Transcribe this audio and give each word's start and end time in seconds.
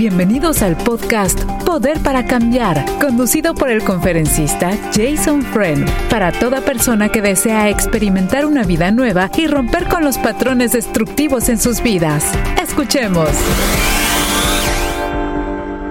Bienvenidos 0.00 0.62
al 0.62 0.78
podcast 0.78 1.38
Poder 1.66 1.98
para 2.02 2.24
Cambiar, 2.24 2.86
conducido 2.98 3.54
por 3.54 3.68
el 3.68 3.84
conferencista 3.84 4.70
Jason 4.94 5.42
Friend, 5.42 5.86
para 6.08 6.32
toda 6.32 6.62
persona 6.62 7.10
que 7.10 7.20
desea 7.20 7.68
experimentar 7.68 8.46
una 8.46 8.64
vida 8.64 8.90
nueva 8.92 9.30
y 9.36 9.46
romper 9.46 9.88
con 9.88 10.02
los 10.02 10.16
patrones 10.16 10.72
destructivos 10.72 11.50
en 11.50 11.58
sus 11.58 11.82
vidas. 11.82 12.24
Escuchemos. 12.62 13.28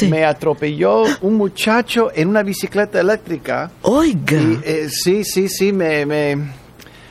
me 0.09 0.25
atropelló 0.25 1.05
un 1.23 1.35
muchacho 1.35 2.11
en 2.15 2.29
una 2.29 2.43
bicicleta 2.43 3.01
eléctrica. 3.01 3.71
Oiga. 3.83 4.39
Eh, 4.65 4.89
sí, 4.91 5.25
sí, 5.25 5.49
sí. 5.49 5.73
Me, 5.73 6.05
me, 6.05 6.37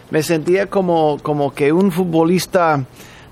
me, 0.09 0.23
sentía 0.23 0.67
como, 0.67 1.17
como 1.22 1.53
que 1.53 1.72
un 1.72 1.91
futbolista 1.91 2.83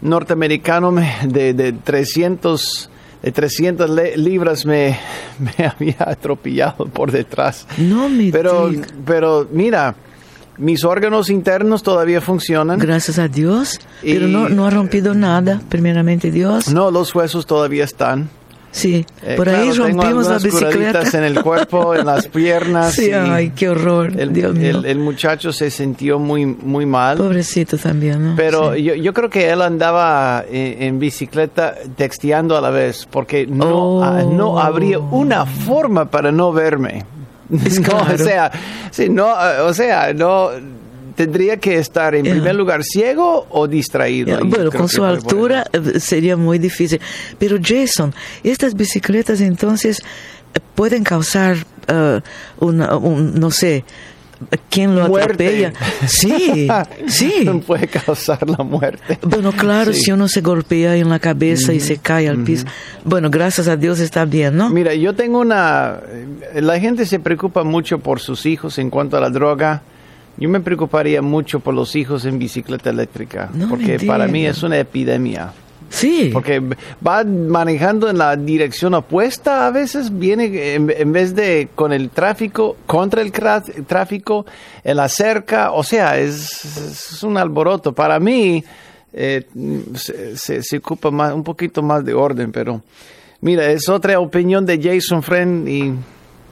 norteamericano 0.01 0.93
de, 1.23 1.53
de 1.53 1.73
300 1.73 2.89
de 3.21 3.31
300 3.31 3.89
libras 4.17 4.65
me, 4.65 4.97
me, 5.39 5.65
había 5.65 5.97
atropellado 5.99 6.85
por 6.85 7.11
detrás. 7.11 7.67
No 7.77 8.09
me 8.09 8.31
pero, 8.31 8.71
pero 9.05 9.47
mira, 9.51 9.95
mis 10.57 10.83
órganos 10.83 11.29
internos 11.29 11.83
todavía 11.83 12.21
funcionan. 12.21 12.79
Gracias 12.79 13.19
a 13.19 13.27
Dios. 13.27 13.79
pero 14.01 14.27
no, 14.27 14.49
no 14.49 14.65
ha 14.65 14.69
rompido 14.69 15.13
nada, 15.13 15.61
primeramente 15.69 16.31
Dios. 16.31 16.69
No, 16.69 16.91
los 16.91 17.13
huesos 17.13 17.45
todavía 17.45 17.83
están. 17.83 18.29
Sí, 18.71 19.05
eh, 19.21 19.35
por 19.35 19.49
ahí 19.49 19.71
rompimos 19.71 20.27
la 20.27 20.37
bicicleta. 20.37 21.03
en 21.13 21.23
el 21.23 21.41
cuerpo, 21.41 21.93
en 21.93 22.05
las 22.05 22.27
piernas. 22.29 22.93
Sí, 22.93 23.11
ay, 23.11 23.51
qué 23.55 23.69
horror. 23.69 24.13
El, 24.17 24.33
Dios 24.33 24.55
mío. 24.55 24.81
El, 24.83 24.99
muchacho 24.99 25.51
se 25.51 25.69
sintió 25.69 26.19
muy, 26.19 26.45
muy 26.45 26.85
mal. 26.85 27.17
Pobrecito 27.17 27.77
también, 27.77 28.29
¿no? 28.29 28.35
Pero 28.35 28.75
yo, 28.75 28.95
yo, 28.95 29.13
creo 29.13 29.29
que 29.29 29.49
él 29.49 29.61
andaba 29.61 30.45
en, 30.49 30.99
bicicleta 30.99 31.75
texteando 31.95 32.57
a 32.57 32.61
la 32.61 32.69
vez, 32.69 33.07
porque 33.09 33.45
no, 33.45 34.03
ah, 34.03 34.23
no 34.23 34.59
habría 34.59 34.99
una 34.99 35.45
forma 35.45 36.09
para 36.09 36.31
no 36.31 36.53
verme. 36.53 37.05
o 37.51 38.17
sea, 38.17 38.51
sí, 38.91 39.09
no, 39.09 39.27
o 39.65 39.73
sea, 39.73 40.13
no 40.13 40.51
tendría 41.15 41.57
que 41.57 41.77
estar 41.77 42.15
en 42.15 42.23
primer 42.23 42.55
lugar 42.55 42.83
ciego 42.83 43.47
o 43.49 43.67
distraído. 43.67 44.39
Bueno, 44.45 44.71
con 44.71 44.89
su 44.89 45.03
altura 45.03 45.65
eh, 45.71 45.99
sería 45.99 46.37
muy 46.37 46.59
difícil. 46.59 46.99
Pero 47.37 47.57
Jason, 47.61 48.13
estas 48.43 48.75
bicicletas 48.75 49.41
entonces 49.41 49.99
eh, 50.53 50.59
pueden 50.75 51.03
causar 51.03 51.57
uh, 51.89 52.65
una, 52.65 52.95
un, 52.97 53.39
no 53.39 53.51
sé, 53.51 53.83
¿Quién 54.69 54.95
lo 54.95 55.03
atropella? 55.03 55.73
Sí, 56.07 56.67
sí. 57.07 57.49
Puede 57.65 57.87
causar 57.87 58.49
la 58.49 58.63
muerte. 58.63 59.19
Bueno, 59.21 59.51
claro, 59.51 59.93
si 59.93 60.11
uno 60.11 60.27
se 60.27 60.41
golpea 60.41 60.95
en 60.95 61.09
la 61.09 61.19
cabeza 61.19 61.73
y 61.73 61.79
se 61.79 61.97
cae 61.97 62.27
al 62.27 62.43
piso. 62.43 62.65
Bueno, 63.03 63.29
gracias 63.29 63.67
a 63.67 63.75
Dios 63.75 63.99
está 63.99 64.25
bien, 64.25 64.57
¿no? 64.57 64.69
Mira, 64.69 64.93
yo 64.95 65.13
tengo 65.13 65.39
una... 65.39 65.99
La 66.55 66.79
gente 66.79 67.05
se 67.05 67.19
preocupa 67.19 67.63
mucho 67.63 67.99
por 67.99 68.19
sus 68.19 68.45
hijos 68.45 68.77
en 68.79 68.89
cuanto 68.89 69.17
a 69.17 69.19
la 69.19 69.29
droga. 69.29 69.83
Yo 70.37 70.49
me 70.49 70.59
preocuparía 70.59 71.21
mucho 71.21 71.59
por 71.59 71.73
los 71.73 71.95
hijos 71.95 72.25
en 72.25 72.39
bicicleta 72.39 72.89
eléctrica, 72.89 73.49
porque 73.69 73.99
para 73.99 74.27
mí 74.27 74.45
es 74.45 74.63
una 74.63 74.79
epidemia. 74.79 75.53
Sí. 75.91 76.29
Porque 76.31 76.61
va 77.05 77.23
manejando 77.25 78.09
en 78.09 78.17
la 78.17 78.35
dirección 78.37 78.93
opuesta, 78.93 79.67
a 79.67 79.71
veces 79.71 80.17
viene 80.17 80.73
en, 80.73 81.11
vez 81.11 81.35
de 81.35 81.67
con 81.75 81.91
el 81.91 82.09
tráfico, 82.09 82.77
contra 82.87 83.21
el 83.21 83.31
tráfico, 83.31 84.45
en 84.85 84.97
la 84.97 85.09
cerca, 85.09 85.73
o 85.73 85.83
sea, 85.83 86.17
es, 86.17 87.21
un 87.23 87.37
alboroto. 87.37 87.93
Para 87.93 88.19
mí 88.21 88.63
eh, 89.11 89.45
se, 89.95 90.63
se, 90.63 90.77
ocupa 90.77 91.11
más, 91.11 91.33
un 91.33 91.43
poquito 91.43 91.83
más 91.83 92.05
de 92.05 92.13
orden, 92.13 92.53
pero 92.53 92.81
mira, 93.41 93.69
es 93.69 93.89
otra 93.89 94.17
opinión 94.19 94.65
de 94.65 94.81
Jason 94.81 95.21
Friend 95.21 95.67
y 95.67 95.93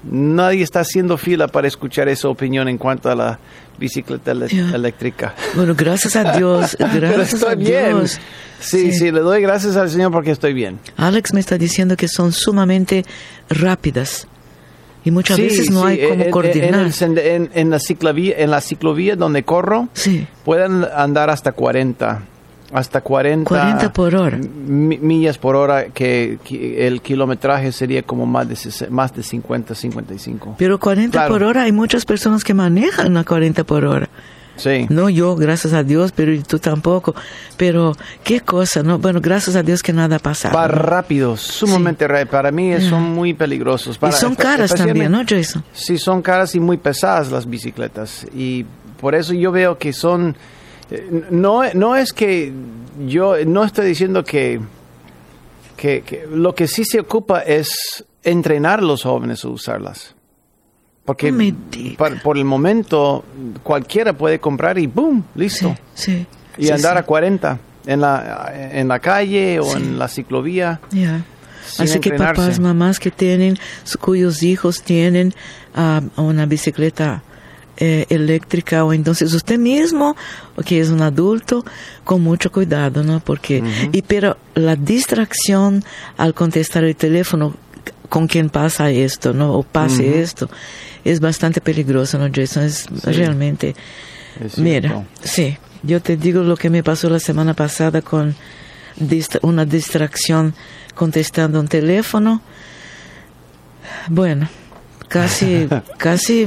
nadie 0.03 0.63
está 0.63 0.81
haciendo 0.81 1.17
fila 1.17 1.47
para 1.47 1.67
escuchar 1.67 2.07
esa 2.07 2.27
opinión 2.29 2.67
en 2.67 2.77
cuanto 2.77 3.09
a 3.09 3.15
la 3.15 3.39
bicicleta 3.77 4.31
eléctrica. 4.31 5.33
Bueno, 5.55 5.73
gracias 5.75 6.15
a 6.15 6.37
Dios. 6.37 6.75
Gracias 6.93 7.43
a 7.43 7.55
Dios. 7.55 8.19
Sí, 8.59 8.91
sí, 8.91 9.09
le 9.09 9.21
doy 9.21 9.41
gracias 9.41 9.77
al 9.77 9.89
Señor 9.89 10.11
porque 10.11 10.31
estoy 10.31 10.53
bien. 10.53 10.79
Alex 10.97 11.33
me 11.33 11.39
está 11.39 11.57
diciendo 11.57 11.95
que 11.95 12.09
son 12.09 12.33
sumamente 12.33 13.05
rápidas. 13.49 14.27
Y 15.05 15.11
muchas 15.11 15.37
veces 15.37 15.71
no 15.71 15.85
hay 15.85 16.05
como 16.09 16.29
coordinar. 16.29 16.91
En, 17.01 17.69
la 17.69 17.79
ciclovía, 17.79 18.35
en 18.37 18.51
la 18.51 18.59
ciclovía 18.59 19.15
donde 19.15 19.43
corro, 19.43 19.87
pueden 20.43 20.85
andar 20.93 21.29
hasta 21.29 21.53
40 21.53 22.21
hasta 22.71 23.01
40, 23.01 23.47
40 23.47 23.93
por 23.93 24.15
hora. 24.15 24.37
millas 24.37 25.37
por 25.37 25.55
hora, 25.55 25.85
que, 25.89 26.37
el 26.77 27.01
kilometraje 27.01 27.71
sería 27.71 28.03
como 28.03 28.25
más 28.25 28.47
de, 28.47 28.89
más 28.89 29.13
de 29.13 29.23
50, 29.23 29.75
55. 29.75 30.55
Pero 30.57 30.79
40 30.79 31.27
por 31.27 31.43
hora, 31.43 31.63
hay 31.63 31.71
muchas 31.71 32.05
personas 32.05 32.43
que 32.43 32.53
manejan 32.53 33.17
a 33.17 33.23
40 33.23 33.63
por 33.63 33.85
hora. 33.85 34.09
Sí. 34.55 34.87
No 34.89 35.09
yo, 35.09 35.35
gracias 35.37 35.71
a 35.73 35.83
Dios, 35.83 36.11
pero 36.11 36.33
tú 36.43 36.59
tampoco. 36.59 37.15
Pero 37.55 37.95
qué 38.25 38.41
cosa, 38.41 38.83
¿no? 38.83 38.99
Bueno, 38.99 39.21
gracias 39.21 39.55
a 39.55 39.63
Dios 39.63 39.81
que 39.81 39.93
nada 39.93 40.17
ha 40.17 40.19
pasado. 40.19 40.53
Para 40.53 40.67
rápidos, 40.67 41.39
sumamente 41.39 42.05
rápidos. 42.07 42.29
Para 42.29 42.51
mí 42.51 42.79
son 42.81 43.03
muy 43.03 43.33
peligrosos. 43.33 43.97
y 44.07 44.11
son 44.11 44.35
caras 44.35 44.73
también, 44.75 45.11
¿no, 45.11 45.21
Jason? 45.25 45.63
Sí, 45.71 45.97
son 45.97 46.21
caras 46.21 46.55
y 46.55 46.59
muy 46.59 46.75
pesadas 46.75 47.31
las 47.31 47.49
bicicletas. 47.49 48.27
Y 48.35 48.65
por 48.99 49.15
eso 49.15 49.33
yo 49.33 49.51
veo 49.53 49.77
que 49.77 49.93
son 49.93 50.35
no, 51.31 51.63
no 51.73 51.95
es 51.95 52.13
que 52.13 52.51
yo 53.05 53.35
no 53.45 53.63
estoy 53.63 53.87
diciendo 53.87 54.23
que, 54.23 54.59
que, 55.77 56.27
lo 56.31 56.55
que 56.55 56.67
sí 56.67 56.83
se 56.83 56.99
ocupa 56.99 57.41
es 57.41 58.05
entrenar 58.23 58.79
a 58.79 58.83
los 58.83 59.03
jóvenes 59.03 59.43
a 59.45 59.49
usarlas. 59.49 60.15
Porque 61.05 61.33
por, 62.23 62.37
el 62.37 62.45
momento 62.45 63.25
cualquiera 63.63 64.13
puede 64.13 64.39
comprar 64.39 64.77
y 64.77 64.85
¡boom! 64.85 65.25
Listo. 65.33 65.75
Sí, 65.95 66.27
y 66.57 66.69
andar 66.69 66.97
a 66.97 67.03
40. 67.03 67.59
en 67.87 68.01
la, 68.01 68.51
en 68.53 68.87
la 68.87 68.99
calle 68.99 69.59
o 69.59 69.75
en 69.75 69.97
la 69.97 70.07
ciclovía. 70.07 70.79
Así 71.79 71.99
que 71.99 72.11
papás, 72.11 72.59
mamás 72.59 72.99
que 72.99 73.09
tienen, 73.09 73.57
cuyos 73.99 74.43
hijos 74.43 74.83
tienen 74.83 75.33
ah, 75.73 76.01
una 76.17 76.45
bicicleta 76.45 77.23
eh, 77.79 78.05
eléctrica 78.09 78.83
o 78.83 78.93
entonces 78.93 79.33
usted 79.33 79.57
mismo, 79.57 80.15
que 80.65 80.79
es 80.79 80.89
un 80.89 81.01
adulto, 81.01 81.65
con 82.03 82.21
mucho 82.21 82.51
cuidado, 82.51 83.03
¿no? 83.03 83.19
Porque, 83.19 83.63
y 83.91 84.01
pero 84.01 84.37
la 84.55 84.75
distracción 84.75 85.83
al 86.17 86.33
contestar 86.33 86.83
el 86.83 86.95
teléfono 86.95 87.55
con 88.09 88.27
quien 88.27 88.49
pasa 88.49 88.89
esto, 88.89 89.33
¿no? 89.33 89.53
O 89.53 89.63
pase 89.63 90.21
esto, 90.21 90.49
es 91.05 91.19
bastante 91.19 91.61
peligroso, 91.61 92.17
¿no, 92.19 92.29
Jason? 92.33 92.63
Es 92.63 92.87
realmente... 93.03 93.75
Es. 94.43 94.57
Mira, 94.57 95.05
sí, 95.21 95.57
yo 95.83 96.01
te 96.01 96.17
digo 96.17 96.43
lo 96.43 96.57
que 96.57 96.69
me 96.69 96.83
pasó 96.83 97.09
la 97.09 97.19
semana 97.19 97.53
pasada 97.53 98.01
con 98.01 98.35
una 99.41 99.65
distracción 99.65 100.53
contestando 100.95 101.59
un 101.59 101.67
teléfono. 101.67 102.41
Bueno, 104.09 104.49
casi, 105.07 105.67
casi, 105.97 106.45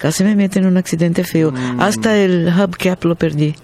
casi 0.00 0.24
me 0.24 0.34
meten 0.34 0.64
en 0.64 0.70
un 0.70 0.76
accidente 0.78 1.22
feo. 1.22 1.52
Mm. 1.52 1.80
Hasta 1.80 2.16
el 2.16 2.48
hubcap 2.48 3.04
lo 3.04 3.14
perdí. 3.14 3.54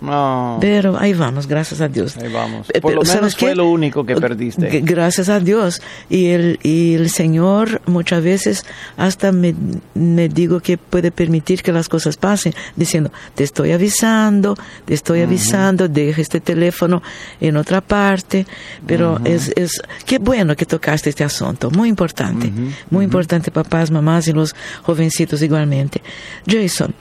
No, 0.00 0.58
Pero 0.60 0.96
ahí 0.98 1.12
vamos, 1.12 1.48
gracias 1.48 1.80
a 1.80 1.88
Dios. 1.88 2.16
ahí 2.16 2.32
vamos. 2.32 2.68
Eh, 2.72 2.80
Por 2.80 2.92
lo 2.92 3.00
pero, 3.00 3.04
¿sabes 3.06 3.20
menos 3.22 3.36
fue 3.36 3.48
qué? 3.50 3.56
lo 3.56 3.68
único 3.68 4.06
que 4.06 4.14
perdiste. 4.14 4.80
Gracias 4.82 5.28
a 5.28 5.40
Dios. 5.40 5.82
Y 6.08 6.26
el, 6.28 6.60
y 6.62 6.94
el 6.94 7.10
Señor 7.10 7.82
muchas 7.86 8.22
veces 8.22 8.64
hasta 8.96 9.32
me, 9.32 9.54
me 9.94 10.28
digo 10.28 10.60
que 10.60 10.78
puede 10.78 11.10
permitir 11.10 11.62
que 11.62 11.72
las 11.72 11.88
cosas 11.88 12.16
pasen, 12.16 12.54
diciendo, 12.76 13.10
te 13.34 13.42
estoy 13.42 13.72
avisando, 13.72 14.56
te 14.84 14.94
estoy 14.94 15.22
avisando, 15.22 15.88
deja 15.88 16.20
este 16.22 16.40
teléfono 16.40 17.02
en 17.40 17.56
otra 17.56 17.80
parte. 17.80 18.46
Pero 18.86 19.18
es, 19.24 19.52
es, 19.56 19.82
qué 20.06 20.18
bueno 20.18 20.54
que 20.54 20.64
tocaste 20.64 21.10
este 21.10 21.24
asunto, 21.24 21.70
muy 21.72 21.88
importante. 21.88 22.52
Muy 22.90 23.04
importante, 23.04 23.50
papás, 23.50 23.90
mamás 23.90 24.28
y 24.28 24.32
los 24.32 24.54
jovencitos 24.82 25.42
igualmente. 25.42 26.00
Jason. 26.46 26.94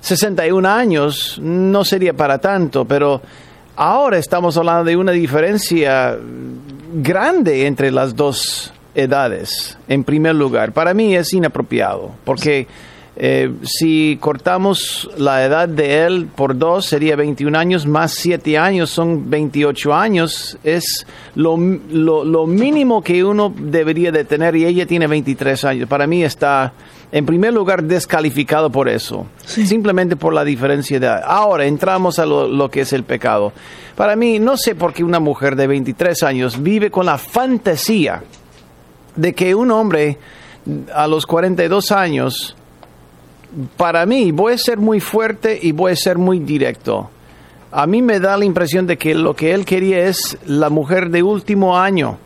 61 0.00 0.68
años, 0.68 1.38
no 1.42 1.84
sería 1.84 2.14
para 2.14 2.38
tanto, 2.38 2.84
pero 2.84 3.20
ahora 3.76 4.18
estamos 4.18 4.56
hablando 4.56 4.84
de 4.84 4.96
una 4.96 5.12
diferencia 5.12 6.16
grande 6.94 7.66
entre 7.66 7.90
las 7.90 8.16
dos 8.16 8.72
edades, 8.94 9.78
en 9.88 10.04
primer 10.04 10.34
lugar. 10.34 10.72
Para 10.72 10.94
mí 10.94 11.14
es 11.14 11.32
inapropiado, 11.32 12.12
porque 12.24 12.66
eh, 13.16 13.52
si 13.64 14.16
cortamos 14.20 15.10
la 15.18 15.44
edad 15.44 15.68
de 15.68 16.04
él 16.06 16.28
por 16.34 16.56
dos, 16.56 16.86
sería 16.86 17.16
21 17.16 17.58
años, 17.58 17.86
más 17.86 18.12
7 18.14 18.56
años 18.56 18.88
son 18.90 19.28
28 19.28 19.92
años. 19.94 20.56
Es 20.64 21.06
lo, 21.34 21.56
lo, 21.56 22.24
lo 22.24 22.46
mínimo 22.46 23.02
que 23.02 23.22
uno 23.24 23.52
debería 23.56 24.10
de 24.12 24.24
tener 24.24 24.56
y 24.56 24.64
ella 24.64 24.86
tiene 24.86 25.06
23 25.06 25.64
años. 25.64 25.88
Para 25.88 26.06
mí 26.06 26.22
está, 26.24 26.72
en 27.12 27.26
primer 27.26 27.52
lugar, 27.52 27.82
descalificado 27.82 28.70
por 28.70 28.88
eso, 28.88 29.26
Sí. 29.44 29.66
simplemente 29.66 30.16
por 30.16 30.32
la 30.32 30.44
diferencia 30.44 30.98
de 30.98 31.06
edad. 31.06 31.22
Ahora 31.26 31.66
entramos 31.66 32.18
a 32.18 32.24
lo, 32.26 32.48
lo 32.48 32.70
que 32.70 32.82
es 32.82 32.92
el 32.94 33.04
pecado. 33.04 33.52
Para 33.96 34.16
mí, 34.16 34.38
no 34.38 34.56
sé 34.56 34.74
por 34.74 34.94
qué 34.94 35.04
una 35.04 35.20
mujer 35.20 35.56
de 35.56 35.66
23 35.66 36.22
años 36.22 36.62
vive 36.62 36.90
con 36.90 37.04
la 37.06 37.18
fantasía 37.18 38.22
de 39.16 39.34
que 39.34 39.54
un 39.54 39.70
hombre 39.72 40.16
a 40.94 41.06
los 41.06 41.26
42 41.26 41.90
años, 41.92 42.56
para 43.76 44.06
mí, 44.06 44.32
voy 44.32 44.54
a 44.54 44.58
ser 44.58 44.78
muy 44.78 45.00
fuerte 45.00 45.58
y 45.60 45.72
voy 45.72 45.92
a 45.92 45.96
ser 45.96 46.18
muy 46.18 46.38
directo. 46.40 47.10
A 47.72 47.86
mí 47.86 48.02
me 48.02 48.18
da 48.20 48.36
la 48.36 48.44
impresión 48.44 48.86
de 48.86 48.96
que 48.98 49.14
lo 49.14 49.34
que 49.34 49.52
él 49.52 49.64
quería 49.64 50.06
es 50.06 50.36
la 50.46 50.70
mujer 50.70 51.10
de 51.10 51.22
último 51.22 51.78
año, 51.78 52.18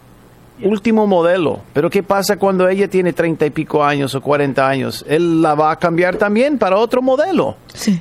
último 0.63 1.07
modelo. 1.07 1.61
Pero 1.73 1.91
¿qué 1.91 2.03
pasa 2.03 2.37
cuando 2.39 2.69
ella 2.69 2.89
tiene 2.89 3.13
30 3.13 3.47
y 3.47 3.51
pico 3.51 3.85
años 3.85 4.15
o 4.15 4.21
40 4.23 4.67
años? 4.69 5.05
Él 5.09 5.43
la 5.43 5.55
va 5.55 5.71
a 5.73 5.77
cambiar 5.77 6.17
también 6.17 6.59
para 6.59 6.77
otro 6.79 7.03
modelo. 7.03 7.57
sí, 7.73 8.01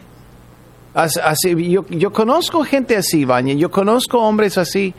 As- 0.94 1.18
Así, 1.18 1.70
yo, 1.72 1.86
yo 1.90 2.14
conozco 2.14 2.64
gente 2.64 2.96
así, 2.96 3.26
Baña. 3.26 3.54
Yo 3.56 3.72
conozco 3.72 4.20
hombres 4.20 4.58
así. 4.60 4.94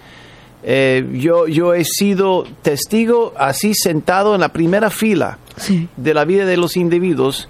Eh, 0.65 1.07
yo, 1.15 1.47
yo 1.47 1.73
he 1.75 1.85
sido 1.85 2.45
testigo 2.63 3.33
así 3.37 3.75
sentado 3.75 4.35
en 4.35 4.41
la 4.41 4.49
primera 4.49 4.89
fila 4.91 5.39
sí, 5.57 5.89
de 5.97 6.15
la 6.15 6.25
vida 6.25 6.47
de 6.47 6.57
los 6.57 6.77
individuos 6.79 7.49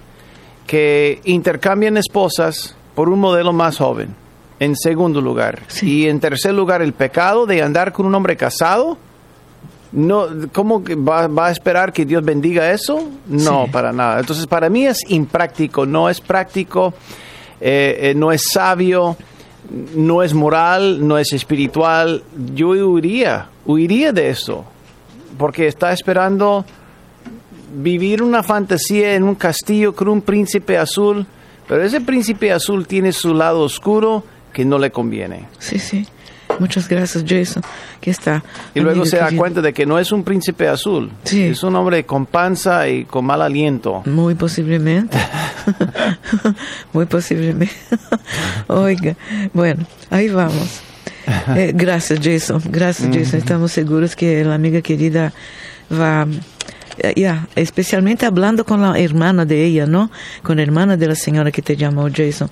que 0.67 1.21
intercambian 1.25 1.97
esposas 1.97 2.77
por 2.95 3.09
un 3.09 3.21
modelo 3.21 3.53
más 3.53 3.79
joven. 3.79 4.15
En 4.61 4.77
segundo 4.77 5.21
lugar. 5.21 5.63
Sí. 5.67 6.03
Y 6.05 6.09
en 6.09 6.21
tercer 6.21 6.55
lugar, 6.55 6.81
el 6.81 6.93
pecado 6.93 7.45
de 7.45 7.61
andar 7.63 7.93
con 7.93 8.07
un 8.07 8.15
hombre 8.15 8.37
casado. 8.37 8.97
No, 9.93 10.27
¿Cómo 10.53 10.83
va, 10.83 11.27
va 11.29 11.47
a 11.49 11.51
esperar 11.51 11.93
que 11.93 12.05
Dios 12.05 12.25
bendiga 12.25 12.71
eso? 12.73 13.09
No, 13.27 13.65
Sí. 13.67 13.71
para 13.71 13.93
nada. 13.93 14.21
Entonces, 14.21 14.47
para 14.47 14.69
mí 14.69 14.87
es 14.87 14.99
impráctico, 15.09 15.87
no 15.87 16.09
es 16.09 16.21
práctico, 16.21 16.95
eh, 17.61 17.99
eh, 18.11 18.15
no 18.17 18.33
es 18.33 18.43
sabio, 18.53 19.17
no 19.95 20.23
es 20.23 20.35
moral, 20.35 21.07
no 21.07 21.17
es 21.19 21.33
espiritual. 21.33 22.23
Yo 22.55 22.69
huiría, 22.71 23.49
huiría 23.67 24.13
de 24.13 24.31
eso, 24.31 24.65
porque 25.39 25.67
está 25.69 25.93
esperando 25.93 26.65
vivir 27.75 28.23
una 28.23 28.43
fantasía 28.43 29.15
en 29.15 29.23
un 29.25 29.35
castillo 29.35 29.95
con 29.95 30.09
un 30.09 30.23
príncipe 30.23 30.79
azul, 30.79 31.27
pero 31.69 31.83
ese 31.83 32.01
príncipe 32.01 32.53
azul 32.53 32.87
tiene 32.87 33.13
su 33.13 33.35
lado 33.35 33.61
oscuro 33.61 34.25
que 34.53 34.65
no 34.65 34.79
le 34.79 34.91
conviene. 34.91 35.47
sí, 35.59 35.79
sí. 35.79 36.07
Muchas 36.59 36.89
gracias, 36.89 37.25
Jason, 37.27 37.63
que 38.01 38.11
está. 38.11 38.45
Y 38.75 38.81
luego 38.81 39.05
se 39.05 39.17
da 39.17 39.31
cuenta 39.37 39.61
de 39.61 39.73
que 39.73 39.87
no 39.87 39.99
es 39.99 40.13
un 40.13 40.23
príncipe 40.23 40.69
azul. 40.69 41.11
Sí. 41.25 41.43
Es 41.43 41.63
un 41.63 41.75
hombre 41.77 42.05
con 42.05 42.27
panza 42.27 42.89
y 42.89 43.05
con 43.05 43.25
mal 43.25 43.43
aliento. 43.43 44.03
Muy 44.07 44.35
posiblemente. 44.35 45.19
Muy 46.93 47.07
posiblemente. 47.07 47.75
Oiga, 48.69 49.17
bueno, 49.53 49.85
ahí 50.11 50.29
vamos. 50.29 50.81
Eh, 51.57 51.73
gracias, 51.75 52.21
Jason. 52.23 52.63
Gracias, 52.67 53.09
Jason. 53.13 53.39
Estamos 53.39 53.73
seguros 53.73 54.15
que 54.15 54.45
la 54.45 54.55
amiga 54.55 54.81
querida 54.81 55.33
va. 55.91 56.27
Ya, 57.17 57.47
especialmente 57.57 58.27
hablando 58.27 58.65
con 58.65 58.81
la 58.81 58.99
hermana 58.99 59.45
de 59.45 59.65
ella, 59.65 59.87
¿no? 59.87 60.11
Con 60.43 60.57
la 60.57 60.63
hermana 60.63 60.97
de 60.97 61.09
la 61.09 61.15
señora 61.15 61.51
que 61.51 61.63
te 61.63 61.77
llamó, 61.77 62.09
Jason. 62.15 62.49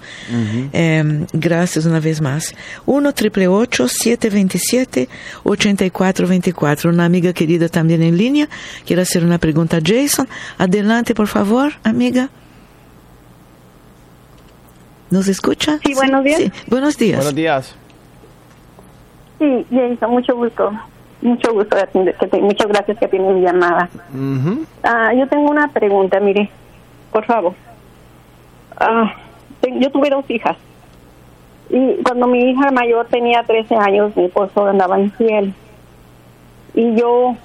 Eh, 0.72 1.26
gracias 1.32 1.86
una 1.86 2.00
vez 2.00 2.20
más. 2.20 2.54
1 2.86 3.12
triple 3.12 3.46
727 3.70 5.08
8424 5.44 6.90
Una 6.90 7.04
amiga 7.04 7.32
querida 7.32 7.68
también 7.68 8.02
en 8.02 8.16
línea. 8.16 8.48
Quiere 8.86 9.02
hacer 9.02 9.24
una 9.24 9.38
pregunta 9.38 9.78
a 9.78 9.80
Jason. 9.84 10.28
Adelante, 10.58 11.14
por 11.14 11.28
favor, 11.28 11.72
amiga. 11.84 12.30
¿Nos 15.10 15.28
escucha? 15.28 15.78
Sí, 15.84 15.94
buenos 15.94 16.24
días. 16.24 16.38
Sí, 16.38 16.52
buenos 16.68 16.96
días. 16.96 17.16
Buenos 17.18 17.34
días. 17.34 17.76
Sí, 19.38 19.66
Jason, 19.70 20.10
mucho 20.10 20.34
gusto. 20.34 20.72
Mucho 21.22 21.52
gusto 21.52 21.76
de 21.76 21.82
atender- 21.82 22.16
que 22.16 22.26
te- 22.26 22.40
muchas 22.40 22.66
gracias 22.68 22.98
que 22.98 23.08
tiene 23.08 23.32
mi 23.32 23.40
llamada. 23.42 23.88
Ah, 24.82 25.12
yo 25.14 25.26
tengo 25.28 25.50
una 25.50 25.68
pregunta, 25.68 26.18
mire, 26.20 26.50
por 27.12 27.24
favor. 27.24 27.54
Ah, 28.76 29.14
yo 29.78 29.90
tuve 29.90 30.10
dos 30.10 30.28
hijas. 30.28 30.56
Y 31.70 32.02
cuando 32.02 32.26
mi 32.26 32.50
hija 32.50 32.70
mayor 32.72 33.06
tenía 33.06 33.44
13 33.44 33.76
años, 33.76 34.16
mi 34.16 34.24
esposo 34.24 34.66
andaba 34.66 34.98
infiel. 34.98 35.54
Y 36.74 36.94
yo, 36.96 37.36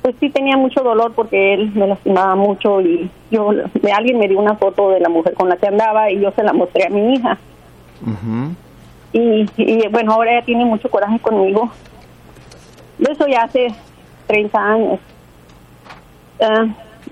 pues 0.00 0.14
sí 0.18 0.30
tenía 0.30 0.56
mucho 0.56 0.80
dolor 0.82 1.12
porque 1.14 1.54
él 1.54 1.70
me 1.74 1.86
lastimaba 1.86 2.34
mucho 2.34 2.80
y 2.80 3.10
yo, 3.30 3.50
alguien 3.94 4.18
me 4.18 4.28
dio 4.28 4.38
una 4.38 4.54
foto 4.54 4.90
de 4.90 5.00
la 5.00 5.08
mujer 5.10 5.34
con 5.34 5.48
la 5.48 5.56
que 5.56 5.66
andaba 5.68 6.10
y 6.10 6.20
yo 6.20 6.32
se 6.32 6.42
la 6.42 6.52
mostré 6.52 6.86
a 6.86 6.90
mi 6.90 7.14
hija. 7.14 7.36
Y, 9.12 9.46
y, 9.58 9.88
bueno, 9.88 10.12
ahora 10.14 10.32
ella 10.32 10.44
tiene 10.46 10.64
mucho 10.64 10.90
coraje 10.90 11.18
conmigo. 11.18 11.70
Eso 12.98 13.26
ya 13.26 13.42
hace 13.42 13.68
30 14.26 14.58
años. 14.58 15.00
Ah, 16.40 16.66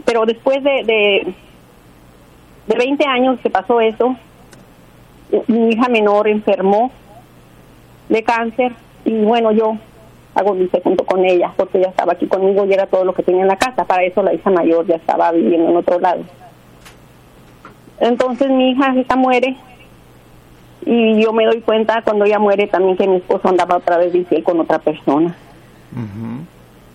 pero 0.04 0.24
después 0.26 0.62
de, 0.62 0.84
de, 0.84 1.34
de 2.66 2.76
20 2.76 3.06
años 3.06 3.38
que 3.40 3.50
pasó 3.50 3.80
eso, 3.80 4.16
mi 5.46 5.70
hija 5.70 5.88
menor 5.88 6.28
enfermó 6.28 6.90
de 8.08 8.22
cáncer 8.24 8.72
y 9.04 9.22
bueno, 9.22 9.52
yo 9.52 9.76
agonicé 10.34 10.80
junto 10.82 11.04
con 11.04 11.24
ella 11.24 11.52
porque 11.56 11.78
ella 11.78 11.88
estaba 11.88 12.12
aquí 12.12 12.26
conmigo 12.26 12.64
y 12.64 12.72
era 12.72 12.86
todo 12.86 13.04
lo 13.04 13.14
que 13.14 13.22
tenía 13.22 13.42
en 13.42 13.48
la 13.48 13.56
casa. 13.56 13.84
Para 13.84 14.04
eso 14.04 14.22
la 14.22 14.34
hija 14.34 14.50
mayor 14.50 14.86
ya 14.86 14.96
estaba 14.96 15.32
viviendo 15.32 15.70
en 15.70 15.76
otro 15.76 16.00
lado. 16.00 16.22
Entonces 18.00 18.48
mi 18.50 18.70
hija 18.70 18.94
hija 18.94 19.16
muere 19.16 19.56
y 20.86 21.22
yo 21.22 21.32
me 21.32 21.44
doy 21.44 21.60
cuenta 21.60 22.02
cuando 22.02 22.24
ella 22.24 22.38
muere 22.38 22.66
también 22.66 22.96
que 22.96 23.06
mi 23.06 23.16
esposo 23.16 23.48
andaba 23.48 23.76
otra 23.76 23.98
vez 23.98 24.12
de 24.12 24.18
infiel 24.18 24.42
con 24.42 24.58
otra 24.60 24.78
persona. 24.78 25.36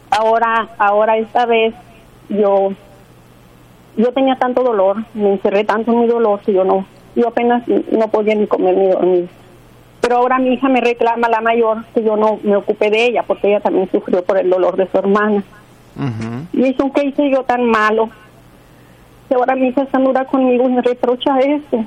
Ahora, 0.10 0.70
ahora 0.78 1.18
esta 1.18 1.46
vez 1.46 1.74
yo 2.30 2.72
yo 3.98 4.12
tenía 4.12 4.36
tanto 4.36 4.64
dolor, 4.64 4.98
me 5.14 5.34
encerré 5.34 5.64
tanto 5.64 5.92
en 5.92 6.02
mi 6.02 6.08
dolor 6.08 6.42
que 6.42 6.54
yo 6.54 6.64
no, 6.64 6.86
yo 7.16 7.30
apenas 7.30 7.64
no 7.68 8.08
podía 8.10 8.36
ni 8.36 8.48
comer 8.48 8.76
ni 8.76 8.88
dormir. 8.88 9.30
Pero 10.02 10.18
ahora 10.18 10.38
mi 10.38 10.54
hija 10.54 10.70
me 10.70 10.82
reclama, 10.82 11.30
la 11.30 11.42
mayor, 11.42 11.84
que 11.94 12.04
yo 12.04 12.16
no 12.16 12.40
me 12.44 12.56
ocupé 12.56 12.92
de 12.92 13.06
ella 13.06 13.24
porque 13.24 13.48
ella 13.48 13.60
también 13.60 13.90
sufrió 13.92 14.24
por 14.24 14.38
el 14.38 14.50
dolor 14.50 14.76
de 14.76 14.88
su 14.88 14.98
hermana. 14.98 15.44
Ujú. 15.96 16.46
Y 16.54 16.68
eso 16.68 16.92
que 16.92 17.08
hice 17.08 17.30
yo 17.32 17.44
tan 17.44 17.66
malo. 17.66 18.10
Que 19.28 19.36
ahora 19.36 19.56
mi 19.56 19.70
hija 19.70 19.82
está 19.82 19.98
dura 19.98 20.26
conmigo 20.26 20.70
y 20.70 20.74
me 20.74 20.82
reprocha 20.82 21.40
eso. 21.40 21.86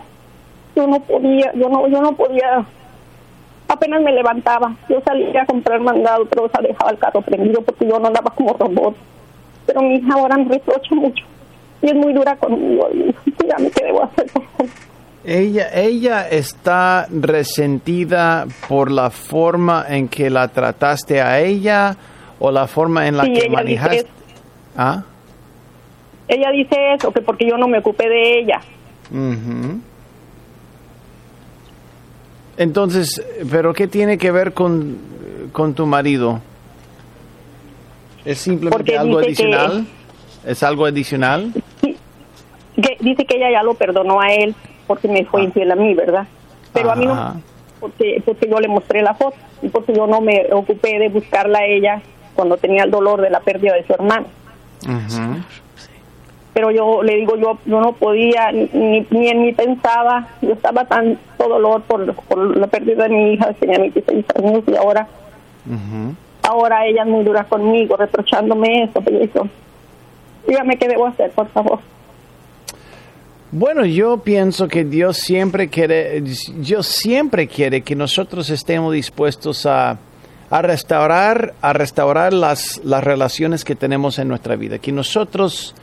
Yo 0.75 0.87
no 0.89 0.99
podía, 1.01 1.53
yo 1.55 1.69
no, 1.69 1.87
yo 1.87 2.01
no 2.01 2.13
podía. 2.13 2.65
Apenas 3.69 4.03
me 4.03 4.13
levantaba. 4.13 4.75
Yo 4.89 5.01
salía 5.05 5.43
a 5.43 5.47
comprar 5.47 5.81
mandado, 5.81 6.25
pero 6.27 6.45
o 6.45 6.49
sea, 6.49 6.61
dejaba 6.63 6.91
el 6.91 6.99
carro 6.99 7.21
prendido 7.23 7.61
porque 7.63 7.87
yo 7.87 7.99
no 7.99 8.07
andaba 8.07 8.31
como 8.31 8.55
robot. 8.55 8.97
Pero 9.67 9.83
mi 9.83 9.97
hija 9.97 10.15
ahora 10.15 10.39
me 10.39 10.47
reprocha 10.47 10.95
mucho. 10.95 11.25
Y 11.83 11.89
es 11.89 11.95
muy 11.95 12.13
dura 12.15 12.35
conmigo. 12.37 12.89
Y 12.93 13.15
dígame 13.41 13.71
qué 13.71 13.85
debo 13.85 14.05
hacer, 14.05 14.27
por 14.33 14.43
favor. 14.45 14.73
Ella, 15.25 15.69
ella 15.75 16.29
está 16.29 17.07
resentida 17.11 18.47
por 18.67 18.91
la 18.91 19.11
forma 19.11 19.85
en 19.87 20.09
que 20.09 20.31
la 20.31 20.49
trataste 20.49 21.21
a 21.21 21.41
ella 21.41 21.97
o 22.39 22.51
la 22.51 22.67
forma 22.67 23.07
en 23.07 23.19
la 23.19 23.25
Sí, 23.25 23.35
que 23.35 23.51
manejaste. 23.51 24.07
¿Ah? 24.77 25.03
Ella 26.29 26.51
dice 26.51 26.95
eso, 26.95 27.13
que 27.13 27.21
porque 27.21 27.47
yo 27.47 27.59
no 27.59 27.69
me 27.69 27.79
ocupé 27.79 28.09
de 28.09 28.41
ella. 28.41 28.61
Ujú. 29.11 29.81
Entonces, 32.59 33.25
¿pero 33.51 33.73
qué 33.73 33.87
tiene 33.87 34.19
que 34.19 34.31
ver 34.33 34.53
con, 34.53 34.99
con 35.53 35.73
tu 35.75 35.87
marido? 35.87 36.41
¿Es 38.25 38.39
simplemente 38.39 38.97
algo 38.99 39.19
que- 39.21 39.27
adicional? 39.27 39.87
¿Es 40.45 40.63
algo 40.63 40.85
adicional? 40.85 41.53
que 41.81 42.97
dice 43.01 43.25
que 43.25 43.37
ella 43.37 43.51
ya 43.51 43.63
lo 43.65 43.75
perdonó 43.75 44.21
a 44.21 44.33
él 44.33 44.55
porque 44.87 45.09
me 45.09 45.25
fue 45.25 45.41
Ah. 45.41 45.45
infiel 45.45 45.73
a 45.73 45.75
mí, 45.77 45.95
¿verdad? 45.95 46.27
Pero 46.73 46.93
a 46.93 46.95
mí 46.97 47.07
no, 47.07 47.41
porque, 47.81 48.23
porque 48.25 48.49
yo 48.49 48.61
le 48.61 48.69
mostré 48.69 49.03
la 49.03 49.15
foto 49.15 49.37
y 49.63 49.69
porque 49.69 49.93
yo 49.95 50.07
no 50.07 50.21
me 50.21 50.47
ocupé 50.53 50.99
de 50.99 51.09
buscarla 51.09 51.61
a 51.61 51.65
ella 51.67 52.01
cuando 52.37 52.57
tenía 52.57 52.85
el 52.85 52.91
dolor 52.93 53.21
de 53.21 53.31
la 53.31 53.41
pérdida 53.41 53.75
de 53.75 53.85
su 53.87 53.93
hermano. 53.95 54.27
Pero 56.59 56.73
yo 56.73 57.05
le 57.05 57.15
digo, 57.15 57.37
yo, 57.37 57.57
yo 57.67 57.81
no 57.81 57.93
podía, 57.93 58.51
ni, 58.51 58.69
ni, 58.73 59.07
ni 59.11 59.29
en 59.29 59.43
mí 59.43 59.53
pensaba, 59.53 60.27
yo 60.43 60.55
estaba 60.55 60.85
tanto 60.87 61.21
dolor 61.39 61.83
por, 61.83 62.13
por 62.15 62.57
la 62.57 62.67
pérdida 62.67 63.05
de 63.05 63.11
mi 63.11 63.35
hija, 63.35 63.53
tenía 63.53 63.79
26 63.79 64.25
años 64.43 64.65
y 64.67 64.75
ahora, 64.75 65.07
Ujú. 65.65 66.17
ahora 66.43 66.85
ella 66.85 67.03
es 67.03 67.09
muy 67.09 67.23
dura 67.23 67.45
conmigo, 67.45 67.97
reprochándome 67.97 68.83
eso, 68.83 69.01
pero 69.01 69.21
eso. 69.21 69.49
Dígame 70.49 70.77
qué 70.79 70.89
debo 70.89 71.07
hacer, 71.07 71.31
por 71.31 71.47
favor. 71.51 71.79
Bueno, 73.53 73.85
yo 73.85 74.19
pienso 74.19 74.67
que 74.67 74.83
Dios 74.83 75.19
siempre 75.19 75.69
quiere, 75.69 76.21
Dios 76.23 76.89
siempre 76.89 77.47
quiere 77.47 77.83
que 77.83 77.95
nosotros 77.95 78.51
estemos 78.51 78.93
dispuestos 78.95 79.65
a, 79.65 79.97
a 80.51 80.63
restaurar, 80.63 81.55
a 81.63 81.73
restaurar 81.73 82.33
las, 82.33 82.81
las 82.83 83.05
relaciones 83.05 83.65
que 83.65 83.77
tenemos 83.77 84.19
en 84.19 84.27
nuestra 84.27 84.57
vida, 84.57 84.81
que 84.81 84.91
nosotros 84.91 85.77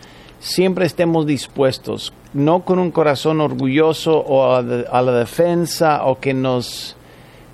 siempre 0.46 0.86
estemos 0.86 1.26
dispuestos, 1.26 2.14
no 2.34 2.60
con 2.62 2.78
un 2.78 2.92
corazón 2.92 3.42
orgulloso 3.42 4.20
o 4.20 4.54
a, 4.54 4.62
de- 4.62 4.86
a 4.92 5.02
la 5.02 5.12
defensa 5.14 6.06
o 6.06 6.20
que 6.20 6.34
nos 6.36 6.96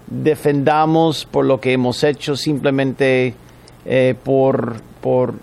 defendamos 0.07 1.25
por 1.25 1.45
lo 1.45 1.61
que 1.61 1.71
hemos 1.71 2.03
hecho 2.03 2.35
simplemente 2.35 3.33
eh, 3.85 4.13
por, 4.23 4.75
por 4.99 5.35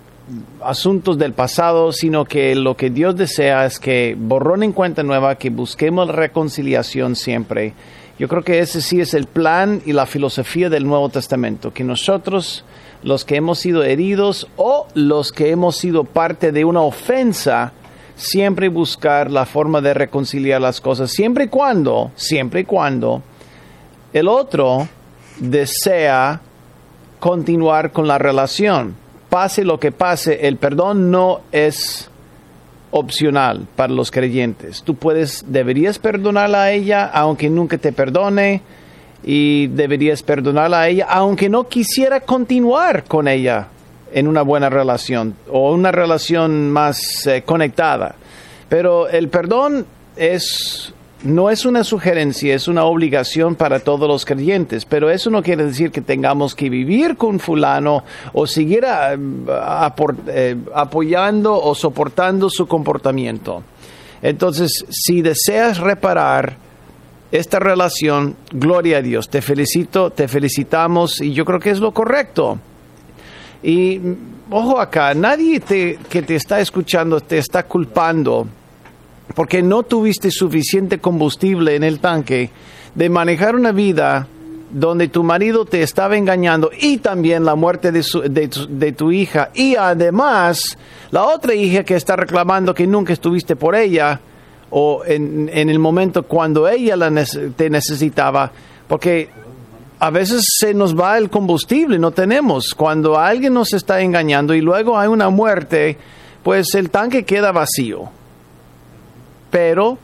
asuntos 0.62 1.16
del 1.16 1.32
pasado, 1.32 1.90
sino 1.92 2.26
que 2.26 2.54
lo 2.54 2.76
que 2.76 2.90
Dios 2.90 3.16
desea 3.16 3.64
es 3.64 3.78
que 3.78 4.14
borrón 4.18 4.62
en 4.62 4.72
cuenta 4.72 5.02
nueva, 5.02 5.36
que 5.36 5.48
busquemos 5.48 6.08
reconciliación 6.14 7.16
siempre. 7.16 7.72
Yo 8.18 8.28
creo 8.28 8.42
que 8.42 8.58
ese 8.58 8.82
sí 8.82 9.00
es 9.00 9.14
el 9.14 9.26
plan 9.26 9.80
y 9.86 9.92
la 9.94 10.04
filosofía 10.04 10.68
del 10.68 10.86
Nuevo 10.86 11.08
Testamento, 11.08 11.72
que 11.72 11.82
nosotros, 11.84 12.64
los 13.02 13.24
que 13.24 13.36
hemos 13.36 13.58
sido 13.58 13.84
heridos 13.84 14.48
o 14.56 14.86
los 14.94 15.32
que 15.32 15.50
hemos 15.50 15.76
sido 15.76 16.04
parte 16.04 16.52
de 16.52 16.64
una 16.64 16.80
ofensa, 16.80 17.72
siempre 18.16 18.68
buscar 18.68 19.30
la 19.30 19.46
forma 19.46 19.80
de 19.80 19.94
reconciliar 19.94 20.60
las 20.60 20.80
cosas, 20.80 21.10
siempre 21.10 21.44
y 21.44 21.48
cuando, 21.48 22.10
siempre 22.16 22.60
y 22.60 22.64
cuando 22.64 23.22
el 24.12 24.28
otro 24.28 24.88
desea 25.38 26.40
continuar 27.20 27.92
con 27.92 28.08
la 28.08 28.18
relación. 28.18 28.96
Pase 29.28 29.64
lo 29.64 29.78
que 29.78 29.92
pase, 29.92 30.48
el 30.48 30.56
perdón 30.56 31.10
no 31.10 31.40
es 31.52 32.10
opcional 32.90 33.66
para 33.76 33.92
los 33.92 34.10
creyentes. 34.10 34.82
Tú 34.82 34.94
puedes, 34.94 35.44
deberías 35.48 35.98
perdonarla 35.98 36.62
a 36.62 36.72
ella 36.72 37.04
aunque 37.04 37.50
nunca 37.50 37.76
te 37.78 37.92
perdone 37.92 38.62
y 39.24 39.66
deberías 39.68 40.22
perdonarla 40.22 40.80
a 40.82 40.88
ella 40.88 41.06
aunque 41.10 41.48
no 41.48 41.68
quisiera 41.68 42.20
continuar 42.20 43.04
con 43.04 43.28
ella 43.28 43.66
en 44.12 44.26
una 44.28 44.42
buena 44.42 44.70
relación 44.70 45.34
o 45.50 45.72
una 45.72 45.92
relación 45.92 46.70
más 46.70 47.26
eh, 47.26 47.42
conectada. 47.44 48.14
Pero 48.68 49.08
el 49.08 49.28
perdón 49.28 49.86
es 50.16 50.92
no 51.24 51.50
es 51.50 51.66
una 51.66 51.82
sugerencia, 51.82 52.54
es 52.54 52.68
una 52.68 52.84
obligación 52.84 53.56
para 53.56 53.80
todos 53.80 54.06
los 54.08 54.24
creyentes, 54.24 54.84
pero 54.84 55.10
eso 55.10 55.30
no 55.30 55.42
quiere 55.42 55.64
decir 55.64 55.90
que 55.90 56.00
tengamos 56.00 56.54
que 56.54 56.70
vivir 56.70 57.16
con 57.16 57.40
fulano 57.40 58.04
o 58.32 58.46
seguir 58.46 58.84
apor- 58.84 60.14
eh, 60.28 60.54
apoyando 60.72 61.60
o 61.60 61.74
soportando 61.74 62.48
su 62.48 62.68
comportamiento. 62.68 63.64
Entonces, 64.22 64.84
si 64.90 65.20
deseas 65.20 65.78
reparar, 65.78 66.56
esta 67.30 67.58
relación, 67.58 68.36
gloria 68.52 68.98
a 68.98 69.02
Dios, 69.02 69.28
te 69.28 69.42
felicito, 69.42 70.10
te 70.10 70.28
felicitamos 70.28 71.20
y 71.20 71.32
yo 71.32 71.44
creo 71.44 71.60
que 71.60 71.70
es 71.70 71.80
lo 71.80 71.92
correcto. 71.92 72.58
Y 73.62 74.00
ojo 74.50 74.80
acá, 74.80 75.14
nadie 75.14 75.60
te, 75.60 75.98
que 76.08 76.22
te 76.22 76.36
está 76.36 76.60
escuchando 76.60 77.20
te 77.20 77.38
está 77.38 77.64
culpando 77.64 78.46
porque 79.34 79.62
no 79.62 79.82
tuviste 79.82 80.30
suficiente 80.30 80.98
combustible 80.98 81.74
en 81.76 81.82
el 81.84 81.98
tanque 82.00 82.50
de 82.94 83.08
manejar 83.10 83.54
una 83.56 83.72
vida 83.72 84.26
donde 84.70 85.08
tu 85.08 85.22
marido 85.22 85.64
te 85.64 85.82
estaba 85.82 86.16
engañando 86.16 86.70
y 86.78 86.98
también 86.98 87.44
la 87.44 87.54
muerte 87.54 87.90
de, 87.92 88.02
su- 88.02 88.20
de 88.22 88.48
de 88.70 88.92
tu 88.92 89.10
hija 89.12 89.50
y 89.54 89.76
además 89.76 90.78
la 91.10 91.24
otra 91.24 91.54
hija 91.54 91.84
que 91.84 91.94
está 91.96 92.16
reclamando 92.16 92.74
que 92.74 92.86
nunca 92.86 93.12
estuviste 93.12 93.56
por 93.56 93.74
ella 93.74 94.20
o 94.70 95.02
en, 95.06 95.50
en 95.52 95.68
el 95.70 95.78
momento 95.78 96.24
cuando 96.24 96.68
ella 96.68 96.96
la 96.96 97.10
te 97.56 97.70
necesitaba 97.70 98.50
porque 98.86 99.28
a 100.00 100.10
veces 100.10 100.42
se 100.60 100.74
nos 100.74 100.98
va 100.98 101.18
el 101.18 101.28
combustible, 101.30 101.98
no 101.98 102.10
tenemos. 102.12 102.74
Cuando 102.74 103.18
alguien 103.18 103.52
nos 103.54 103.72
está 103.72 104.00
engañando 104.00 104.54
y 104.54 104.60
luego 104.60 104.96
hay 104.98 105.08
una 105.08 105.28
muerte, 105.30 105.96
pues 106.42 106.74
el 106.74 106.90
tanque 106.90 107.24
queda 107.24 107.50
vacío. 107.50 108.08
Pero 109.50 109.98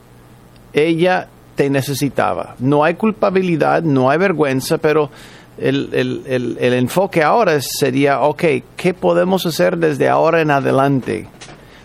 ella 0.73 1.29
te 1.55 1.71
necesitaba. 1.71 2.57
No 2.59 2.83
hay 2.83 2.95
culpabilidad, 2.95 3.83
no 3.83 4.11
hay 4.11 4.19
vergüenza, 4.19 4.79
pero 4.79 5.11
el, 5.59 5.91
el- 5.93 6.23
el- 6.27 6.57
el 6.61 6.73
enfoque 6.75 7.23
ahora 7.23 7.61
sería, 7.61 8.21
ok, 8.23 8.43
¿qué 8.77 8.95
podemos 8.95 9.47
hacer 9.47 9.77
desde 9.79 10.09
ahora 10.09 10.41
en 10.41 10.51
adelante? 10.51 11.29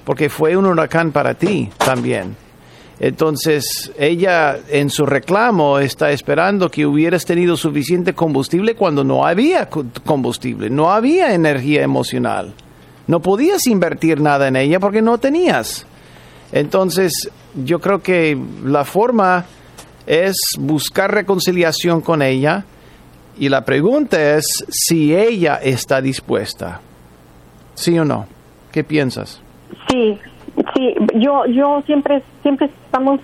Porque 0.05 0.29
fue 0.29 0.57
un 0.57 0.65
huracán 0.65 1.11
para 1.11 1.35
ti 1.35 1.69
también. 1.77 2.35
Entonces, 2.99 3.91
ella 3.97 4.57
en 4.69 4.89
su 4.89 5.05
reclamo 5.05 5.79
está 5.79 6.11
esperando 6.11 6.69
que 6.69 6.85
hubieras 6.85 7.25
tenido 7.25 7.55
suficiente 7.55 8.13
combustible 8.13 8.75
cuando 8.75 9.03
no 9.05 9.25
había 9.25 9.69
co- 9.69 9.85
combustible, 10.05 10.69
no 10.69 10.91
había 10.91 11.33
energía 11.33 11.81
emocional. 11.81 12.53
No 13.07 13.21
podías 13.21 13.65
invertir 13.67 14.19
nada 14.19 14.49
en 14.49 14.57
ella 14.57 14.79
porque 14.81 15.01
no 15.01 15.17
tenías. 15.17 15.85
Entonces, 16.51 17.29
yo 17.63 17.79
creo 17.79 18.01
que 18.01 18.37
la 18.65 18.83
forma 18.83 19.45
es 20.05 20.35
buscar 20.59 21.13
reconciliación 21.13 22.01
con 22.01 22.21
ella 22.21 22.65
y 23.39 23.47
la 23.47 23.63
pregunta 23.63 24.35
es 24.35 24.45
si 24.69 25.15
ella 25.15 25.55
está 25.55 26.01
dispuesta. 26.01 26.81
¿Sí 27.75 27.97
o 27.97 28.03
no? 28.03 28.27
¿Qué 28.73 28.83
piensas? 28.83 29.39
Sí, 29.89 30.19
sí, 30.79 30.95
yo 31.19 31.45
yo 31.47 31.81
siempre 31.85 32.21
siempre 32.41 32.67
estamos 32.85 33.19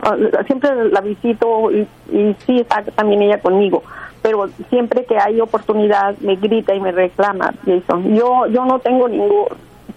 ah, 0.00 0.16
siempre 0.46 0.70
la 0.90 1.00
visito 1.00 1.70
y, 1.70 1.86
y 2.10 2.34
sí 2.46 2.60
está 2.60 2.82
también 2.82 3.22
ella 3.22 3.40
conmigo, 3.40 3.82
pero 4.22 4.48
siempre 4.70 5.04
que 5.04 5.18
hay 5.18 5.40
oportunidad 5.40 6.16
me 6.18 6.36
grita 6.36 6.74
y 6.74 6.80
me 6.80 6.92
reclama, 6.92 7.52
Jason. 7.64 8.14
Yo 8.14 8.46
yo 8.46 8.64
no 8.64 8.78
tengo 8.80 9.08
ningún 9.08 9.44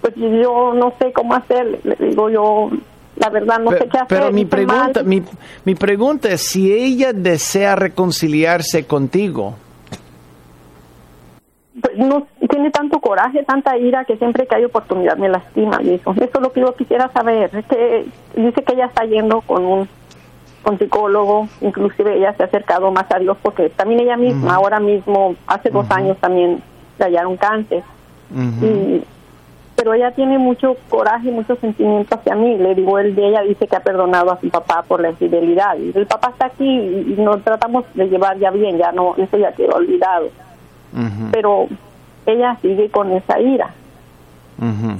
pues 0.02 0.14
yo 0.16 0.74
no 0.76 0.94
sé 1.00 1.12
cómo 1.12 1.34
hacer, 1.36 1.80
le 1.84 1.96
digo 2.08 2.30
yo 2.30 2.70
la 3.18 3.30
verdad 3.30 3.60
no 3.60 3.72
Pe- 3.72 3.80
sé 3.80 3.90
qué 3.90 3.98
hacer. 3.98 4.08
pero 4.20 4.32
mi 4.32 4.46
pregunta, 4.46 5.04
mi, 5.04 5.22
mi 5.66 5.76
pregunta 5.76 6.30
es 6.30 6.42
si 6.48 6.72
ella 6.72 7.12
desea 7.12 7.76
reconciliarse 7.76 8.86
contigo. 8.86 9.56
Pues, 11.82 11.98
no 11.98 12.28
tiene 12.50 12.72
tanto 12.72 13.00
coraje, 13.00 13.44
tanta 13.44 13.78
ira 13.78 14.06
que 14.06 14.18
siempre 14.18 14.48
que 14.48 14.56
hay 14.56 14.66
oportunidad 14.66 15.18
me 15.18 15.30
lastima, 15.30 15.78
Jason. 15.78 16.18
Eso 16.18 16.32
es 16.34 16.42
lo 16.42 16.52
que 16.52 16.62
yo 16.62 16.76
quisiera 16.76 17.10
saber. 17.12 17.52
Es 17.56 17.66
que 17.66 18.06
dice 18.36 18.64
que 18.64 18.74
ella 18.74 18.86
está 18.86 19.06
yendo 19.06 19.42
con 19.42 19.64
un 19.64 19.90
con 20.62 20.78
psicólogo, 20.78 21.48
inclusive 21.62 22.18
ella 22.18 22.34
se 22.34 22.44
ha 22.44 22.48
acercado 22.48 22.92
más 22.92 23.06
a 23.12 23.20
Dios 23.20 23.38
porque 23.42 23.70
también 23.70 24.02
ella 24.02 24.18
misma, 24.18 24.56
ahora 24.56 24.82
mismo, 24.82 25.36
hace 25.48 25.70
dos 25.70 25.90
años 25.90 26.18
también 26.18 26.62
le 26.98 27.06
hallaron 27.06 27.38
cáncer. 27.38 27.82
y, 28.62 29.02
pero 29.76 29.94
ella 29.94 30.12
tiene 30.12 30.38
mucho 30.38 30.76
coraje 30.90 31.30
y 31.30 31.32
mucho 31.32 31.56
sentimiento 31.56 32.14
hacia 32.14 32.36
mí. 32.36 32.58
Le 32.58 32.76
digo, 32.76 33.00
el 33.00 33.16
de 33.16 33.30
ella 33.30 33.42
dice 33.44 33.66
que 33.66 33.78
ha 33.78 33.80
perdonado 33.80 34.30
a 34.32 34.40
su 34.42 34.50
papá 34.50 34.84
por 34.86 35.00
la 35.00 35.12
infidelidad. 35.12 35.78
Y 35.78 35.98
el 35.98 36.06
papá 36.06 36.32
está 36.32 36.48
aquí 36.48 36.66
y 36.68 37.16
y 37.18 37.22
nos 37.22 37.42
tratamos 37.46 37.86
de 37.94 38.10
llevar 38.10 38.38
ya 38.38 38.52
bien, 38.52 38.78
ya 38.78 38.92
no, 38.92 39.16
eso 39.16 39.38
ya 39.38 39.54
quedó 39.54 39.78
olvidado. 39.78 40.28
Pero 41.32 41.68
ella 42.26 42.58
sigue 42.62 42.90
con 42.90 43.12
esa 43.12 43.40
ira. 43.40 43.74
ujú. 44.60 44.98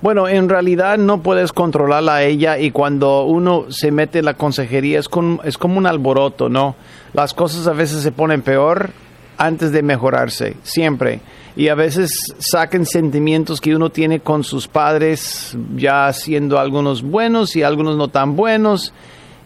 Bueno, 0.00 0.28
en 0.28 0.50
realidad 0.50 0.98
no 0.98 1.22
puedes 1.22 1.50
controlarla 1.52 2.16
a 2.16 2.22
ella 2.24 2.58
y 2.58 2.70
cuando 2.72 3.24
uno 3.24 3.64
se 3.70 3.90
mete 3.90 4.18
en 4.18 4.26
la 4.26 4.34
consejería 4.34 4.98
es, 4.98 5.08
con- 5.08 5.40
es 5.44 5.56
como 5.56 5.78
un 5.78 5.86
alboroto, 5.86 6.50
¿no? 6.50 6.76
Las 7.14 7.32
cosas 7.32 7.66
a 7.66 7.72
veces 7.72 8.02
se 8.02 8.12
ponen 8.12 8.42
peor 8.42 8.90
antes 9.38 9.72
de 9.72 9.82
mejorarse, 9.82 10.56
siempre. 10.62 11.20
Y 11.56 11.68
a 11.68 11.74
veces 11.74 12.34
sacan 12.38 12.84
sentimientos 12.84 13.62
que 13.62 13.74
uno 13.74 13.88
tiene 13.88 14.20
con 14.20 14.44
sus 14.44 14.68
padres, 14.68 15.56
ya 15.76 16.12
siendo 16.12 16.58
algunos 16.58 17.02
buenos 17.02 17.56
y 17.56 17.62
algunos 17.62 17.96
no 17.96 18.08
tan 18.08 18.36
buenos. 18.36 18.92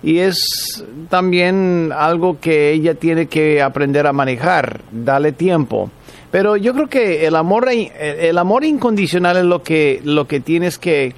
Y 0.02 0.18
es 0.18 0.84
también 1.08 1.92
algo 1.94 2.38
que 2.40 2.72
ella 2.72 2.94
tiene 2.94 3.26
que 3.26 3.60
aprender 3.62 4.06
a 4.06 4.12
manejar, 4.12 4.80
darle 4.92 5.32
tiempo. 5.32 5.90
Pero 6.30 6.56
yo 6.56 6.74
creo 6.74 6.88
que 6.88 7.26
el 7.26 7.34
amor, 7.36 7.68
el 7.70 8.38
amor 8.38 8.64
incondicional 8.64 9.38
es 9.38 9.44
lo 9.44 9.62
que, 9.62 10.00
lo 10.04 10.26
que 10.28 10.40
tienes 10.40 10.78
que 10.78 11.14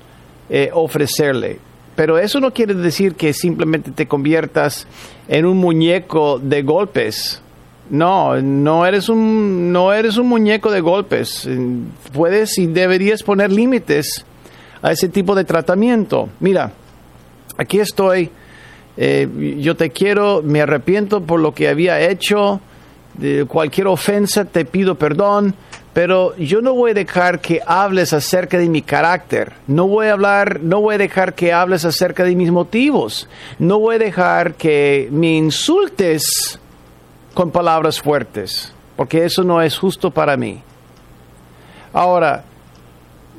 eh, 0.48 0.70
ofrecerle. 0.72 1.58
Pero 1.96 2.18
eso 2.18 2.40
no 2.40 2.52
quiere 2.52 2.74
decir 2.74 3.14
que 3.14 3.32
simplemente 3.32 3.90
te 3.90 4.06
conviertas 4.06 4.86
en 5.28 5.44
un 5.44 5.58
muñeco 5.58 6.38
de 6.38 6.62
golpes. 6.62 7.42
No, 7.90 8.40
no 8.40 8.86
eres 8.86 9.08
un, 9.08 9.72
no 9.72 9.92
eres 9.92 10.16
un 10.16 10.28
muñeco 10.28 10.70
de 10.70 10.80
golpes. 10.80 11.44
Eh, 11.46 11.58
Puedes 12.12 12.56
y 12.58 12.66
deberías 12.66 13.22
poner 13.22 13.52
límites 13.52 14.24
a 14.80 14.92
ese 14.92 15.08
tipo 15.08 15.34
de 15.34 15.44
tratamiento. 15.44 16.28
Mira, 16.38 16.72
aquí 17.58 17.80
estoy, 17.80 18.30
eh, 18.96 19.57
yo 19.61 19.76
te 19.76 19.90
quiero, 19.90 20.42
me 20.42 20.61
arrepiento 20.62 21.22
por 21.22 21.40
lo 21.40 21.55
que 21.55 21.68
había 21.68 22.00
hecho, 22.00 22.61
de 23.14 23.44
cualquier 23.46 23.87
ofensa 23.88 24.44
te 24.44 24.64
pido 24.64 24.94
perdón, 24.94 25.55
pero 25.92 26.37
yo 26.37 26.61
no 26.62 26.74
voy 26.74 26.92
a 26.92 26.94
dejar 26.94 27.40
que 27.40 27.61
hables 27.66 28.12
acerca 28.12 28.57
de 28.59 28.68
mi 28.68 28.83
carácter, 28.83 29.53
no 29.66 29.88
voy 29.88 30.07
a 30.07 30.12
hablar, 30.12 30.61
no 30.62 30.81
voy 30.81 30.94
a 30.94 30.98
dejar 30.98 31.35
que 31.35 31.53
hables 31.53 31.85
acerca 31.85 32.22
de 32.24 32.37
mis 32.37 32.50
motivos, 32.53 33.29
no 33.59 33.79
voy 33.81 33.96
a 33.96 33.98
dejar 33.98 34.55
que 34.55 35.09
me 35.11 35.33
insultes 35.35 36.59
con 37.35 37.50
palabras 37.50 38.00
fuertes, 38.00 38.72
porque 38.96 39.24
eso 39.24 39.42
no 39.42 39.61
es 39.62 39.76
justo 39.79 40.11
para 40.12 40.37
mí. 40.37 40.62
Ahora, 41.92 42.44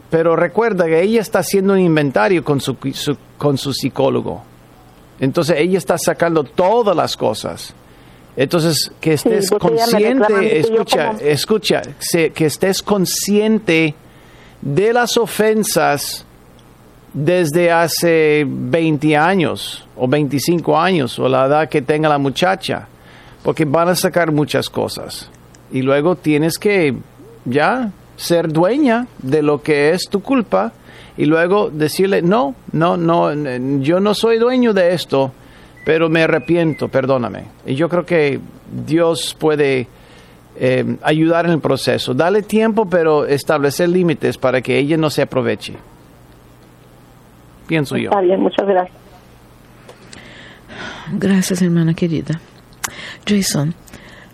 pero 0.09 0.35
recuerda 0.35 0.85
que 0.85 1.01
ella 1.01 1.21
está 1.21 1.39
haciendo 1.39 1.73
un 1.73 1.79
inventario 1.79 2.43
con 2.43 2.59
su, 2.59 2.75
su- 2.93 3.17
con 3.37 3.57
su 3.57 3.71
psicólogo. 3.73 4.43
Entonces 5.21 5.55
ella 5.59 5.77
está 5.77 5.97
sacando 5.97 6.43
todas 6.43 6.95
las 6.95 7.15
cosas. 7.15 7.73
Entonces, 8.35 8.91
que 8.99 9.13
estés 9.13 9.49
consciente, 9.51 10.59
escucha, 10.59 11.07
como- 11.07 11.19
escucha, 11.19 11.81
que 12.33 12.45
estés 12.45 12.81
consciente 12.81 13.93
de 14.61 14.93
las 14.93 15.15
ofensas 15.17 16.25
desde 17.13 17.71
hace 17.71 18.45
20 18.47 19.15
años 19.17 19.85
o 19.97 20.07
25 20.07 20.77
años 20.79 21.19
o 21.19 21.27
la 21.27 21.45
edad 21.45 21.69
que 21.69 21.81
tenga 21.81 22.07
la 22.09 22.17
muchacha, 22.17 22.87
porque 23.43 23.65
van 23.65 23.89
a 23.89 23.95
sacar 23.95 24.31
muchas 24.31 24.69
cosas. 24.69 25.29
Y 25.71 25.81
luego 25.81 26.15
tienes 26.15 26.57
que 26.57 26.95
ya 27.45 27.91
ser 28.15 28.47
dueña 28.51 29.07
de 29.19 29.41
lo 29.41 29.61
que 29.61 29.91
es 29.91 30.03
tu 30.09 30.21
culpa 30.21 30.71
y 31.21 31.25
luego 31.25 31.69
decirle, 31.69 32.23
no, 32.23 32.55
no, 32.71 32.97
no, 32.97 33.31
yo 33.79 33.99
no 33.99 34.15
soy 34.15 34.39
dueño 34.39 34.73
de 34.73 34.95
esto, 34.95 35.31
pero 35.85 36.09
me 36.09 36.23
arrepiento, 36.23 36.87
perdóname. 36.87 37.43
Y 37.63 37.75
yo 37.75 37.87
creo 37.89 38.03
que 38.03 38.39
Dios 38.87 39.37
puede 39.39 39.85
eh, 40.55 40.97
ayudar 41.03 41.45
en 41.45 41.51
el 41.51 41.59
proceso. 41.59 42.15
Dale 42.15 42.41
tiempo, 42.41 42.89
pero 42.89 43.27
establecer 43.27 43.89
límites 43.89 44.39
para 44.39 44.61
que 44.61 44.79
ella 44.79 44.97
no 44.97 45.11
se 45.11 45.21
aproveche. 45.21 45.75
Pienso 47.67 47.97
yo. 47.97 48.09
Está 48.09 48.21
bien, 48.21 48.41
muchas 48.41 48.67
gracias. 48.67 48.97
Gracias, 51.11 51.61
hermana 51.61 51.93
querida. 51.93 52.41
Jason, 53.27 53.75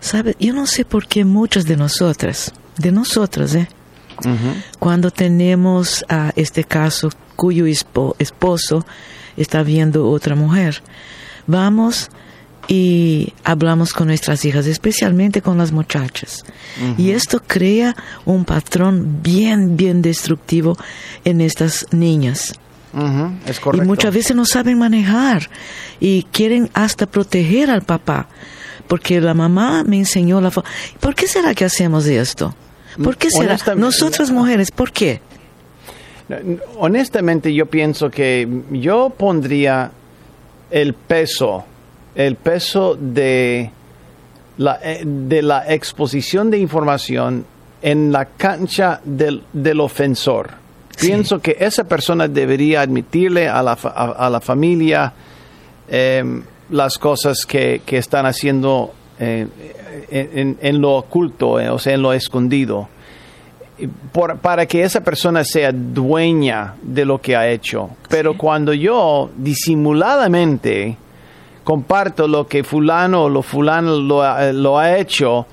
sabe, 0.00 0.36
yo 0.40 0.54
no 0.54 0.64
sé 0.64 0.86
por 0.86 1.06
qué 1.06 1.26
muchas 1.26 1.66
de 1.66 1.76
nosotras, 1.76 2.54
de 2.78 2.92
nosotras, 2.92 3.54
¿eh? 3.56 3.68
Cuando 4.78 5.10
tenemos 5.10 6.04
a 6.08 6.32
este 6.36 6.64
caso 6.64 7.10
cuyo 7.36 7.66
espo- 7.66 8.14
esposo 8.18 8.84
está 9.36 9.62
viendo 9.62 10.08
otra 10.10 10.34
mujer, 10.34 10.82
vamos 11.46 12.10
y 12.66 13.32
hablamos 13.44 13.92
con 13.94 14.08
nuestras 14.08 14.44
hijas, 14.44 14.66
especialmente 14.66 15.40
con 15.40 15.56
las 15.56 15.72
muchachas. 15.72 16.44
Y 16.98 17.10
esto 17.12 17.40
crea 17.46 17.96
un 18.26 18.44
patrón 18.44 19.20
bien, 19.22 19.76
bien 19.76 20.02
destructivo 20.02 20.76
en 21.24 21.40
estas 21.40 21.86
niñas. 21.92 22.54
Es 23.46 23.58
Y 23.58 23.86
muchas 23.86 24.12
veces 24.12 24.36
no 24.36 24.44
saben 24.44 24.78
manejar 24.78 25.48
y 26.00 26.24
quieren 26.32 26.70
hasta 26.74 27.06
proteger 27.06 27.70
al 27.70 27.82
papá. 27.82 28.28
Porque 28.86 29.20
la 29.20 29.34
mamá 29.34 29.84
me 29.84 29.98
enseñó 29.98 30.40
la... 30.40 30.50
¿Por 30.50 31.14
qué 31.14 31.26
será 31.28 31.54
que 31.54 31.64
hacemos 31.66 32.06
esto? 32.06 32.54
¿Por 33.02 33.16
qué 33.16 33.30
será? 33.30 33.56
Nosotras 33.76 34.30
mujeres, 34.30 34.70
¿por 34.70 34.92
qué? 34.92 35.20
Honestamente, 36.76 37.54
yo 37.54 37.66
pienso 37.66 38.10
que 38.10 38.46
yo 38.70 39.10
pondría 39.10 39.90
el 40.70 40.94
peso, 40.94 41.64
el 42.14 42.36
peso 42.36 42.96
de 43.00 43.70
la, 44.58 44.78
eh, 44.82 45.02
de 45.04 45.42
la 45.42 45.72
exposición 45.72 46.50
de 46.50 46.58
información 46.58 47.46
en 47.80 48.12
la 48.12 48.26
cancha 48.26 49.00
del, 49.04 49.44
del 49.52 49.80
ofensor. 49.80 50.50
Sí. 50.96 51.06
Pienso 51.06 51.40
que 51.40 51.56
esa 51.60 51.84
persona 51.84 52.28
debería 52.28 52.82
admitirle 52.82 53.48
a 53.48 53.62
la, 53.62 53.78
a, 53.82 54.26
a 54.26 54.28
la 54.28 54.40
familia 54.40 55.12
eh, 55.88 56.42
las 56.70 56.98
cosas 56.98 57.46
que, 57.46 57.80
que 57.86 57.96
están 57.96 58.26
haciendo 58.26 58.92
eh, 59.18 59.46
en, 60.10 60.58
en 60.60 60.80
lo 60.80 60.94
oculto, 60.96 61.58
eh, 61.60 61.68
o 61.70 61.78
sea, 61.78 61.94
en 61.94 62.02
lo 62.02 62.12
escondido 62.12 62.88
por- 64.12 64.38
para 64.38 64.66
que 64.66 64.82
esa 64.82 65.02
persona 65.02 65.44
sea 65.44 65.70
dueña 65.72 66.74
de 66.82 67.04
lo 67.04 67.20
que 67.20 67.36
ha 67.36 67.48
hecho. 67.48 67.90
Pero 68.08 68.36
cuando 68.36 68.72
yo 68.74 69.30
disimuladamente 69.36 70.96
comparto 71.64 72.26
lo 72.26 72.46
que 72.46 72.64
fulano 72.64 73.24
o 73.24 73.28
lo 73.28 73.42
fulano 73.42 73.96
lo 73.98 74.22
ha, 74.22 74.52
lo 74.52 74.78
ha 74.78 74.96
hecho, 74.98 75.46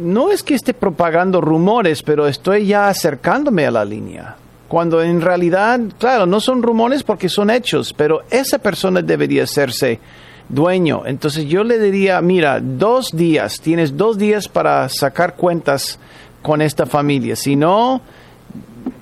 no 0.00 0.30
es 0.30 0.42
que 0.42 0.54
esté 0.54 0.74
propagando 0.74 1.40
rumores, 1.40 2.02
pero 2.02 2.26
estoy 2.26 2.66
ya 2.66 2.88
acercándome 2.88 3.66
a 3.66 3.70
la 3.70 3.84
línea. 3.84 4.36
Cuando 4.68 5.02
en 5.02 5.20
realidad, 5.20 5.80
claro, 5.98 6.24
no 6.26 6.40
son 6.40 6.62
rumores 6.62 7.02
porque 7.02 7.28
son 7.28 7.50
hechos, 7.50 7.92
pero 7.92 8.22
esa 8.30 8.58
persona 8.58 9.02
debería 9.02 9.44
hacerse 9.44 10.00
dueño. 10.48 11.02
Entonces 11.06 11.46
yo 11.46 11.64
le 11.64 11.78
diría, 11.78 12.20
mira, 12.20 12.60
dos 12.60 13.10
días, 13.12 13.60
tienes 13.60 13.96
dos 13.96 14.18
días 14.18 14.48
para 14.48 14.88
sacar 14.88 15.36
cuentas 15.36 15.98
con 16.42 16.60
esta 16.60 16.86
familia. 16.86 17.36
Si 17.36 17.56
no, 17.56 18.00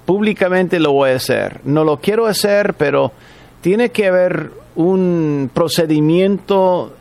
públicamente 0.05 0.79
lo 0.79 0.93
voy 0.93 1.11
a 1.11 1.17
hacer. 1.17 1.61
No 1.65 1.85
lo 1.85 1.99
quiero 1.99 2.27
hacer, 2.27 2.75
pero 2.75 3.13
tiene 3.61 3.91
que 3.91 4.07
haber 4.07 4.51
un 4.77 5.51
procedimiento 5.53 6.95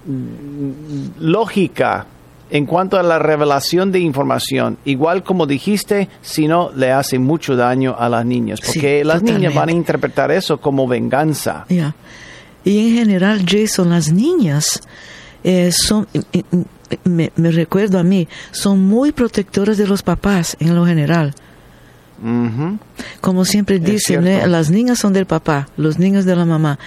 lógica 1.20 2.06
en 2.52 2.66
cuanto 2.66 2.98
a 2.98 3.04
la 3.04 3.20
revelación 3.20 3.92
de 3.92 4.00
información. 4.00 4.78
Igual 4.86 5.24
como 5.24 5.46
dijiste, 5.46 6.10
si 6.22 6.48
no, 6.48 6.72
le 6.76 6.92
hace 6.92 7.20
mucho 7.20 7.56
daño 7.56 7.96
a 7.98 8.10
las 8.10 8.26
niñas, 8.26 8.60
Sí, 8.62 8.74
porque 8.74 9.04
las 9.06 9.22
niñas 9.22 9.54
van 9.54 9.70
a 9.70 9.72
interpretar 9.72 10.32
eso 10.32 10.60
como 10.60 10.88
venganza. 10.88 11.66
Y 12.64 12.90
en 12.90 12.96
general, 12.96 13.46
Jason, 13.48 13.90
las 13.90 14.12
niñas 14.12 14.82
eh, 15.44 15.72
son, 15.72 16.08
eh, 16.14 16.22
eh, 16.34 16.44
me, 17.04 17.32
me 17.36 17.52
recuerdo 17.52 18.00
a 18.00 18.04
mí, 18.04 18.28
son 18.52 18.80
muy 18.80 19.12
protectoras 19.12 19.78
de 19.78 19.88
los 19.88 20.04
papás 20.04 20.58
en 20.60 20.76
lo 20.76 20.86
general. 20.86 21.34
Ujú. 22.22 22.78
Como 23.22 23.46
siempre 23.46 23.80
dicen. 23.80 24.28
¿eh? 24.28 24.48
las 24.48 24.70
niñas 24.70 25.00
son 25.00 25.14
del 25.14 25.26
papá, 25.26 25.70
los 25.78 26.00
niños 26.00 26.26
de 26.26 26.36
la 26.36 26.46
mamá. 26.46 26.80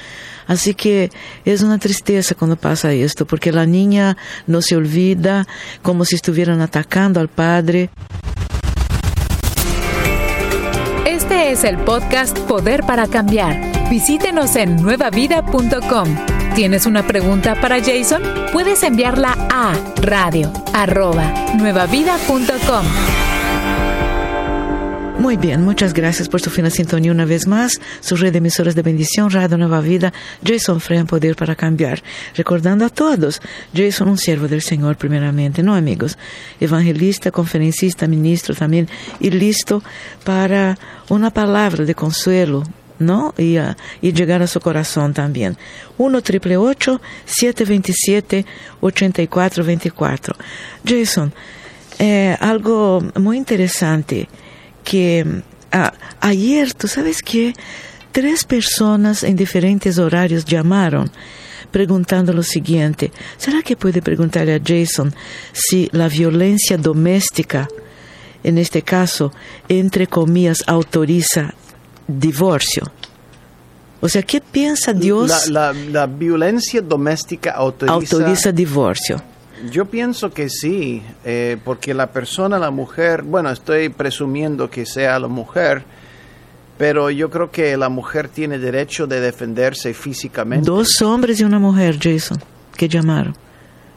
Así 0.47 0.75
que 0.75 1.11
es 1.45 1.63
una 1.63 1.79
tristeza 1.79 2.35
cuando 2.35 2.57
pasa 2.57 2.93
esto, 2.93 3.27
porque 3.27 3.53
la 3.53 3.65
niña 3.65 4.17
no 4.47 4.61
se 4.61 4.77
olvida 4.77 5.47
como 5.83 6.05
si 6.05 6.17
estuvieran 6.17 6.61
atacando 6.61 7.21
al 7.21 7.29
padre. 7.29 7.91
Este 11.43 11.55
es 11.55 11.65
el 11.65 11.79
podcast 11.79 12.39
Poder 12.39 12.85
para 12.85 13.09
Cambiar. 13.09 13.61
Visítenos 13.91 14.55
en 14.55 14.77
nuevavida.com. 14.77 16.17
¿Tienes 16.55 16.87
una 16.87 17.05
pregunta 17.05 17.57
para 17.61 17.81
Jason? 17.81 18.23
Puedes 18.53 18.85
enviarla 18.85 19.37
a 19.51 19.75
radio 20.01 20.53
nuevavida.com. 21.59 23.32
Muy 25.23 25.37
bien, 25.37 25.63
muchas 25.63 25.95
gracias 25.95 26.29
por 26.29 26.41
su 26.41 26.51
fina 26.51 26.69
sintonía 26.69 27.13
una 27.13 27.25
vez 27.25 27.47
más. 27.47 27.81
Su 28.01 28.17
red 28.17 28.33
de 28.33 28.39
emisoras 28.39 28.75
de 28.75 28.83
bendición, 28.83 29.31
Radio 29.31 29.57
Nueva 29.57 29.81
Vida, 29.81 30.13
Jason 30.45 30.81
Fren, 30.81 31.07
Poder 31.07 31.37
para 31.37 31.55
Cambiar. 31.55 32.03
Recordando 32.35 32.85
a 32.85 32.89
todos, 32.89 33.41
Jason, 33.73 34.09
un 34.09 34.19
siervo 34.19 34.49
del 34.49 34.63
Señor 34.63 34.97
primeramente, 34.97 35.63
¿no 35.63 35.77
amigos? 35.77 36.19
Evangelista, 36.59 37.31
conferencista, 37.31 38.09
ministro 38.09 38.57
también, 38.57 38.89
y 39.21 39.31
listo 39.31 39.85
para 40.25 40.77
una 41.09 41.31
palabra 41.31 41.85
de 41.85 41.95
consuelo, 41.95 42.65
¿no? 42.99 43.33
Y, 43.39 43.59
ah, 43.59 43.77
y 44.01 44.13
llegar 44.13 44.43
a 44.43 44.49
su 44.49 44.59
corazón 44.59 45.15
también. 45.15 45.57
1 45.99 46.21
triple 46.23 46.57
727 46.57 48.45
8424 48.81 50.35
Jason, 50.85 51.33
eh, 52.01 52.37
algo 52.41 53.01
muy 53.15 53.37
interesante 53.37 54.29
que 54.85 55.43
ah, 55.73 55.93
ayer, 56.21 56.75
tú 56.75 56.89
sabes 56.89 57.23
que 57.23 57.55
tres 58.13 58.45
personas 58.45 59.23
en 59.23 59.37
diferentes 59.37 59.99
horarios 59.99 60.45
llamaron 60.45 61.11
preguntando 61.71 62.33
lo 62.35 62.43
siguiente, 62.43 63.11
¿será 63.39 63.63
que 63.63 63.77
puede 63.77 64.03
preguntarle 64.03 64.55
a 64.55 64.61
Jason 64.63 65.15
si 65.53 65.89
la 65.93 66.09
violencia 66.09 66.77
doméstica, 66.77 67.67
en 68.45 68.59
este 68.59 68.83
caso, 68.83 69.33
entre 69.69 70.07
comillas, 70.07 70.59
autoriza 70.67 71.55
divorcio? 72.07 72.93
O 74.03 74.09
sea, 74.09 74.23
¿qué 74.23 74.41
piensa 74.43 74.93
Dios 74.93 75.49
La, 75.49 75.73
la- 75.73 75.81
la 75.81 76.07
violencia 76.07 76.83
doméstica 76.83 77.53
autoriza, 77.53 77.95
autoriza 78.17 78.53
divorcio? 78.53 79.23
Yo 79.71 79.85
pienso 79.87 80.31
que 80.31 80.49
sí, 80.49 81.03
eh, 81.25 81.57
porque 81.65 81.95
la 81.95 82.09
persona, 82.11 82.59
la 82.59 82.71
mujer, 82.71 83.23
bueno, 83.23 83.51
estoy 83.51 83.89
presumiendo 83.91 84.69
que 84.71 84.85
sea 84.87 85.19
la 85.19 85.29
mujer, 85.29 85.85
pero 86.79 87.11
yo 87.11 87.31
creo 87.31 87.51
que 87.51 87.77
la 87.77 87.89
mujer 87.89 88.29
tiene 88.29 88.59
derecho 88.59 89.07
de 89.07 89.21
defenderse 89.21 89.95
físicamente. 89.95 90.67
Dos 90.67 91.01
hombres 91.03 91.41
y 91.41 91.45
una 91.45 91.59
mujer, 91.59 91.99
Jason, 92.01 92.39
que 92.77 92.89
llamaron. 92.89 93.37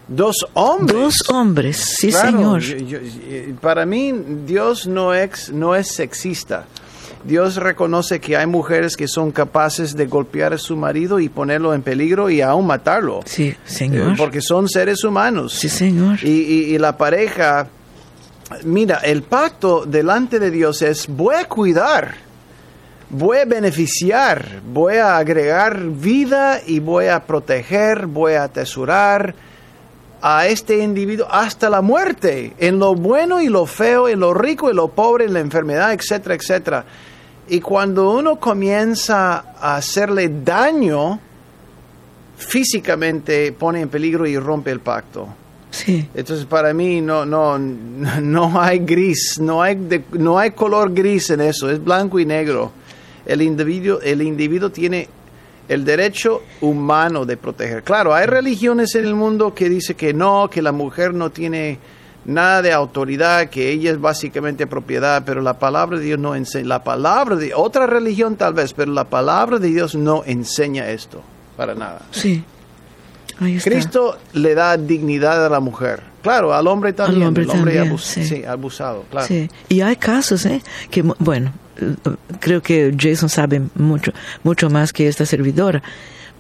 Dos 0.08 0.46
hombres. 0.54 0.96
Dos 1.00 1.30
hombres, 1.30 1.78
sí, 1.78 2.10
Claro, 2.10 2.60
señor. 2.60 2.62
yo- 2.62 3.00
yo- 3.00 3.56
para 3.60 3.88
mí, 3.88 4.14
Dios 4.46 4.86
no 4.86 5.16
es, 5.16 5.50
no 5.52 5.74
es 5.76 5.88
sexista. 5.96 6.66
Dios 7.26 7.56
reconoce 7.56 8.20
que 8.20 8.38
hay 8.38 8.46
mujeres 8.46 8.96
que 8.96 9.08
son 9.08 9.32
capaces 9.32 9.96
de 9.96 10.06
golpear 10.06 10.54
a 10.54 10.58
su 10.60 10.76
marido 10.78 11.20
y 11.20 11.28
ponerlo 11.28 11.74
en 11.74 11.82
peligro 11.82 12.30
y 12.30 12.42
aún 12.42 12.68
matarlo. 12.68 13.22
Sí, 13.26 13.48
Eh, 13.48 13.58
señor. 13.66 14.16
Porque 14.16 14.42
son 14.42 14.70
seres 14.70 15.04
humanos. 15.04 15.54
Sí, 15.54 15.68
señor. 15.70 16.20
Y, 16.24 16.30
y- 16.30 16.76
y 16.76 16.78
la 16.78 16.98
pareja, 16.98 17.68
mira, 18.64 18.98
el 19.04 19.24
pacto 19.24 19.86
delante 19.88 20.38
de 20.40 20.52
Dios 20.52 20.84
es 20.84 21.08
voy 21.08 21.34
a 21.36 21.46
cuidar, 21.46 22.14
voy 23.10 23.38
a 23.40 23.46
beneficiar, 23.46 24.62
voy 24.68 24.98
a 24.98 25.18
agregar 25.18 25.80
vida 25.82 26.62
y 26.66 26.80
voy 26.80 27.08
a 27.08 27.24
proteger, 27.26 28.06
voy 28.06 28.34
a 28.34 28.44
atesorar 28.44 29.34
a 30.22 30.48
este 30.48 30.78
individuo 30.84 31.28
hasta 31.30 31.70
la 31.70 31.82
muerte, 31.82 32.54
en 32.60 32.78
lo 32.80 32.94
bueno 32.96 33.42
y 33.42 33.48
lo 33.48 33.66
feo, 33.66 34.08
en 34.08 34.20
lo 34.20 34.34
rico 34.34 34.70
y 34.72 34.76
lo 34.76 34.88
pobre, 34.90 35.26
en 35.26 35.34
la 35.34 35.40
enfermedad, 35.40 35.92
etcétera, 35.94 36.36
etcétera. 36.36 36.86
Y 37.48 37.60
cuando 37.60 38.12
uno 38.12 38.38
comienza 38.40 39.54
a 39.60 39.76
hacerle 39.78 40.30
daño, 40.44 41.20
físicamente 42.38 43.52
pone 43.52 43.82
en 43.82 43.90
peligro 43.90 44.26
y 44.26 44.38
rompe 44.38 44.72
el 44.72 44.80
pacto. 44.80 45.28
Sí, 45.72 46.08
Entonces 46.14 46.46
para 46.46 46.74
mí 46.74 47.02
no 47.02 47.26
no 47.26 47.58
no 48.22 48.60
hay 48.62 48.80
gris, 48.80 49.40
no 49.40 49.62
hay 49.62 49.76
de- 49.76 50.04
no 50.14 50.40
hay 50.40 50.52
color 50.52 50.94
gris 50.94 51.30
en 51.30 51.42
eso, 51.42 51.70
es 51.70 51.84
blanco 51.84 52.20
y 52.20 52.26
negro. 52.26 52.72
El 53.26 53.42
individuo 53.42 54.00
el 54.02 54.22
individuo 54.22 54.70
tiene 54.70 55.10
el 55.68 55.84
derecho 55.84 56.44
humano 56.62 57.26
de 57.26 57.38
proteger. 57.38 57.84
Claro, 57.84 58.14
hay 58.14 58.28
religiones 58.28 58.94
en 58.96 59.06
el 59.06 59.16
mundo 59.16 59.54
que 59.54 59.68
dice 59.68 59.96
que 59.96 60.14
no, 60.14 60.48
que 60.50 60.62
la 60.62 60.72
mujer 60.72 61.14
no 61.14 61.32
tiene 61.32 61.80
nada 62.26 62.62
de 62.62 62.72
autoridad, 62.74 63.50
que 63.50 63.72
ella 63.72 63.92
es 63.92 64.02
básicamente 64.02 64.68
propiedad, 64.68 65.24
pero 65.26 65.42
la 65.42 65.60
palabra 65.60 65.98
de 66.00 66.06
Dios 66.06 66.20
no 66.20 66.36
enseña. 66.36 66.68
La 66.68 66.84
palabra 66.84 67.36
de 67.36 67.54
otra 67.54 67.86
religión 67.88 68.36
tal 68.36 68.54
vez, 68.54 68.74
pero 68.74 68.92
la 68.92 69.06
palabra 69.06 69.60
de 69.60 69.68
Dios 69.70 69.96
no 69.96 70.24
enseña 70.26 70.90
esto 70.90 71.22
para 71.58 71.76
nada. 71.76 72.02
sí. 72.12 72.44
Ahí 73.38 73.58
está. 73.58 73.70
Cristo 73.70 74.18
le 74.32 74.56
da 74.56 74.78
dignidad 74.78 75.46
a 75.46 75.50
la 75.50 75.60
mujer. 75.60 76.02
Claro, 76.24 76.54
al 76.54 76.68
hombre 76.68 76.94
también. 76.94 77.22
Al 77.24 77.28
hombre 77.28 77.44
el 77.44 77.50
hombre 77.50 77.74
también, 77.76 77.94
abus- 77.94 78.00
sí. 78.06 78.24
sí, 78.26 78.46
abusado, 78.46 79.04
claro. 79.12 79.28
Sí. 79.28 79.50
Y 79.68 79.82
hay 79.82 79.98
casos, 79.98 80.46
¿eh? 80.46 80.62
Que, 80.90 81.02
bueno, 81.02 81.52
creo 82.40 82.62
que 82.62 82.96
Jason 82.98 83.28
sabe 83.28 83.62
mucho, 83.76 84.14
mucho 84.44 84.70
más 84.70 84.94
que 84.94 85.10
esta 85.10 85.26
servidora, 85.26 85.84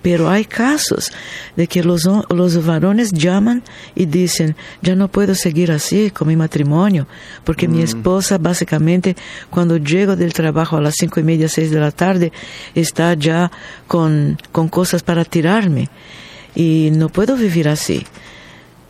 Pero 0.06 0.30
hay 0.30 0.46
casos 0.46 1.12
de 1.56 1.66
que 1.66 1.82
los, 1.84 2.04
los 2.30 2.64
varones 2.64 3.12
llaman 3.12 3.64
y 3.96 4.06
dicen, 4.06 4.56
ya 4.84 4.94
no 4.96 5.08
puedo 5.08 5.34
seguir 5.34 5.72
así 5.72 6.12
con 6.12 6.28
mi 6.28 6.36
matrimonio, 6.36 7.08
porque 7.44 7.68
mi 7.68 7.82
esposa 7.82 8.38
básicamente 8.38 9.16
cuando 9.50 9.78
llego 9.78 10.16
del 10.16 10.32
trabajo 10.32 10.78
a 10.78 10.82
las 10.82 10.94
cinco 10.96 11.20
y 11.20 11.24
media, 11.24 11.50
seis 11.50 11.72
de 11.72 11.80
la 11.80 11.90
tarde, 11.90 12.32
está 12.76 13.16
ya 13.16 13.52
con, 13.88 14.38
con 14.52 14.68
cosas 14.68 15.02
para 15.02 15.26
tirarme. 15.26 15.90
Y 16.54 16.92
no 16.94 17.10
puedo 17.10 17.36
vivir 17.36 17.68
así. 17.68 18.06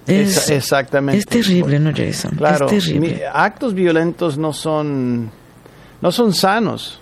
Es, 0.07 0.49
exactamente. 0.49 1.19
Es 1.19 1.25
terrible, 1.25 1.79
¿no, 1.79 1.91
Jason? 1.95 2.35
Claro, 2.35 2.65
es 2.69 2.83
terrible. 2.83 2.99
mi- 3.15 3.21
actos 3.33 3.73
violentos 3.73 4.37
no 4.37 4.51
son, 4.51 5.31
no 6.01 6.11
son 6.11 6.33
sanos, 6.33 6.99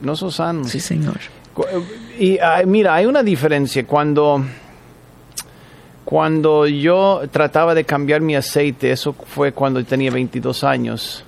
no 0.00 0.14
son 0.14 0.30
sanos. 0.30 0.70
Sí, 0.70 0.78
señor. 0.78 1.18
Y 2.18 2.38
mira, 2.66 2.94
hay 2.94 3.06
una 3.06 3.22
diferencia 3.22 3.86
cuando 3.86 4.44
cuando 6.04 6.66
yo 6.66 7.22
trataba 7.30 7.72
de 7.72 7.84
cambiar 7.84 8.20
mi 8.20 8.34
aceite, 8.34 8.90
eso 8.90 9.12
fue 9.12 9.52
cuando 9.52 9.84
tenía 9.84 10.10
22 10.10 10.64
años. 10.64 11.24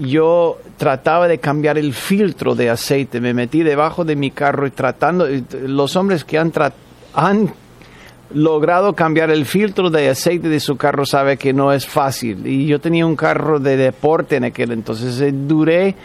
Yo 0.00 0.58
trataba 0.76 1.26
de 1.26 1.38
cambiar 1.38 1.76
el 1.76 1.92
filtro 1.92 2.54
de 2.54 2.70
aceite, 2.70 3.20
me 3.20 3.34
metí 3.34 3.64
debajo 3.64 4.04
de 4.04 4.14
mi 4.14 4.30
carro 4.30 4.66
y 4.66 4.70
tratando 4.70 5.26
los 5.62 5.96
hombres 5.96 6.24
que 6.24 6.38
han 6.38 6.52
han 7.14 7.52
logrado 8.32 8.92
cambiar 8.94 9.30
el 9.30 9.44
filtro 9.44 9.90
de 9.90 10.08
aceite 10.08 10.48
de 10.48 10.60
su 10.60 10.76
carro 10.76 11.04
sabe 11.04 11.36
que 11.36 11.52
no 11.52 11.72
es 11.72 11.86
fácil. 11.86 12.46
Y 12.46 12.66
yo 12.66 12.78
tenía 12.78 13.04
un 13.04 13.16
carro 13.16 13.58
de 13.58 13.76
deporte 13.76 14.36
en 14.36 14.44
aquel 14.44 14.70
entonces. 14.70 15.20
Duré 15.48 15.96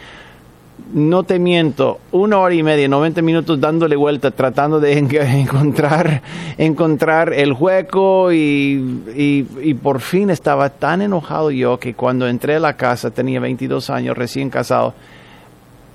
no 0.92 1.24
te 1.24 1.38
miento, 1.38 1.98
una 2.12 2.38
hora 2.38 2.54
y 2.54 2.62
media, 2.62 2.86
90 2.88 3.20
minutos 3.22 3.60
dándole 3.60 3.96
vuelta, 3.96 4.30
tratando 4.30 4.78
de 4.78 4.98
en- 4.98 5.08
encontrar, 5.20 6.22
encontrar 6.58 7.32
el 7.32 7.52
hueco 7.52 8.32
y 8.32 9.76
por 9.82 10.00
fin 10.00 10.30
estaba 10.30 10.70
tan 10.70 11.02
enojado 11.02 11.50
yo 11.50 11.78
que 11.78 11.94
cuando 11.94 12.28
entré 12.28 12.56
a 12.56 12.60
la 12.60 12.76
casa, 12.76 13.10
tenía 13.10 13.40
22 13.40 13.90
años, 13.90 14.16
recién 14.16 14.48
casado, 14.50 14.94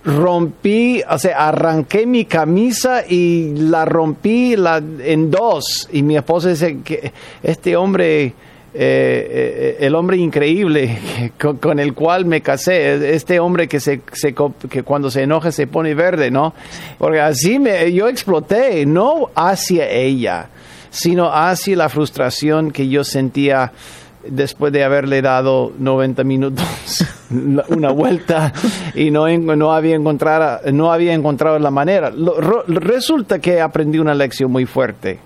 rompí, 0.04 1.02
o 1.10 1.18
sea, 1.20 1.48
arranqué 1.48 2.06
mi 2.08 2.26
camisa 2.26 3.04
y 3.08 3.54
la 3.56 3.86
rompí 3.86 4.56
la, 4.56 4.78
en 4.78 5.30
dos. 5.30 5.88
Y 5.92 6.02
mi 6.02 6.18
esposa 6.18 6.50
dice 6.50 6.80
que 6.84 7.12
este 7.44 7.76
hombre, 7.76 8.34
eh, 8.74 9.78
eh, 9.80 9.86
el 9.86 9.96
hombre 9.96 10.18
increíble 10.18 10.98
con, 11.40 11.58
con 11.58 11.80
el 11.80 11.94
cual 11.94 12.26
me 12.26 12.42
casé, 12.42 13.14
este 13.14 13.40
hombre 13.40 13.68
que, 13.68 13.80
se, 13.80 14.02
se 14.14 14.34
que 14.70 14.84
cuando 14.84 15.12
se 15.12 15.24
enoja 15.24 15.52
se 15.52 15.68
pone 15.68 15.94
verde, 15.94 16.32
¿no? 16.32 16.54
Porque 16.98 17.20
así 17.20 17.60
me, 17.60 17.92
yo 17.92 18.08
exploté, 18.08 18.86
no 18.86 19.30
hacia 19.36 19.90
ella, 19.90 20.48
sino 20.90 21.34
hacia 21.34 21.76
la 21.76 21.90
frustración 21.90 22.72
que 22.72 22.88
yo 22.88 23.04
sentía 23.04 23.74
después 24.28 24.72
de 24.72 24.84
haberle 24.84 25.22
dado 25.22 25.74
90 25.78 26.24
minutos 26.24 26.66
una 27.70 27.92
vuelta 27.92 28.54
y 28.94 29.12
no, 29.12 29.28
no, 29.38 29.74
había, 29.74 29.96
encontrado, 29.96 30.72
no 30.72 30.92
había 30.92 31.14
encontrado 31.14 31.60
la 31.60 31.72
manera. 31.72 32.12
Resulta 32.68 33.40
que 33.40 33.62
aprendí 33.62 34.00
una 34.00 34.14
lección 34.14 34.52
muy 34.52 34.66
fuerte. 34.66 35.20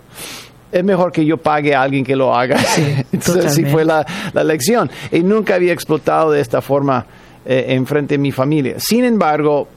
Es 0.72 0.84
mejor 0.84 1.12
que 1.12 1.26
yo 1.26 1.38
pague 1.38 1.74
a 1.74 1.82
alguien 1.84 2.04
que 2.04 2.16
lo 2.16 2.36
haga. 2.36 2.58
Entonces, 3.12 3.46
así 3.46 3.66
fue 3.66 3.86
la, 3.86 4.06
la 4.34 4.44
lección. 4.44 4.90
Y 5.12 5.22
nunca 5.22 5.56
había 5.56 5.72
explotado 5.74 6.32
de 6.32 6.42
esta 6.42 6.62
forma 6.62 7.06
eh, 7.46 7.66
en 7.70 7.86
frente 7.86 8.16
de 8.16 8.18
mi 8.18 8.32
familia. 8.32 8.76
Sin 8.80 9.06
embargo, 9.06 9.68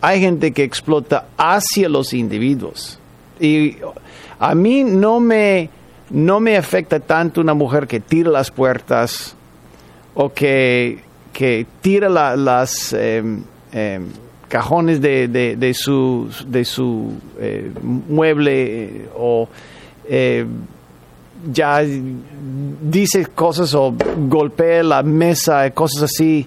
hay 0.00 0.20
gente 0.20 0.52
que 0.52 0.62
explota 0.64 1.26
hacia 1.36 1.88
los 1.88 2.14
individuos. 2.14 2.98
Y 3.38 3.76
a 4.38 4.54
mí 4.54 4.84
no 4.84 5.20
me, 5.20 5.68
no 6.10 6.40
me 6.40 6.56
afecta 6.56 7.00
tanto 7.00 7.40
una 7.40 7.52
mujer 7.54 7.86
que 7.86 8.00
tira 8.00 8.30
las 8.30 8.50
puertas 8.50 9.34
o 10.14 10.32
que, 10.32 11.00
que 11.32 11.66
tira 11.82 12.08
la- 12.08 12.36
las 12.36 12.92
em, 12.94 13.42
em, 13.72 14.04
cajones 14.48 15.00
de, 15.02 15.28
de- 15.28 15.56
de 15.56 15.74
su, 15.74 16.30
de 16.46 16.64
su 16.64 17.12
eh, 17.38 17.70
mueble 18.08 18.52
eh, 18.84 19.08
o 19.16 19.48
eh, 20.12 20.44
ya 21.52 21.80
dice 22.82 23.26
cosas 23.26 23.72
o 23.74 23.94
golpea 24.28 24.82
la 24.82 25.02
mesa, 25.02 25.70
cosas 25.70 26.02
así. 26.02 26.46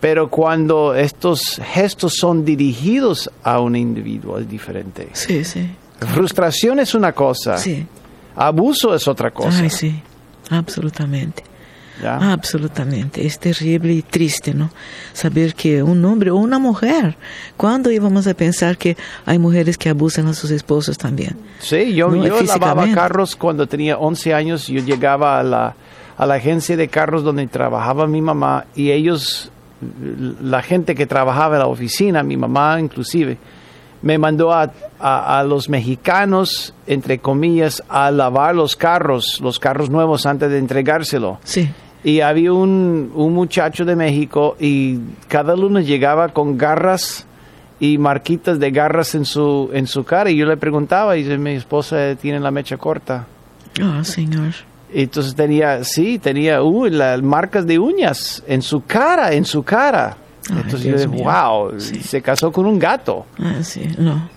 Pero 0.00 0.30
cuando 0.30 0.94
estos 0.94 1.60
gestos 1.72 2.14
son 2.20 2.44
dirigidos 2.44 3.28
a 3.42 3.58
un 3.60 3.74
individuo 3.74 4.38
es 4.38 4.48
diferente. 4.48 5.08
Sí, 5.14 5.42
sí. 5.44 5.68
Frustración 6.14 6.78
es 6.78 6.94
una 6.94 7.12
cosa, 7.12 7.56
Sí. 7.58 7.84
abuso 8.36 8.94
es 8.94 9.08
otra 9.08 9.32
cosa. 9.32 9.60
Ay, 9.62 9.70
sí. 9.70 10.00
Absolutamente. 10.50 11.42
¿Ya? 12.02 12.32
Absolutamente. 12.32 13.26
Es 13.26 13.38
terrible 13.38 13.92
y 13.92 14.02
triste, 14.02 14.54
¿no? 14.54 14.70
Saber 15.12 15.54
que 15.54 15.82
un 15.82 16.04
hombre 16.04 16.30
o 16.30 16.36
una 16.36 16.58
mujer, 16.58 17.16
¿cuándo 17.56 17.90
íbamos 17.90 18.26
a 18.26 18.34
pensar 18.34 18.76
que 18.78 18.96
hay 19.26 19.38
mujeres 19.38 19.76
que 19.78 19.88
abusan 19.88 20.26
a 20.28 20.34
sus 20.34 20.50
esposos 20.50 20.96
también? 20.98 21.36
Sí, 21.60 21.94
yo, 21.94 22.08
No, 22.10 22.24
yo 22.26 22.36
lavaba 22.42 22.82
carros 22.94 23.36
cuando 23.36 23.66
tenía 23.66 23.98
11 23.98 24.34
años. 24.34 24.66
Yo 24.68 24.80
llegaba 24.82 25.38
a 25.40 25.42
la, 25.42 25.74
a 26.16 26.26
la 26.26 26.34
agencia 26.34 26.76
de 26.76 26.88
carros 26.88 27.22
donde 27.24 27.46
trabajaba 27.46 28.06
mi 28.06 28.20
mamá 28.22 28.64
y 28.74 28.90
ellos, 28.92 29.50
la 30.42 30.62
gente 30.62 30.94
que 30.94 31.06
trabajaba 31.06 31.56
en 31.56 31.60
la 31.60 31.66
oficina, 31.68 32.22
mi 32.22 32.36
mamá 32.36 32.78
inclusive, 32.80 33.38
me 34.02 34.16
mandó 34.16 34.52
a, 34.52 34.70
a- 35.00 35.38
a 35.40 35.42
los 35.44 35.68
mexicanos, 35.68 36.72
entre 36.86 37.18
comillas, 37.18 37.82
a 37.88 38.10
lavar 38.12 38.54
los 38.54 38.76
carros, 38.76 39.40
los 39.42 39.58
carros 39.58 39.90
nuevos 39.90 40.24
antes 40.26 40.50
de 40.50 40.58
entregárselo. 40.58 41.38
Sí. 41.42 41.68
Y 42.04 42.20
había 42.20 42.52
un, 42.52 43.10
un 43.14 43.34
muchacho 43.34 43.84
de 43.84 43.96
México 43.96 44.56
y 44.60 44.98
cada 45.26 45.56
lunes 45.56 45.86
llegaba 45.86 46.28
con 46.28 46.56
garras 46.56 47.26
y 47.80 47.98
marquitas 47.98 48.58
de 48.60 48.70
garras 48.70 49.14
en 49.14 49.24
su, 49.24 49.70
en 49.72 49.86
su 49.86 50.04
cara. 50.04 50.30
Y 50.30 50.36
yo 50.36 50.46
le 50.46 50.56
preguntaba, 50.56 51.16
y 51.16 51.22
dice, 51.24 51.38
mi 51.38 51.52
esposa 51.52 52.14
tiene 52.20 52.38
la 52.40 52.50
mecha 52.50 52.76
corta. 52.76 53.26
Oh, 53.82 54.02
Señor. 54.04 54.52
Y 54.92 55.02
entonces 55.02 55.34
tenía, 55.34 55.84
sí, 55.84 56.18
tenía 56.18 56.62
uy, 56.62 56.90
las 56.90 57.20
marcas 57.22 57.66
de 57.66 57.78
uñas 57.78 58.42
en 58.46 58.62
su 58.62 58.82
cara, 58.84 59.32
en 59.32 59.44
su 59.44 59.62
cara. 59.62 60.16
Ay, 60.50 60.56
entonces 60.56 60.82
Dios 60.84 61.02
yo 61.04 61.10
dije, 61.10 61.22
wow, 61.24 61.78
Sí. 61.80 62.00
se 62.00 62.22
casó 62.22 62.50
con 62.50 62.64
un 62.64 62.78
gato. 62.78 63.26
Ah, 63.38 63.56
sí, 63.62 63.82
no. 63.98 64.28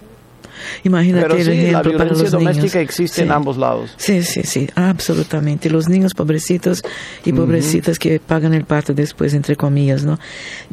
Imagínate 0.84 1.28
Pero 1.28 1.38
el 1.38 1.44
sí, 1.44 1.50
la 1.50 1.54
ejemplo 1.54 1.82
para 1.92 1.92
violencia 2.06 2.24
los 2.24 2.32
doméstica 2.32 2.78
niños. 2.80 2.90
existe 2.90 3.22
en 3.22 3.28
Sí. 3.28 3.34
ambos 3.34 3.58
lados. 3.58 3.92
Sí, 3.98 4.24
sí, 4.24 4.42
sí, 4.44 4.68
absolutamente. 4.76 5.70
Los 5.70 5.88
niños 5.90 6.14
pobrecitos 6.14 6.82
y 7.26 7.34
pobrecitas 7.34 7.98
que 8.00 8.20
pagan 8.20 8.54
el 8.54 8.66
parto 8.66 8.94
después, 8.94 9.34
entre 9.34 9.56
comillas, 9.56 10.04
¿no? 10.04 10.20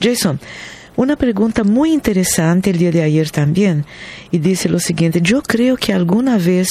Jason, 0.00 0.38
una 0.96 1.16
pregunta 1.16 1.62
muy 1.64 1.92
interesante 1.92 2.70
el 2.70 2.78
día 2.78 2.90
de 2.90 3.02
ayer 3.02 3.30
también, 3.30 3.84
y 4.30 4.38
dice 4.38 4.68
lo 4.68 4.80
siguiente, 4.80 5.20
yo 5.22 5.42
creo 5.42 5.76
que 5.76 5.92
alguna 5.92 6.38
vez 6.38 6.68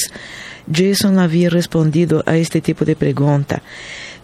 Jason 0.71 1.17
había 1.17 1.49
respondido 1.49 2.23
a 2.25 2.35
este 2.35 2.59
tipo 2.59 2.83
de 2.83 2.95
pregunta. 2.97 3.61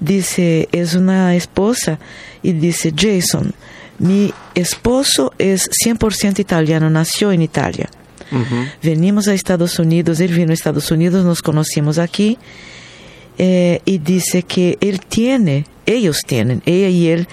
Dice, 0.01 0.67
es 0.73 0.95
una 0.95 1.33
esposa, 1.35 1.99
y 2.41 2.51
dice, 2.51 2.93
Jason, 2.93 3.53
mi 3.99 4.33
esposo 4.55 5.31
es 5.37 5.69
100% 5.85 6.39
italiano, 6.39 6.89
nació 6.89 7.31
en 7.31 7.41
Italia. 7.41 7.87
Venimos 8.81 9.27
a 9.27 9.33
Estados 9.33 9.79
Unidos, 9.79 10.19
él 10.19 10.33
vino 10.33 10.51
a 10.51 10.53
Estados 10.53 10.91
Unidos, 10.91 11.25
nos 11.25 11.41
conocimos 11.41 11.97
aquí 11.99 12.37
eh, 13.37 13.81
y 13.85 13.97
dice 13.97 14.43
que 14.43 14.77
él 14.81 14.99
tiene, 15.01 15.65
ellos 15.85 16.21
tienen, 16.25 16.61
ella 16.65 16.89
y 16.89 17.07
él 17.07 17.27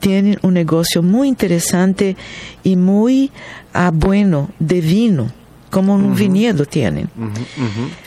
tienen 0.00 0.38
un 0.42 0.54
negocio 0.54 1.02
muy 1.02 1.28
interesante 1.28 2.16
y 2.62 2.76
muy 2.76 3.30
ah, 3.72 3.90
bueno 3.94 4.50
de 4.58 4.80
vino, 4.80 5.30
como 5.70 5.94
un 5.94 6.14
viñedo 6.14 6.66
tienen. 6.66 7.08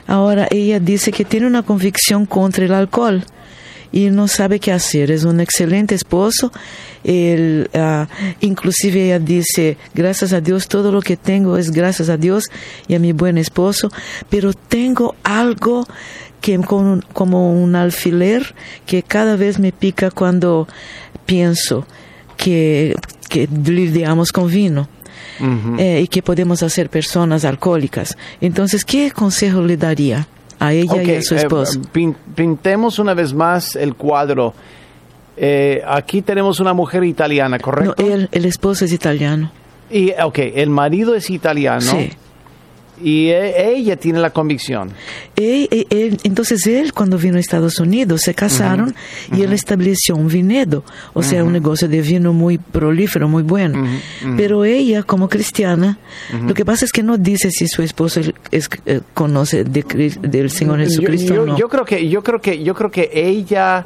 Ahora 0.08 0.48
ella 0.52 0.80
dice 0.80 1.12
que 1.12 1.26
tiene 1.26 1.48
una 1.48 1.64
convicción 1.64 2.26
contra 2.26 2.66
el 2.66 2.74
alcohol 2.74 3.24
y 3.92 4.10
no 4.10 4.28
sabe 4.28 4.60
qué 4.60 4.72
hacer. 4.72 5.12
Es 5.12 5.24
un 5.24 5.40
excelente 5.40 5.96
esposo. 5.96 6.52
Él, 7.04 7.70
ah, 7.74 8.08
inclusive 8.42 9.06
ella 9.06 9.20
dice, 9.20 9.78
gracias 9.94 10.34
a 10.34 10.42
Dios, 10.42 10.68
todo 10.68 10.92
lo 10.92 11.02
que 11.02 11.18
tengo 11.18 11.58
es 11.58 11.72
gracias 11.72 12.10
a 12.10 12.18
Dios 12.18 12.46
y 12.88 12.96
a 12.96 13.00
mi 13.00 13.14
buen 13.14 13.38
esposo, 13.38 13.90
pero 14.30 14.54
tengo 14.54 15.16
algo 15.24 15.88
que 16.42 16.58
con- 16.60 17.02
como 17.14 17.54
un 17.54 17.76
alfiler 17.76 18.54
que 18.86 19.04
cada 19.04 19.36
vez 19.36 19.58
me 19.60 19.72
pica 19.72 20.12
cuando 20.12 20.68
pienso 21.26 21.86
que, 22.36 22.96
que 23.30 23.48
lidiamos 23.66 24.32
con 24.32 24.50
vino. 24.50 24.88
eh, 25.80 26.02
y 26.04 26.08
que 26.08 26.24
podemos 26.24 26.64
hacer 26.64 26.90
personas 26.90 27.46
alcohólicas. 27.46 28.18
Entonces, 28.42 28.84
¿qué 28.84 29.12
consejo 29.12 29.62
le 29.62 29.78
daría 29.78 30.28
a 30.60 30.74
ella 30.74 31.02
y 31.04 31.16
a 31.16 31.22
su 31.22 31.36
eh, 31.36 31.38
esposo? 31.40 31.80
pin- 31.94 32.16
pintemos 32.36 33.00
una 33.00 33.14
vez 33.14 33.34
más 33.34 33.76
el 33.76 33.96
cuadro. 33.96 34.54
Eh, 35.36 35.82
aquí 35.88 36.22
tenemos 36.22 36.60
una 36.60 36.74
mujer 36.74 37.04
italiana, 37.04 37.58
no, 37.58 37.64
¿correcto? 37.64 37.96
él, 38.04 38.28
el 38.32 38.46
esposo 38.46 38.86
es 38.86 38.92
italiano. 38.92 39.52
Y, 39.92 40.12
ok, 40.22 40.40
el 40.56 40.70
marido 40.70 41.14
es 41.16 41.30
italiano. 41.30 41.82
Sí. 41.82 42.10
Y 43.04 43.28
e- 43.28 43.76
ella 43.76 43.96
tiene 43.96 44.20
la 44.20 44.32
convicción. 44.32 44.90
E- 45.36 45.68
e- 45.70 45.88
él- 45.90 46.18
entonces 46.24 46.66
él 46.68 46.94
cuando 46.94 47.18
vino 47.18 47.38
a 47.38 47.40
Estados 47.40 47.80
Unidos 47.80 48.22
se 48.24 48.34
casaron 48.34 48.96
y 49.36 49.42
él 49.44 49.54
estableció 49.54 50.16
un 50.16 50.28
viñedo, 50.28 50.84
o 51.14 51.22
sea, 51.22 51.44
un 51.44 51.54
negocio 51.54 51.88
de 51.88 52.02
vino 52.02 52.34
muy 52.34 52.58
prolífero, 52.58 53.28
muy 53.28 53.44
bueno. 53.44 53.88
Pero 54.36 54.66
ella 54.66 55.04
como 55.04 55.30
cristiana, 55.30 55.98
lo 56.46 56.54
que 56.54 56.66
pasa 56.66 56.86
es 56.86 56.92
que 56.92 57.04
no 57.04 57.18
dice 57.18 57.52
si 57.52 57.68
su 57.68 57.82
esposo 57.84 58.22
es- 58.52 58.70
eh, 58.86 59.02
conoce 59.14 59.64
de 59.64 59.84
del 60.22 60.50
Señor 60.50 60.80
Jesucristo 60.80 61.34
yo, 61.36 61.44
o 61.44 61.46
no. 61.46 61.58
yo 61.58 61.70
creo 61.70 61.86
que 61.86 62.10
yo 62.10 62.24
creo 62.24 62.42
que 62.42 62.64
yo 62.64 62.74
creo 62.74 62.90
que 62.92 63.10
ella 63.14 63.86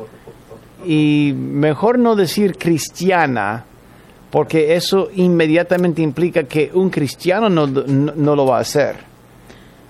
y 0.85 1.33
mejor 1.35 1.99
no 1.99 2.15
decir 2.15 2.57
cristiana 2.57 3.65
porque 4.31 4.75
eso 4.75 5.09
inmediatamente 5.15 6.01
implica 6.01 6.43
que 6.45 6.71
un 6.73 6.89
cristiano 6.89 7.49
no, 7.49 7.67
no, 7.67 8.13
no 8.15 8.35
lo 8.35 8.45
va 8.45 8.57
a 8.57 8.61
hacer 8.61 8.95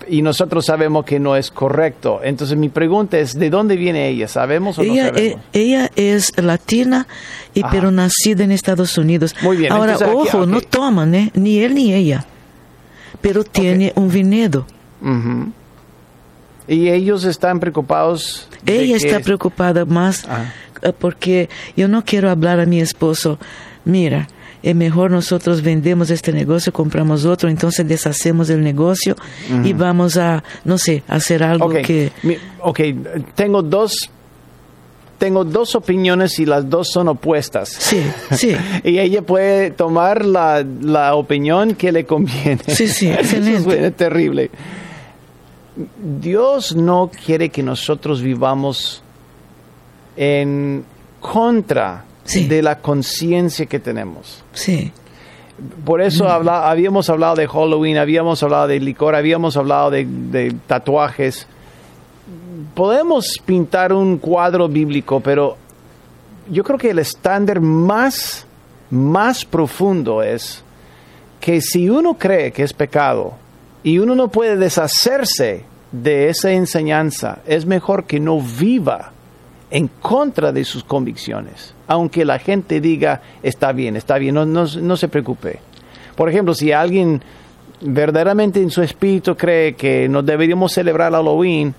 y 0.08 0.20
nosotros 0.20 0.66
sabemos 0.66 1.04
que 1.04 1.20
no 1.20 1.36
es 1.36 1.50
correcto 1.52 2.20
entonces 2.24 2.56
mi 2.58 2.68
pregunta 2.68 3.18
es 3.18 3.38
de 3.38 3.48
dónde 3.50 3.76
viene 3.76 4.08
ella 4.08 4.26
sabemos 4.26 4.76
o 4.78 4.82
ella, 4.82 5.04
no 5.04 5.08
sabemos 5.16 5.38
e- 5.54 5.60
ella 5.60 5.90
es 5.94 6.32
latina, 6.42 7.06
y, 7.54 7.60
Ajá. 7.62 7.70
pero 7.70 7.90
nacida 7.92 8.42
en 8.42 8.50
Estados 8.50 8.98
Unidos. 8.98 9.34
Muy 9.42 9.56
bien, 9.58 9.72
Ahora, 9.72 9.92
entonces 9.92 10.34
ojo, 10.34 10.44
no 10.46 10.56
ok. 10.58 10.64
toman, 10.70 11.14
¿eh? 11.14 11.30
ni 11.34 11.60
él 11.60 11.74
ni 11.74 11.92
ella, 11.94 12.24
pero 13.20 13.44
tiene 13.44 13.92
un 13.94 14.08
viñedo. 14.08 14.66
Ujú. 15.00 15.52
y 16.66 16.88
ellos 16.88 17.24
están 17.24 17.60
preocupados 17.60 18.48
Ella 18.66 18.96
está 18.96 19.18
es- 19.18 19.24
preocupada 19.24 19.84
más 19.84 20.24
Ajá. 20.24 20.52
eh, 20.82 20.92
porque 20.98 21.48
yo 21.76 21.86
no 21.88 22.04
quiero 22.04 22.28
hablar 22.30 22.58
a 22.60 22.66
mi 22.66 22.80
esposo, 22.80 23.38
mira, 23.84 24.28
es 24.62 24.74
mejor 24.76 25.10
nosotros 25.10 25.60
vendemos 25.62 26.10
este 26.10 26.32
negocio, 26.32 26.72
compramos 26.72 27.24
otro, 27.24 27.48
entonces 27.48 27.86
deshacemos 27.88 28.48
el 28.50 28.62
negocio 28.62 29.16
y 29.64 29.72
vamos 29.72 30.16
a, 30.16 30.44
no 30.64 30.78
sé, 30.78 31.02
hacer 31.08 31.42
algo 31.42 31.66
Ok, 31.66 31.80
que... 31.82 32.12
mi- 32.22 32.36
ok, 32.60 32.80
tengo 33.34 33.62
dos 33.62 34.08
tengo 35.18 35.44
dos 35.44 35.76
opiniones 35.76 36.40
y 36.40 36.46
las 36.46 36.68
dos 36.68 36.88
son 36.90 37.06
opuestas. 37.06 37.68
Sí, 37.68 38.02
sí. 38.32 38.56
Y 38.84 38.98
ella 38.98 39.22
puede 39.22 39.70
tomar 39.70 40.24
la, 40.24 40.64
la 40.80 41.14
opinión 41.14 41.74
que 41.76 41.92
le 41.92 42.04
conviene. 42.04 42.58
Sí, 42.66 42.88
sí, 42.88 43.08
Eso 43.10 43.20
excelente. 43.20 43.62
suena 43.62 43.90
terrible. 43.92 44.50
Dios 46.20 46.74
no 46.74 47.08
quiere 47.24 47.50
que 47.50 47.62
nosotros 47.62 48.20
vivamos 48.20 49.02
en 50.16 50.84
contra 51.20 52.04
Sí. 52.24 52.46
de 52.46 52.62
la 52.62 52.78
conciencia 52.78 53.66
que 53.66 53.78
tenemos. 53.80 54.42
Sí, 54.52 54.92
Por 55.84 56.00
eso 56.00 56.28
habla- 56.28 56.68
habíamos 56.70 57.08
hablado 57.10 57.36
de 57.36 57.46
Halloween, 57.46 57.96
habíamos 57.98 58.42
hablado 58.42 58.66
de 58.68 58.80
licor, 58.80 59.14
habíamos 59.14 59.56
hablado 59.56 59.90
de, 59.90 60.04
de 60.06 60.54
tatuajes. 60.66 61.46
Podemos 62.74 63.36
pintar 63.44 63.92
un 63.92 64.18
cuadro 64.18 64.68
bíblico, 64.68 65.20
pero 65.20 65.56
yo 66.50 66.64
creo 66.64 66.78
que 66.78 66.90
el 66.90 66.98
estándar 66.98 67.60
más, 67.60 68.46
más 68.90 69.44
profundo 69.44 70.22
es 70.22 70.62
que 71.40 71.60
si 71.60 71.90
uno 71.90 72.14
cree 72.14 72.50
que 72.52 72.62
es 72.62 72.72
pecado 72.72 73.34
y 73.82 73.98
uno 73.98 74.14
no 74.14 74.28
puede 74.28 74.56
deshacerse 74.56 75.64
de 75.92 76.28
esa 76.30 76.50
enseñanza, 76.52 77.40
es 77.46 77.66
mejor 77.66 78.04
que 78.04 78.18
no 78.20 78.40
viva 78.40 79.12
en 79.72 79.88
contra 79.88 80.52
de 80.52 80.64
sus 80.64 80.84
convicciones, 80.84 81.74
aunque 81.86 82.26
la 82.26 82.38
gente 82.38 82.80
diga 82.80 83.22
está 83.42 83.72
bien, 83.72 83.96
está 83.96 84.18
bien, 84.18 84.34
no, 84.34 84.44
no, 84.44 84.66
no 84.66 84.96
se 84.98 85.08
preocupe. 85.08 85.60
Por 86.14 86.28
ejemplo, 86.28 86.54
si 86.54 86.72
alguien 86.72 87.22
verdaderamente 87.80 88.60
en 88.60 88.70
su 88.70 88.82
espíritu 88.82 89.34
cree 89.34 89.74
que 89.74 90.10
no 90.10 90.22
deberíamos 90.22 90.72
celebrar 90.72 91.12
Halloween, 91.12 91.74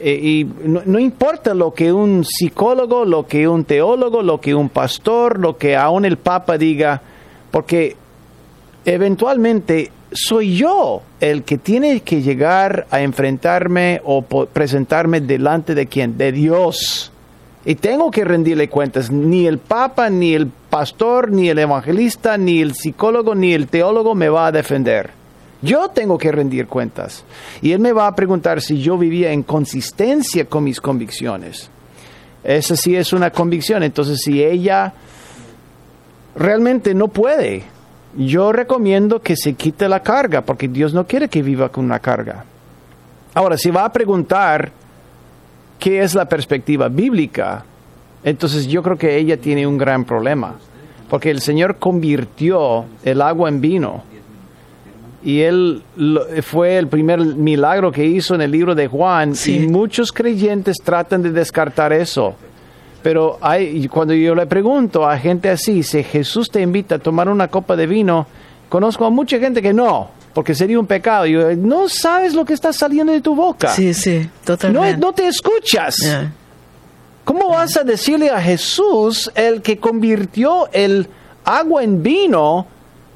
eh, 0.00 0.20
y 0.20 0.46
no, 0.64 0.82
no 0.84 0.98
importa 0.98 1.54
lo 1.54 1.72
que 1.72 1.92
un 1.92 2.24
psicólogo, 2.24 3.04
lo 3.04 3.26
que 3.28 3.46
un 3.46 3.64
teólogo, 3.64 4.22
lo 4.22 4.40
que 4.40 4.54
un 4.54 4.68
pastor, 4.68 5.38
lo 5.38 5.56
que 5.56 5.76
aún 5.76 6.04
el 6.04 6.16
Papa 6.16 6.58
diga, 6.58 7.00
porque 7.52 7.96
eventualmente 8.84 9.92
soy 10.10 10.56
yo 10.56 11.02
el 11.20 11.44
que 11.44 11.56
tiene 11.58 12.00
que 12.00 12.20
llegar 12.20 12.88
a 12.90 13.00
enfrentarme 13.00 14.00
o 14.04 14.22
presentarme 14.22 15.20
delante 15.20 15.76
de 15.76 15.86
quién, 15.86 16.18
de 16.18 16.32
Dios. 16.32 17.12
Y 17.68 17.74
tengo 17.74 18.10
que 18.10 18.24
rendirle 18.24 18.70
cuentas. 18.70 19.10
Ni 19.10 19.46
el 19.46 19.58
Papa, 19.58 20.08
ni 20.08 20.32
el 20.32 20.46
pastor, 20.46 21.30
ni 21.30 21.50
el 21.50 21.58
evangelista, 21.58 22.38
ni 22.38 22.62
el 22.62 22.74
psicólogo, 22.74 23.34
ni 23.34 23.52
el 23.52 23.68
teólogo 23.68 24.14
me 24.14 24.30
va 24.30 24.46
a 24.46 24.52
defender. 24.52 25.10
Yo 25.60 25.90
tengo 25.90 26.16
que 26.16 26.32
rendir 26.32 26.66
cuentas. 26.66 27.24
Y 27.60 27.72
él 27.72 27.80
me 27.80 27.92
va 27.92 28.06
a 28.06 28.14
preguntar 28.14 28.62
si 28.62 28.80
yo 28.80 28.96
vivía 28.96 29.32
en 29.32 29.42
consistencia 29.42 30.46
con 30.46 30.64
mis 30.64 30.80
convicciones. 30.80 31.68
Esa 32.42 32.74
sí 32.74 32.96
es 32.96 33.12
una 33.12 33.32
convicción. 33.32 33.82
Entonces, 33.82 34.22
si 34.24 34.42
ella 34.42 34.94
realmente 36.36 36.94
no 36.94 37.08
puede, 37.08 37.64
yo 38.16 38.50
recomiendo 38.50 39.20
que 39.20 39.36
se 39.36 39.52
quite 39.52 39.90
la 39.90 40.02
carga, 40.02 40.40
porque 40.40 40.68
Dios 40.68 40.94
no 40.94 41.06
quiere 41.06 41.28
que 41.28 41.42
viva 41.42 41.68
con 41.68 41.84
una 41.84 41.98
carga. 41.98 42.46
Ahora, 43.34 43.58
si 43.58 43.70
va 43.70 43.84
a 43.84 43.92
preguntar 43.92 44.72
qué 45.78 46.02
es 46.02 46.14
la 46.14 46.26
perspectiva 46.26 46.88
bíblica, 46.88 47.64
entonces 48.24 48.66
yo 48.66 48.82
creo 48.82 48.96
que 48.96 49.16
ella 49.16 49.36
tiene 49.36 49.66
un 49.66 49.78
gran 49.78 50.04
problema, 50.04 50.56
porque 51.08 51.30
el 51.30 51.40
Señor 51.40 51.76
convirtió 51.76 52.84
el 53.04 53.22
agua 53.22 53.48
en 53.48 53.60
vino. 53.60 54.02
Y 55.22 55.40
él 55.40 55.82
fue 56.42 56.78
el 56.78 56.86
primer 56.86 57.18
milagro 57.20 57.90
que 57.90 58.04
hizo 58.04 58.34
en 58.34 58.40
el 58.40 58.52
libro 58.52 58.74
de 58.74 58.86
Juan. 58.86 59.34
Sí. 59.34 59.64
Y 59.64 59.68
muchos 59.68 60.12
creyentes 60.12 60.76
tratan 60.82 61.22
de 61.22 61.32
descartar 61.32 61.92
eso. 61.92 62.36
Pero 63.02 63.38
hay, 63.40 63.86
cuando 63.88 64.14
yo 64.14 64.34
le 64.34 64.46
pregunto 64.46 65.06
a 65.08 65.18
gente 65.18 65.50
así, 65.50 65.82
si 65.82 66.02
Jesús 66.02 66.48
te 66.50 66.60
invita 66.60 66.96
a 66.96 66.98
tomar 66.98 67.28
una 67.28 67.48
copa 67.48 67.76
de 67.76 67.86
vino, 67.86 68.26
conozco 68.68 69.04
a 69.06 69.10
mucha 69.10 69.38
gente 69.38 69.60
que 69.60 69.72
no, 69.72 70.10
porque 70.38 70.54
sería 70.54 70.78
un 70.78 70.86
pecado. 70.86 71.26
Y 71.26 71.32
yo, 71.32 71.56
no 71.56 71.88
sabes 71.88 72.32
lo 72.32 72.44
que 72.44 72.52
está 72.52 72.72
saliendo 72.72 73.12
de 73.12 73.20
tu 73.20 73.34
boca. 73.34 73.70
sí, 73.70 73.92
sí, 73.92 74.30
totalmente. 74.44 74.96
no 74.96 75.12
te 75.12 75.26
escuchas. 75.26 75.96
¿Cómo 77.24 77.48
vas 77.48 77.76
a 77.76 77.82
decirle 77.82 78.30
a 78.30 78.40
Jesús, 78.40 79.32
el 79.34 79.62
que 79.62 79.78
convirtió 79.78 80.68
el 80.70 81.08
agua 81.44 81.82
en 81.82 82.04
vino, 82.04 82.68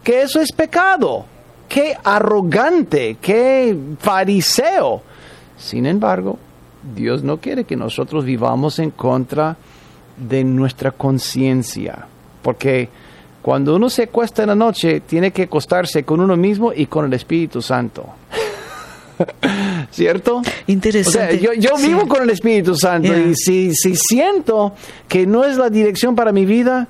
que 0.03 0.23
eso 0.23 0.41
es 0.41 0.51
pecado? 0.51 1.25
Qué 1.69 1.97
arrogante, 2.03 3.19
qué 3.21 3.79
fariseo. 4.01 5.03
Sin 5.57 5.87
embargo, 5.87 6.41
Dios 6.93 7.23
no 7.23 7.37
quiere 7.37 7.63
que 7.63 7.77
nosotros 7.77 8.25
vivamos 8.25 8.81
en 8.81 8.91
contra 8.91 9.57
de 10.17 10.43
nuestra 10.43 10.91
conciencia, 10.91 12.05
porque 12.43 12.89
cuando 13.43 13.75
uno 13.77 13.91
se 13.91 14.05
acuesta 14.05 14.43
en 14.43 14.49
la 14.51 14.55
noche, 14.55 15.01
tiene 15.01 15.33
que 15.33 15.43
acostarse 15.43 16.05
con 16.05 16.21
uno 16.21 16.37
mismo 16.37 16.73
y 16.75 16.87
con 16.87 17.05
el 17.07 17.13
Espíritu 17.13 17.61
Santo. 17.61 18.07
¿Cierto? 19.91 20.37
O 20.39 20.45
sea, 20.45 20.53
Interesante. 20.67 21.39
yo, 21.39 21.53
yo 21.53 21.77
Sí. 21.77 21.89
vivo 21.89 22.09
con 22.09 22.23
el 22.23 22.31
Espíritu 22.31 22.75
Santo 22.75 23.09
Yeah. 23.13 23.27
y 23.27 23.35
si, 23.35 23.75
si 23.75 23.95
siento 23.97 24.73
que 25.09 25.27
no 25.27 25.45
es 25.45 25.57
la 25.57 25.69
dirección 25.71 26.15
para 26.15 26.33
mi 26.33 26.47
vida, 26.47 26.89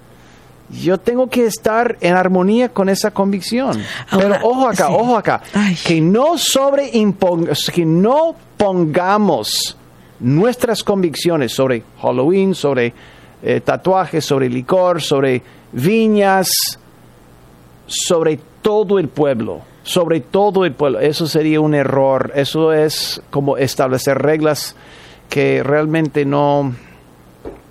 yo 0.71 0.99
tengo 0.99 1.29
que 1.29 1.45
estar 1.47 1.99
en 2.01 2.15
armonía 2.15 2.69
con 2.71 2.89
esa 2.89 3.11
convicción. 3.11 3.83
Ahora, 4.11 4.39
Pero 4.41 4.47
ojo 4.49 4.69
acá, 4.69 4.87
sí. 4.87 4.93
ojo 4.97 5.17
acá, 5.17 5.43
Ay. 5.53 5.77
que 5.85 6.01
no 6.01 6.35
sobreimpong- 6.35 7.73
que 7.73 7.85
no 7.85 8.35
pongamos 8.57 9.77
nuestras 10.21 10.83
convicciones 10.85 11.53
sobre 11.53 11.83
Halloween, 12.01 12.55
sobre 12.55 12.95
eh, 13.43 13.61
tatuajes, 13.61 14.25
sobre 14.25 14.49
licor, 14.49 15.03
sobre 15.03 15.43
viñas, 15.73 16.49
sobre 17.87 18.39
todo 18.63 18.99
el 18.99 19.09
pueblo, 19.09 19.63
sobre 19.83 20.21
todo 20.21 20.65
el 20.65 20.73
pueblo. 20.73 21.01
Eso 21.01 21.27
sería 21.27 21.61
un 21.61 21.75
error. 21.75 22.33
Eso 22.35 22.73
es 22.73 23.23
como 23.31 23.57
establecer 23.57 24.19
reglas 24.19 24.77
que 25.29 25.63
realmente 25.63 26.25
no, 26.25 26.75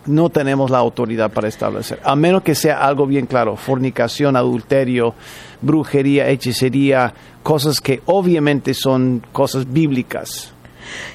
no 0.06 0.30
tenemos 0.30 0.72
la 0.72 0.80
autoridad 0.80 1.32
para 1.32 1.48
establecer. 1.48 2.00
A 2.04 2.16
menos 2.16 2.44
que 2.44 2.56
sea 2.56 2.86
algo 2.86 3.06
bien 3.06 3.26
claro. 3.26 3.56
Fornicación, 3.56 4.36
adulterio, 4.36 5.14
brujería, 5.62 6.28
hechicería, 6.30 7.14
cosas 7.44 7.80
que 7.80 8.02
obviamente 8.06 8.74
son 8.74 9.24
cosas 9.32 9.72
bíblicas. 9.72 10.54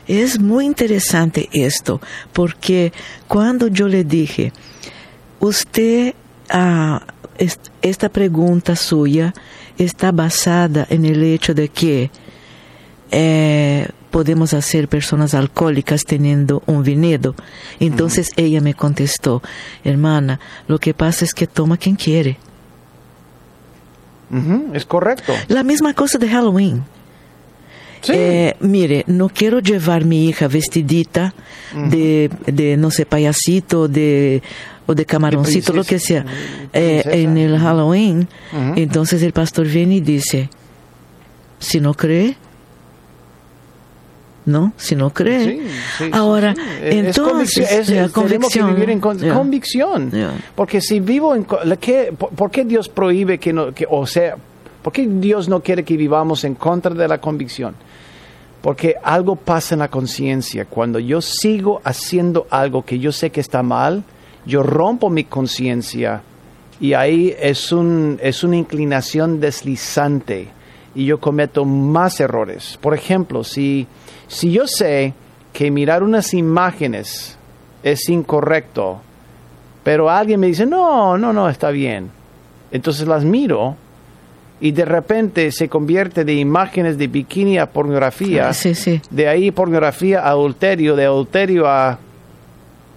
Es 0.06 0.40
muy 0.40 0.64
interesante 0.64 1.48
esto, 1.52 2.00
porque 2.32 2.92
cuando 3.28 3.68
yo 3.68 3.88
le 3.88 4.04
dije, 4.04 4.52
usted, 5.40 6.14
ah, 6.50 7.02
es- 7.38 7.60
esta 7.82 8.08
pregunta 8.08 8.76
suya 8.76 9.34
está 9.78 10.12
basada 10.12 10.86
en 10.90 11.04
el 11.04 11.22
hecho 11.22 11.54
de 11.54 11.68
que 11.68 12.10
eh, 13.10 13.88
podemos 14.10 14.52
hacer 14.54 14.88
personas 14.88 15.34
alcohólicas 15.34 16.04
teniendo 16.04 16.62
un 16.66 16.82
viñedo. 16.82 17.34
Entonces 17.78 18.30
ella 18.36 18.60
me 18.60 18.74
contestó, 18.74 19.42
hermana, 19.84 20.40
lo 20.68 20.78
que 20.78 20.94
pasa 20.94 21.24
es 21.24 21.32
que 21.34 21.46
toma 21.46 21.76
quien 21.76 21.96
quiere. 21.96 22.38
Es 24.74 24.84
correcto. 24.84 25.32
La 25.48 25.62
misma 25.62 25.94
cosa 25.94 26.18
de 26.18 26.28
Halloween. 26.28 26.82
Sí. 28.00 28.12
Eh, 28.14 28.56
mire, 28.60 29.04
no 29.06 29.28
quiero 29.28 29.60
llevar 29.60 30.04
mi 30.04 30.28
hija 30.28 30.48
vestidita 30.48 31.32
de, 31.90 32.30
de, 32.46 32.76
no 32.76 32.90
sé, 32.90 33.06
payasito, 33.06 33.86
de 33.88 34.42
o 34.86 34.94
de 34.94 35.04
camaroncito, 35.04 35.72
lo 35.72 35.84
que 35.84 35.98
sea, 35.98 36.24
eh, 36.72 37.02
en 37.06 37.36
el 37.36 37.58
Halloween. 37.58 38.28
Entonces 38.76 39.22
el 39.22 39.32
pastor 39.32 39.66
viene 39.66 39.96
y 39.96 40.00
dice, 40.00 40.48
si 41.58 41.80
no 41.80 41.94
cree, 41.94 42.36
¿no? 44.44 44.72
Si 44.76 44.94
no 44.94 45.10
cree. 45.10 45.44
Sí, 45.44 45.60
sí, 45.98 46.04
sí, 46.04 46.10
Ahora, 46.12 46.54
sí. 46.54 46.60
Es 46.82 46.94
entonces, 46.94 47.22
convicción, 47.32 47.66
es- 47.68 47.88
es- 47.90 48.12
tenemos 48.12 48.52
que 48.52 48.62
vivir 48.62 48.90
en 48.90 49.00
con- 49.00 49.18
convicción. 49.30 50.12
Porque 50.54 50.80
si 50.80 51.00
vivo 51.00 51.34
en... 51.34 51.44
que- 51.80 52.12
por, 52.16 52.30
por 52.30 52.50
qué 52.52 52.64
Dios 52.64 52.88
prohíbe 52.88 53.38
que 53.38 53.52
no... 53.52 53.72
Que, 53.74 53.86
o 53.90 54.06
sea, 54.06 54.36
¿por 54.82 54.92
qué 54.92 55.04
Dios 55.08 55.48
no 55.48 55.60
quiere 55.60 55.82
que 55.84 55.96
vivamos 55.96 56.44
en 56.44 56.54
contra 56.54 56.94
de 56.94 57.08
la 57.08 57.18
convicción? 57.20 57.74
Porque 58.62 58.94
algo 59.02 59.34
pasa 59.34 59.74
en 59.74 59.80
la 59.80 59.88
conciencia. 59.88 60.64
Cuando 60.64 61.00
yo 61.00 61.20
sigo 61.20 61.80
haciendo 61.82 62.46
algo 62.50 62.84
que 62.84 63.00
yo 63.00 63.10
sé 63.10 63.30
que 63.30 63.40
está 63.40 63.64
mal, 63.64 64.04
yo 64.46 64.62
rompo 64.62 65.10
mi 65.10 65.24
conciencia 65.24 66.22
y 66.80 66.92
ahí 66.92 67.34
es, 67.38 67.72
un, 67.72 68.18
es 68.22 68.44
una 68.44 68.56
inclinación 68.56 69.40
deslizante 69.40 70.48
y 70.94 71.04
yo 71.06 71.18
cometo 71.20 71.64
más 71.64 72.20
errores. 72.20 72.78
Por 72.80 72.94
ejemplo, 72.94 73.44
si, 73.44 73.86
si 74.28 74.52
yo 74.52 74.66
sé 74.66 75.12
que 75.52 75.70
mirar 75.70 76.02
unas 76.02 76.32
imágenes 76.34 77.36
es 77.82 78.08
incorrecto, 78.08 79.00
pero 79.84 80.10
alguien 80.10 80.40
me 80.40 80.48
dice, 80.48 80.66
no, 80.66 81.16
no, 81.18 81.32
no, 81.32 81.48
está 81.48 81.70
bien. 81.70 82.10
Entonces 82.70 83.06
las 83.06 83.24
miro 83.24 83.76
y 84.60 84.72
de 84.72 84.84
repente 84.84 85.52
se 85.52 85.68
convierte 85.68 86.24
de 86.24 86.34
imágenes 86.34 86.98
de 86.98 87.06
bikini 87.06 87.58
a 87.58 87.66
pornografía, 87.70 88.52
Sí, 88.52 88.74
sí. 88.74 89.00
de 89.10 89.28
ahí 89.28 89.50
pornografía 89.50 90.20
a 90.20 90.30
adulterio, 90.30 90.96
de 90.96 91.04
adulterio 91.04 91.68
a... 91.68 91.98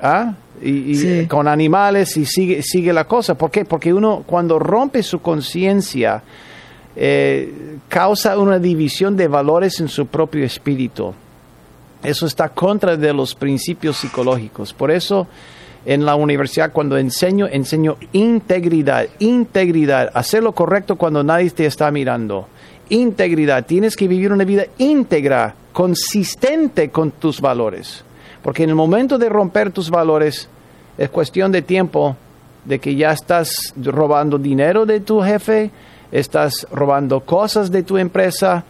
¿ah? 0.02 0.34
Y, 0.62 0.91
y 0.91 0.95
Sí. 0.95 1.28
con 1.28 1.47
animales 1.47 2.18
y 2.18 2.26
sigue, 2.26 2.62
sigue 2.64 2.91
la 2.93 3.05
cosa. 3.05 3.36
¿Por 3.36 3.49
qué? 3.51 3.66
Porque 3.66 3.93
uno 3.93 4.24
cuando 4.26 4.60
rompe 4.60 5.03
su 5.03 5.22
conciencia 5.22 6.22
eh, 6.95 7.78
causa 7.88 8.38
una 8.38 8.60
división 8.60 9.16
de 9.16 9.28
valores 9.28 9.80
en 9.80 9.88
su 9.88 10.07
propio 10.07 10.43
espíritu. 10.43 11.14
Eso 12.03 12.26
está 12.26 12.49
contra 12.49 12.97
de 12.97 13.14
los 13.14 13.36
principios 13.36 13.97
psicológicos. 13.97 14.74
Por 14.74 14.91
eso 14.91 15.28
en 15.86 16.05
la 16.05 16.16
universidad 16.16 16.72
cuando 16.74 16.97
enseño, 16.97 17.47
enseño 17.47 17.95
integridad, 18.12 19.07
integridad, 19.20 20.12
hacer 20.14 20.43
lo 20.43 20.51
correcto 20.51 20.97
cuando 20.97 21.24
nadie 21.24 21.49
te 21.51 21.66
está 21.66 21.89
mirando. 21.91 22.47
Integridad, 22.89 23.66
tienes 23.66 23.95
que 23.95 24.07
vivir 24.07 24.32
una 24.34 24.43
vida 24.43 24.66
íntegra, 24.78 25.55
consistente 25.72 26.89
con 26.89 27.12
tus 27.12 27.39
valores. 27.39 28.03
Porque 28.44 28.64
en 28.64 28.70
el 28.70 28.76
momento 28.76 29.18
de 29.18 29.30
romper 29.30 29.72
tus 29.72 29.90
valores 29.90 30.48
es 30.98 31.10
cuestión 31.10 31.52
de 31.52 31.62
tiempo 31.62 32.16
de 32.66 32.80
que 32.80 32.96
ya 32.96 33.12
estás 33.12 33.74
robando 33.82 34.38
dinero 34.38 34.86
de 34.86 35.00
tu 35.00 35.22
jefe, 35.22 35.72
estás 36.12 36.68
robando 36.72 37.22
cosas 37.22 37.72
de 37.72 37.84
tu 37.84 37.98
empresa 37.98 38.64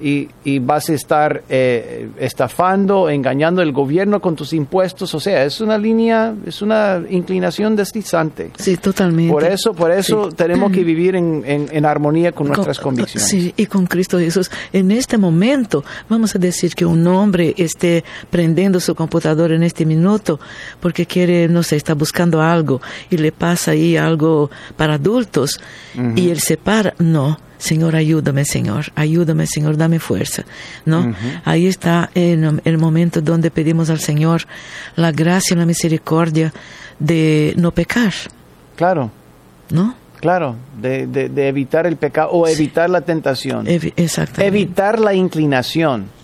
y, 0.00 0.28
y 0.44 0.58
vas 0.58 0.90
a 0.90 0.92
estar 0.94 1.42
eh, 1.48 2.08
estafando, 2.18 3.08
engañando 3.08 3.62
el 3.62 3.72
gobierno 3.72 4.20
con 4.20 4.36
tus 4.36 4.52
impuestos. 4.52 5.14
O 5.14 5.20
sea, 5.20 5.44
es 5.44 5.60
una 5.60 5.78
línea, 5.78 6.34
es 6.44 6.60
una 6.62 7.02
inclinación 7.08 7.76
deslizante. 7.76 8.50
Sí, 8.58 8.76
totalmente. 8.76 9.32
Por 9.32 9.44
eso, 9.44 9.72
por 9.72 9.90
eso 9.90 10.28
tenemos 10.30 10.70
que 10.70 10.84
vivir 10.84 11.16
en, 11.16 11.42
en- 11.46 11.68
en 11.72 11.84
armonía 11.86 12.32
con 12.32 12.48
nuestras 12.48 12.78
Con- 12.78 12.94
convicciones. 12.96 13.28
Sí, 13.28 13.54
y 13.56 13.66
con 13.66 13.86
Cristo 13.86 14.18
Jesús. 14.18 14.50
En 14.72 14.90
este 14.90 15.16
momento, 15.18 15.82
vamos 16.08 16.34
a 16.34 16.38
decir 16.38 16.74
que 16.74 16.84
un 16.84 17.06
hombre 17.06 17.54
esté 17.56 18.04
prendiendo 18.30 18.80
su 18.80 18.94
computador 18.94 19.52
en 19.52 19.62
este 19.62 19.86
minuto 19.86 20.38
porque 20.80 21.06
quiere, 21.06 21.48
no 21.48 21.62
sé, 21.62 21.76
está 21.76 21.94
buscando 21.94 22.42
algo 22.42 22.80
y 23.10 23.16
le 23.16 23.32
pasa 23.32 23.70
ahí 23.70 23.96
algo 23.96 24.50
para 24.76 24.94
adultos 24.94 25.60
y 26.14 26.28
él 26.30 26.40
se 26.40 26.56
para. 26.58 26.94
No. 26.98 27.38
Señor, 27.58 27.96
ayúdame, 27.96 28.44
Señor, 28.44 28.86
ayúdame, 28.94 29.46
Señor, 29.46 29.76
dame 29.76 29.98
fuerza, 29.98 30.44
¿no? 30.84 31.14
Ahí 31.44 31.66
está 31.66 32.10
el, 32.14 32.60
el 32.64 32.78
momento 32.78 33.20
donde 33.22 33.50
pedimos 33.50 33.88
al 33.90 34.00
Señor 34.00 34.42
la 34.96 35.10
gracia 35.12 35.54
y 35.54 35.58
la 35.58 35.66
misericordia 35.66 36.52
de 36.98 37.54
no 37.56 37.70
pecar, 37.72 38.12
Claro, 38.76 39.10
¿no? 39.70 39.94
claro, 40.20 40.56
de, 40.80 41.06
de- 41.06 41.28
de 41.28 41.48
evitar 41.48 41.86
el 41.86 41.96
pecado 41.96 42.30
o 42.30 42.46
evitar 42.46 42.90
la 42.90 43.00
tentación. 43.00 43.66
Evi- 43.66 43.92
exactamente. 43.96 44.46
evitar 44.46 44.98
la 44.98 45.14
inclinación. 45.14 46.14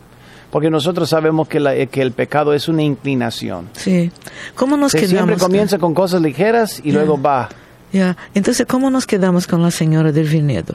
Porque 0.50 0.68
nosotros 0.68 1.08
sabemos 1.08 1.48
que, 1.48 1.60
la- 1.60 1.86
que 1.86 2.02
el 2.02 2.12
pecado 2.12 2.52
es 2.52 2.68
una 2.68 2.82
inclinación. 2.82 3.70
Sí. 3.72 4.10
¿Cómo 4.54 4.76
nos 4.76 4.92
Se 4.92 4.98
siempre 4.98 5.18
quedamos? 5.36 5.42
comienza 5.42 5.78
con 5.78 5.94
cosas 5.94 6.20
ligeras 6.20 6.78
y 6.84 6.92
luego 6.92 7.20
va. 7.20 7.48
Ya. 7.90 8.16
Entonces, 8.34 8.66
¿cómo 8.66 8.90
nos 8.90 9.06
quedamos 9.06 9.46
con 9.46 9.62
la 9.62 9.70
señora 9.70 10.12
del 10.12 10.28
viñedo? 10.28 10.74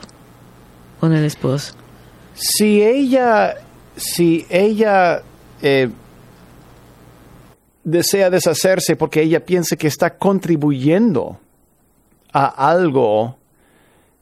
Con 0.99 1.13
el 1.13 1.25
esposo. 1.25 1.73
Si 2.33 2.81
ella, 2.83 3.55
si 3.95 4.45
ella 4.49 5.21
eh, 5.61 5.89
desea 7.83 8.29
deshacerse 8.29 8.95
porque 8.95 9.21
ella 9.21 9.45
piensa 9.45 9.75
que 9.75 9.87
está 9.87 10.15
contribuyendo 10.17 11.39
a 12.33 12.45
algo 12.69 13.37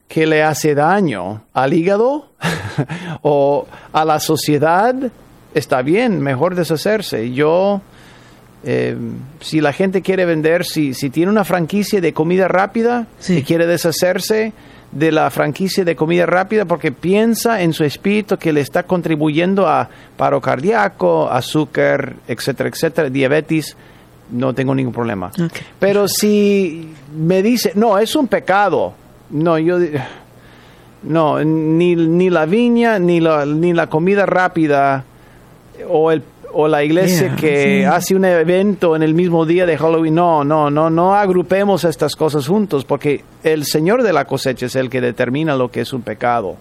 que 0.08 0.26
le 0.26 0.42
hace 0.42 0.74
daño 0.74 1.42
al 1.52 1.74
hígado 1.74 2.30
o 3.22 3.66
a 3.92 4.04
la 4.04 4.20
sociedad, 4.20 4.94
está 5.52 5.82
bien, 5.82 6.20
mejor 6.20 6.54
deshacerse. 6.54 7.32
Yo, 7.32 7.80
eh, 8.64 8.96
si 9.40 9.60
la 9.60 9.72
gente 9.72 10.02
quiere 10.02 10.24
vender, 10.24 10.64
si, 10.64 10.94
si 10.94 11.10
tiene 11.10 11.30
una 11.32 11.44
franquicia 11.44 12.00
de 12.00 12.12
comida 12.12 12.46
rápida 12.48 13.06
Sí. 13.18 13.38
y 13.38 13.42
quiere 13.42 13.66
deshacerse 13.66 14.52
de 14.98 15.12
la 15.12 15.30
franquicia 15.30 15.84
de 15.84 15.94
comida 15.94 16.26
rápida 16.26 16.64
porque 16.64 16.92
piensa 16.92 17.62
en 17.62 17.72
su 17.72 17.84
espíritu 17.84 18.38
que 18.38 18.52
le 18.52 18.60
está 18.60 18.84
contribuyendo 18.84 19.66
a 19.66 19.88
paro 20.16 20.40
cardíaco, 20.40 21.28
azúcar, 21.30 22.14
etcétera, 22.26 22.68
etcétera, 22.70 23.10
diabetes, 23.10 23.76
no 24.30 24.54
tengo 24.54 24.74
ningún 24.74 24.92
problema. 24.92 25.30
Pero 25.78 26.08
si 26.08 26.94
me 27.16 27.42
dice, 27.42 27.72
no, 27.74 27.98
es 27.98 28.16
un 28.16 28.28
pecado, 28.28 28.94
no, 29.30 29.58
yo... 29.58 29.78
No, 31.02 31.44
ni, 31.44 31.94
ni 31.94 32.30
la 32.30 32.46
viña, 32.46 32.98
ni 32.98 33.20
la, 33.20 33.46
ni 33.46 33.72
la 33.72 33.86
comida 33.86 34.26
rápida, 34.26 35.04
o, 35.88 36.10
el, 36.10 36.22
o 36.58 36.68
la 36.68 36.82
iglesia 36.82 37.26
Yeah, 37.28 37.36
que 37.36 37.78
sí. 37.80 37.84
hace 37.84 38.14
un 38.16 38.24
evento 38.24 38.96
en 38.96 39.02
el 39.02 39.14
mismo 39.14 39.44
día 39.44 39.66
de 39.66 39.76
Halloween. 39.76 40.14
No, 40.14 40.42
no, 40.44 40.70
no, 40.70 40.88
no 40.90 41.14
agrupemos 41.14 41.84
estas 41.84 42.14
cosas 42.16 42.46
juntos, 42.46 42.84
porque 42.84 43.24
el 43.44 43.64
Señor 43.64 44.02
de 44.02 44.12
la 44.12 44.24
cosecha 44.24 44.66
es 44.66 44.76
el 44.76 44.88
que 44.88 45.00
determina 45.00 45.54
lo 45.56 45.70
que 45.70 45.82
es 45.82 45.92
un 45.92 46.02
pecado. 46.02 46.56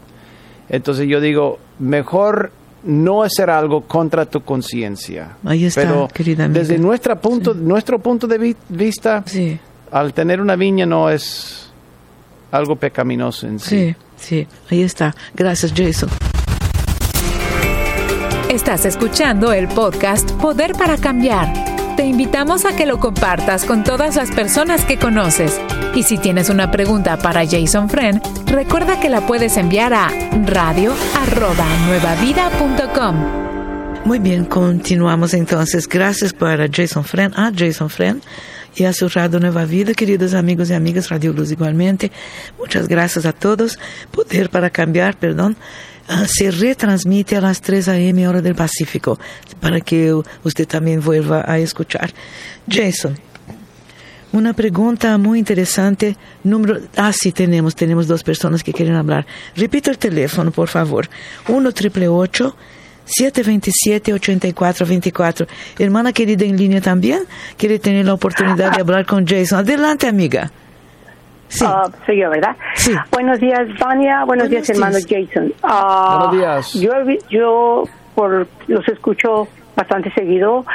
Entonces 0.70 1.08
yo 1.08 1.22
digo, 1.22 1.60
mejor 1.80 2.52
no 2.84 3.24
hacer 3.24 3.50
algo 3.50 3.82
contra 3.82 4.26
tu 4.26 4.42
conciencia. 4.42 5.38
Ahí 5.46 5.66
está, 5.66 5.82
Pero 5.82 6.08
querida 6.14 6.46
amiga. 6.46 6.60
desde 6.60 6.78
nuestra 6.78 7.16
punto, 7.20 7.54
nuestro 7.54 7.98
punto 8.00 8.28
de 8.28 8.38
vi- 8.38 8.56
vista, 8.70 9.24
Sí, 9.26 9.58
al 9.92 10.14
tener 10.14 10.42
una 10.42 10.56
viña 10.56 10.86
no 10.86 11.10
es 11.10 11.72
algo 12.52 12.76
pecaminoso 12.76 13.48
en 13.48 13.60
sí. 13.60 13.70
sí, 13.90 13.96
sí. 14.18 14.48
Ahí 14.70 14.82
está. 14.84 15.16
Gracias, 15.36 15.74
Jason. 15.76 16.10
Estás 18.56 18.86
escuchando 18.86 19.52
el 19.52 19.68
podcast 19.68 20.32
Poder 20.32 20.76
para 20.76 20.96
Cambiar. 20.96 21.52
Te 21.98 22.06
invitamos 22.06 22.64
a 22.64 22.74
que 22.74 22.86
lo 22.86 23.02
compartas 23.02 23.66
con 23.66 23.84
todas 23.84 24.16
las 24.16 24.32
personas 24.32 24.86
que 24.86 24.98
conoces. 24.98 25.60
Y 25.94 26.04
si 26.04 26.18
tienes 26.18 26.50
una 26.50 26.72
pregunta 26.72 27.18
para 27.18 27.46
Jason 27.46 27.90
Friend, 27.90 28.22
recuerda 28.46 29.02
que 29.02 29.10
la 29.10 29.28
puedes 29.28 29.58
enviar 29.58 29.94
a 29.94 30.08
radio@nuevavida.com. 30.46 33.16
Muy 34.06 34.20
bien, 34.20 34.46
continuamos 34.46 35.34
entonces. 35.34 35.90
Gracias 35.90 36.32
para 36.32 36.68
Jason 36.72 37.04
Friend, 37.04 37.34
a 37.36 37.52
Jason 37.54 37.90
Friend 37.90 38.24
y 38.78 38.86
a 38.86 38.94
su 38.94 39.10
Radio 39.10 39.42
Nueva 39.42 39.66
Vida, 39.66 39.94
queridos 39.94 40.34
amigos 40.34 40.70
y 40.70 40.76
amigas, 40.76 41.10
Radio 41.10 41.34
Luz 41.34 41.52
igualmente. 41.52 42.10
Muchas 42.58 42.88
gracias 42.88 43.26
a 43.26 43.34
todos. 43.34 43.78
Poder 44.12 44.50
para 44.50 44.70
cambiar, 44.70 45.18
perdón. 45.18 45.58
Ah, 46.08 46.26
se 46.28 46.52
retransmite 46.52 47.36
a 47.36 47.42
las 47.42 47.62
3 47.62 47.88
a.m. 47.90 48.28
hora 48.28 48.42
del 48.42 48.56
Pacífico, 48.56 49.20
para 49.60 49.82
que 49.82 50.14
usted 50.44 50.68
también 50.68 51.02
vuelva 51.02 51.44
a 51.48 51.60
escuchar. 51.60 52.14
Jason, 52.70 53.18
una 54.32 54.54
pregunta 54.54 55.18
muy 55.18 55.40
interesante. 55.40 56.18
Número, 56.44 56.80
ah, 56.98 57.14
sí, 57.14 57.32
tenemos, 57.32 57.76
tenemos 57.76 58.08
dos 58.08 58.24
personas 58.24 58.64
que 58.64 58.74
quieren 58.74 58.96
hablar. 58.96 59.26
Repito 59.56 59.92
el 59.92 59.98
teléfono, 59.98 60.52
por 60.52 60.68
favor. 60.68 61.10
1 61.48 61.72
triple 61.72 62.10
727-8424. 63.06 65.48
Hermana 65.80 66.12
querida 66.12 66.44
en 66.46 66.58
línea 66.58 66.82
también, 66.82 67.24
quiere 67.58 67.80
tener 67.80 68.06
la 68.06 68.14
oportunidad 68.14 68.76
de 68.76 68.82
hablar 68.82 69.06
con 69.06 69.26
Jason. 69.26 69.60
Adelante, 69.60 70.08
amiga. 70.08 70.52
Sí. 71.48 71.66
Ah, 71.68 71.88
soy 72.06 72.20
yo, 72.22 72.30
¿verdad? 72.30 72.56
Sí. 72.74 72.94
Buenos 73.12 73.40
días, 73.40 73.68
Vania. 73.80 74.24
Buenos, 74.26 74.50
Buenos 74.50 74.50
días, 74.50 74.70
hermano. 74.70 74.98
Jason. 75.08 75.54
Ah, 75.64 76.28
Buenos 76.32 76.38
días. 76.38 76.74
Yo, 76.74 76.92
yo 77.30 77.84
por 78.16 78.48
los 78.68 78.88
escucho 78.88 79.48
bastante 79.76 80.12
seguido. 80.14 80.66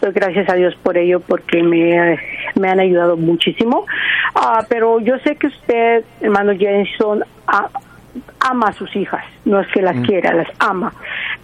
Doy 0.00 0.12
gracias 0.12 0.48
a 0.48 0.54
Dios 0.54 0.74
por 0.82 0.96
ello 0.98 1.20
porque 1.20 1.62
me, 1.62 2.18
me 2.56 2.68
han 2.68 2.80
ayudado 2.80 3.16
muchísimo. 3.16 3.86
Ah, 4.34 4.64
pero 4.68 5.00
yo 5.00 5.18
sé 5.24 5.36
que 5.36 5.46
usted, 5.46 6.04
hermano 6.20 6.52
Jenson, 6.56 7.24
ah, 7.46 7.68
ama 8.40 8.68
a 8.68 8.72
sus 8.72 8.94
hijas, 8.96 9.24
no 9.44 9.60
es 9.60 9.68
que 9.68 9.82
las 9.82 9.96
quiera, 10.06 10.32
las 10.32 10.48
ama. 10.58 10.92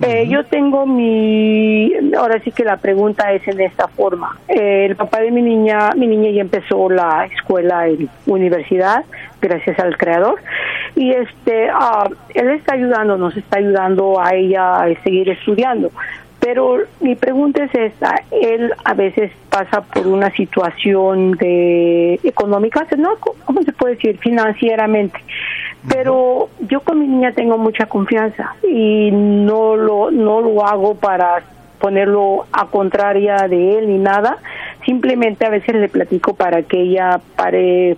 Eh, 0.00 0.26
yo 0.28 0.44
tengo 0.44 0.86
mi, 0.86 1.92
ahora 2.16 2.40
sí 2.40 2.50
que 2.50 2.64
la 2.64 2.76
pregunta 2.76 3.32
es 3.32 3.46
en 3.46 3.60
esta 3.60 3.88
forma. 3.88 4.36
Eh, 4.48 4.86
el 4.86 4.96
papá 4.96 5.20
de 5.20 5.30
mi 5.30 5.42
niña, 5.42 5.90
mi 5.96 6.06
niña 6.06 6.30
ya 6.30 6.40
empezó 6.40 6.88
la 6.90 7.26
escuela 7.26 7.86
en 7.88 8.08
universidad, 8.26 9.04
gracias 9.40 9.78
al 9.78 9.96
creador, 9.96 10.40
y 10.96 11.10
este, 11.12 11.68
ah, 11.70 12.08
él 12.34 12.50
está 12.50 12.74
ayudando, 12.74 13.16
nos 13.16 13.36
está 13.36 13.58
ayudando 13.58 14.20
a 14.20 14.34
ella 14.34 14.82
a 14.82 15.02
seguir 15.02 15.28
estudiando. 15.28 15.90
Pero 16.44 16.76
mi 17.00 17.14
pregunta 17.14 17.64
es 17.64 17.74
esta, 17.74 18.22
él 18.30 18.70
a 18.84 18.92
veces 18.92 19.32
pasa 19.48 19.80
por 19.80 20.06
una 20.06 20.30
situación 20.32 21.32
de 21.38 22.20
económica, 22.22 22.86
¿no? 22.98 23.16
¿Cómo 23.46 23.62
se 23.62 23.72
puede 23.72 23.94
decir? 23.94 24.18
Financieramente. 24.18 25.18
Pero 25.88 26.50
yo 26.68 26.80
con 26.80 27.00
mi 27.00 27.06
niña 27.06 27.32
tengo 27.32 27.56
mucha 27.56 27.86
confianza 27.86 28.56
y 28.62 29.10
no 29.10 29.76
lo, 29.76 30.10
no 30.10 30.42
lo 30.42 30.66
hago 30.66 30.96
para 30.96 31.42
ponerlo 31.78 32.44
a 32.52 32.66
contraria 32.66 33.48
de 33.48 33.78
él 33.78 33.88
ni 33.88 33.96
nada. 33.96 34.36
Simplemente 34.84 35.46
a 35.46 35.48
veces 35.48 35.74
le 35.74 35.88
platico 35.88 36.34
para 36.34 36.62
que 36.62 36.78
ella 36.78 37.22
pare, 37.36 37.96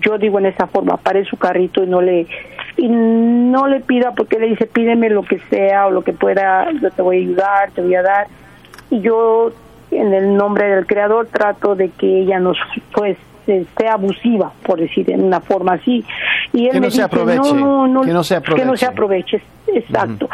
yo 0.00 0.18
digo 0.18 0.40
en 0.40 0.46
esa 0.46 0.66
forma, 0.66 0.96
pare 0.96 1.24
su 1.26 1.36
carrito 1.36 1.84
y 1.84 1.86
no 1.86 2.02
le 2.02 2.26
y 2.76 2.88
no 2.88 3.66
le 3.66 3.80
pida 3.80 4.12
porque 4.12 4.38
le 4.38 4.48
dice 4.48 4.66
pídeme 4.66 5.10
lo 5.10 5.22
que 5.22 5.38
sea 5.50 5.86
o 5.86 5.90
lo 5.90 6.02
que 6.02 6.12
pueda, 6.12 6.70
yo 6.72 6.90
te 6.90 7.02
voy 7.02 7.16
a 7.16 7.20
ayudar, 7.20 7.70
te 7.72 7.82
voy 7.82 7.94
a 7.94 8.02
dar. 8.02 8.26
Y 8.90 9.00
yo 9.00 9.52
en 9.90 10.12
el 10.12 10.36
nombre 10.36 10.68
del 10.68 10.86
creador 10.86 11.28
trato 11.30 11.74
de 11.74 11.90
que 11.90 12.20
ella 12.20 12.40
nos 12.40 12.58
pues 12.92 13.16
sea 13.46 13.94
abusiva, 13.94 14.52
por 14.64 14.80
decir 14.80 15.10
en 15.10 15.22
una 15.22 15.40
forma 15.40 15.74
así. 15.74 16.04
Y 16.52 16.66
él 16.66 16.72
que 16.72 16.80
me 16.80 16.86
no 16.86 16.90
se 16.90 16.96
dice, 16.96 17.02
aproveche, 17.02 17.54
no, 17.54 17.86
no, 17.86 18.02
que 18.02 18.12
no 18.12 18.24
se 18.24 18.36
aproveche. 18.36 18.62
que 18.62 18.70
no 18.70 18.76
se 18.76 18.86
aproveche, 18.86 19.42
exacto. 19.66 20.28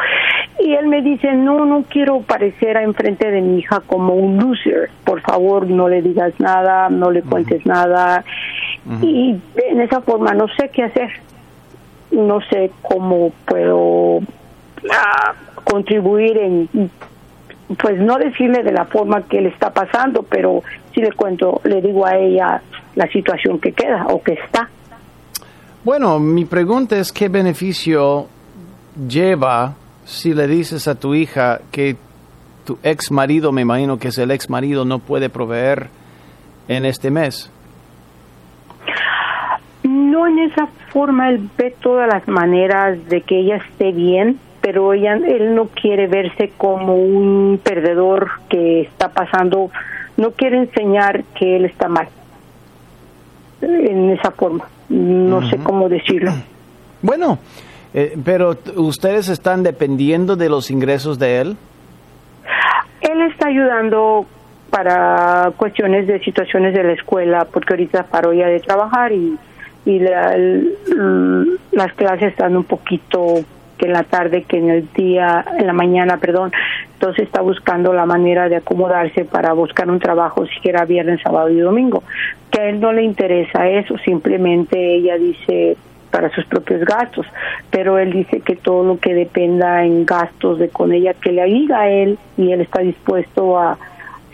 Y 0.59 0.73
él 0.73 0.87
me 0.87 1.01
dice, 1.01 1.33
no, 1.33 1.65
no 1.65 1.83
quiero 1.89 2.21
parecer 2.21 2.77
enfrente 2.77 3.29
de 3.29 3.41
mi 3.41 3.59
hija 3.59 3.81
como 3.85 4.13
un 4.13 4.37
loser, 4.37 4.89
por 5.03 5.21
favor 5.21 5.67
no 5.67 5.89
le 5.89 6.01
digas 6.01 6.33
nada, 6.39 6.89
no 6.89 7.11
le 7.11 7.21
cuentes 7.21 7.65
nada. 7.65 8.23
Y 9.01 9.35
en 9.69 9.81
esa 9.81 10.01
forma 10.01 10.33
no 10.33 10.47
sé 10.57 10.69
qué 10.69 10.83
hacer, 10.83 11.09
no 12.11 12.41
sé 12.49 12.71
cómo 12.81 13.31
puedo 13.45 14.19
ah, 14.91 15.33
contribuir 15.63 16.37
en 16.37 16.89
pues 17.81 17.99
no 17.99 18.17
decirle 18.17 18.63
de 18.63 18.71
la 18.71 18.85
forma 18.85 19.23
que 19.23 19.39
le 19.39 19.49
está 19.49 19.71
pasando, 19.71 20.23
pero 20.23 20.63
sí 20.93 21.01
le 21.01 21.11
cuento, 21.13 21.61
le 21.63 21.81
digo 21.81 22.05
a 22.05 22.17
ella 22.17 22.61
la 22.95 23.07
situación 23.07 23.59
que 23.59 23.71
queda 23.71 24.07
o 24.07 24.21
que 24.21 24.33
está. 24.33 24.69
Bueno, 25.83 26.19
mi 26.19 26.45
pregunta 26.45 26.97
es 26.97 27.11
qué 27.11 27.29
beneficio 27.29 28.27
lleva 29.07 29.75
si 30.05 30.33
le 30.33 30.47
dices 30.47 30.87
a 30.87 30.95
tu 30.95 31.15
hija 31.15 31.61
que 31.71 31.95
tu 32.65 32.77
ex 32.83 33.11
marido, 33.11 33.51
me 33.51 33.61
imagino 33.61 33.97
que 33.97 34.09
es 34.09 34.17
el 34.17 34.31
ex 34.31 34.49
marido, 34.49 34.85
no 34.85 34.99
puede 34.99 35.29
proveer 35.29 35.89
en 36.67 36.85
este 36.85 37.09
mes. 37.09 37.49
No 39.91 40.25
en 40.25 40.39
esa 40.39 40.67
forma, 40.93 41.29
él 41.29 41.49
ve 41.57 41.75
todas 41.81 42.07
las 42.07 42.25
maneras 42.27 42.97
de 43.09 43.21
que 43.21 43.39
ella 43.39 43.57
esté 43.57 43.91
bien, 43.91 44.39
pero 44.61 44.93
ella, 44.93 45.15
él 45.15 45.53
no 45.53 45.67
quiere 45.67 46.07
verse 46.07 46.53
como 46.57 46.95
un 46.95 47.59
perdedor 47.61 48.29
que 48.47 48.81
está 48.81 49.09
pasando, 49.09 49.69
no 50.15 50.31
quiere 50.31 50.59
enseñar 50.59 51.25
que 51.37 51.57
él 51.57 51.65
está 51.65 51.89
mal 51.89 52.07
en 53.61 54.11
esa 54.11 54.31
forma. 54.31 54.65
No 54.87 55.47
sé 55.49 55.57
cómo 55.57 55.89
decirlo. 55.89 56.31
Bueno, 57.03 57.39
eh, 57.95 58.15
pero 58.23 58.55
ustedes 58.75 59.27
están 59.27 59.63
dependiendo 59.63 60.35
de 60.35 60.49
los 60.49 60.69
ingresos 60.69 61.17
de 61.17 61.41
él. 61.41 61.57
Él 63.01 63.21
está 63.23 63.47
ayudando 63.47 64.27
para 64.69 65.51
cuestiones 65.57 66.05
de 66.05 66.19
situaciones 66.19 66.75
de 66.75 66.83
la 66.83 66.91
escuela, 66.91 67.47
porque 67.51 67.73
ahorita 67.73 68.03
paró 68.03 68.33
ya 68.33 68.45
de 68.45 68.59
trabajar 68.59 69.11
y, 69.13 69.35
y 69.85 69.99
la- 69.99 70.35
el- 70.35 70.77
las 71.71 71.93
clases 71.93 72.29
están 72.31 72.55
un 72.55 72.63
poquito 72.63 73.39
que 73.77 73.87
en 73.87 73.93
la 73.93 74.03
tarde, 74.03 74.43
que 74.43 74.57
en 74.57 74.69
el 74.69 74.87
día, 74.93 75.43
en 75.57 75.65
la 75.65 75.73
mañana, 75.73 76.17
perdón. 76.17 76.51
Entonces 76.93 77.23
está 77.25 77.41
buscando 77.41 77.93
la 77.93 78.05
manera 78.05 78.47
de 78.47 78.57
acomodarse 78.57 79.25
para 79.25 79.53
buscar 79.53 79.89
un 79.89 79.99
trabajo, 79.99 80.45
siquiera 80.45 80.85
viernes, 80.85 81.19
sábado 81.23 81.49
y 81.49 81.59
domingo. 81.59 82.03
Que 82.51 82.61
a 82.61 82.69
él 82.69 82.79
no 82.79 82.91
le 82.93 83.01
interesa 83.01 83.67
eso, 83.67 83.97
simplemente 84.05 84.77
ella 84.95 85.17
dice 85.17 85.77
para 86.11 86.29
sus 86.29 86.45
propios 86.45 86.81
gastos, 86.85 87.25
pero 87.71 87.97
él 87.97 88.11
dice 88.11 88.41
que 88.41 88.55
todo 88.57 88.83
lo 88.83 88.99
que 88.99 89.13
dependa 89.15 89.83
en 89.83 90.05
gastos 90.05 90.59
de 90.59 90.67
con 90.69 90.91
ella 90.91 91.13
que 91.15 91.31
le 91.31 91.41
ayuda 91.41 91.79
a 91.81 91.89
él 91.89 92.19
y 92.37 92.51
él 92.51 92.61
está 92.61 92.81
dispuesto 92.81 93.57
a 93.57 93.77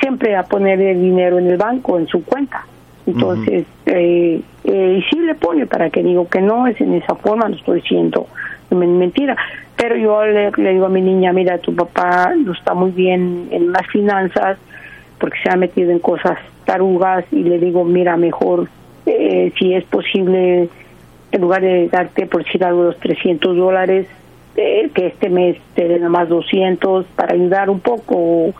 siempre 0.01 0.35
a 0.35 0.43
poner 0.43 0.81
el 0.81 0.99
dinero 0.99 1.37
en 1.39 1.47
el 1.47 1.57
banco, 1.57 1.97
en 1.97 2.07
su 2.07 2.25
cuenta. 2.25 2.65
Entonces, 3.07 3.65
eh, 3.85 4.41
eh, 4.65 4.99
y 4.99 5.01
sí 5.09 5.19
le 5.19 5.33
pone 5.35 5.65
para 5.65 5.89
que 5.89 6.03
digo 6.03 6.27
que 6.27 6.41
no 6.41 6.67
es 6.67 6.79
en 6.81 6.93
esa 6.93 7.15
forma, 7.15 7.47
no 7.47 7.55
estoy 7.55 7.81
diciendo 7.81 8.27
men- 8.69 8.97
mentira, 8.99 9.35
pero 9.77 9.95
yo 9.95 10.25
le, 10.25 10.51
le 10.51 10.73
digo 10.73 10.85
a 10.87 10.89
mi 10.89 11.01
niña, 11.01 11.31
mira, 11.33 11.57
tu 11.59 11.73
papá 11.73 12.33
no 12.35 12.51
está 12.51 12.73
muy 12.73 12.91
bien 12.91 13.47
en 13.51 13.71
las 13.71 13.87
finanzas 13.87 14.57
porque 15.19 15.37
se 15.41 15.49
ha 15.49 15.55
metido 15.55 15.91
en 15.91 15.99
cosas 15.99 16.37
tarugas 16.65 17.25
y 17.31 17.43
le 17.43 17.59
digo, 17.59 17.83
mira, 17.85 18.17
mejor 18.17 18.67
eh, 19.05 19.53
si 19.57 19.73
es 19.73 19.85
posible, 19.85 20.67
en 21.31 21.41
lugar 21.41 21.61
de 21.61 21.87
darte 21.87 22.25
por 22.27 22.43
decir 22.43 22.63
algo 22.65 22.83
los 22.83 22.99
300 22.99 23.55
dólares, 23.55 24.07
eh, 24.57 24.89
que 24.93 25.07
este 25.07 25.29
mes 25.29 25.57
te 25.75 25.87
den 25.87 26.07
más 26.09 26.27
200 26.27 27.05
para 27.15 27.35
ayudar 27.35 27.69
un 27.69 27.79
poco 27.79 28.15
o, 28.17 28.53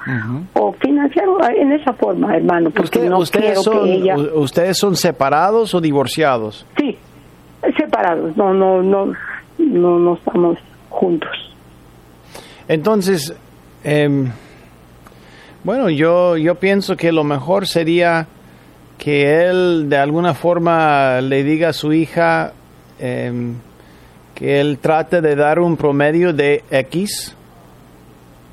o 0.54 0.74
financiar 0.74 1.26
en 1.58 1.72
esa 1.74 1.92
forma, 1.94 2.36
hermano, 2.38 2.70
porque 2.70 3.00
Usted- 3.00 3.10
no 3.10 3.18
ustedes, 3.20 3.46
quiero 3.46 3.62
son, 3.64 3.84
que 3.86 3.94
ella... 3.94 4.16
¿Ustedes 4.36 4.78
son 4.78 4.96
separados 4.96 5.74
o 5.74 5.82
divorciados? 5.82 6.66
Sí, 6.78 6.98
separados, 7.76 8.38
no, 8.38 8.54
no, 8.54 8.82
no, 8.84 9.14
no, 9.58 10.00
no 10.00 10.14
estamos 10.16 10.58
juntos. 10.90 11.30
Entonces, 12.68 13.36
em, 13.84 14.30
bueno, 15.64 15.90
yo, 15.90 16.38
yo 16.38 16.56
pienso 16.56 16.96
que 16.96 17.12
lo 17.12 17.24
mejor 17.24 17.66
sería 17.68 18.28
que 18.98 19.46
él 19.48 19.90
de 19.90 19.98
alguna 19.98 20.34
forma 20.34 21.22
le 21.22 21.44
diga 21.44 21.70
a 21.70 21.74
su 21.74 21.94
hija 21.94 22.54
em, 23.00 23.56
que 24.38 24.60
él 24.62 24.78
trate 24.80 25.20
de 25.22 25.36
dar 25.36 25.60
un 25.60 25.76
promedio 25.78 26.32
de 26.32 26.64
X 26.70 27.36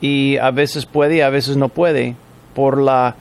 y 0.00 0.38
a 0.38 0.50
veces 0.50 0.86
puede 0.86 1.16
y 1.16 1.20
a 1.20 1.28
veces 1.30 1.56
no 1.58 1.68
puede 1.68 2.16
por 2.54 2.78
la 2.80 3.14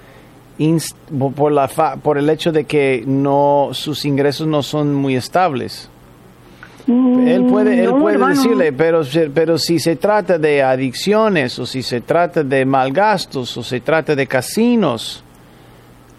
por 1.35 1.51
la 1.51 1.67
fa- 1.67 1.97
por 1.97 2.17
el 2.17 2.29
hecho 2.29 2.51
de 2.53 2.63
que 2.63 3.03
no 3.05 3.69
sus 3.73 4.05
ingresos 4.05 4.47
no 4.47 4.63
son 4.63 4.93
muy 4.93 5.15
estables. 5.15 5.89
Él 6.87 7.45
puede, 7.49 7.79
él 7.83 7.89
Mm, 7.89 7.95
No, 7.95 7.99
puede 7.99 8.15
hermano. 8.15 8.35
decirle, 8.35 8.71
pero, 8.73 9.01
pero 9.33 9.57
si 9.57 9.79
se 9.79 9.95
trata 9.95 10.37
de 10.37 10.61
adicciones 10.63 11.57
o 11.59 11.65
si 11.65 11.81
se 11.81 12.01
trata 12.01 12.43
de 12.43 12.65
malgastos 12.65 13.55
o 13.57 13.63
se 13.63 13.79
trata 13.81 14.15
de 14.15 14.27
casinos, 14.27 15.23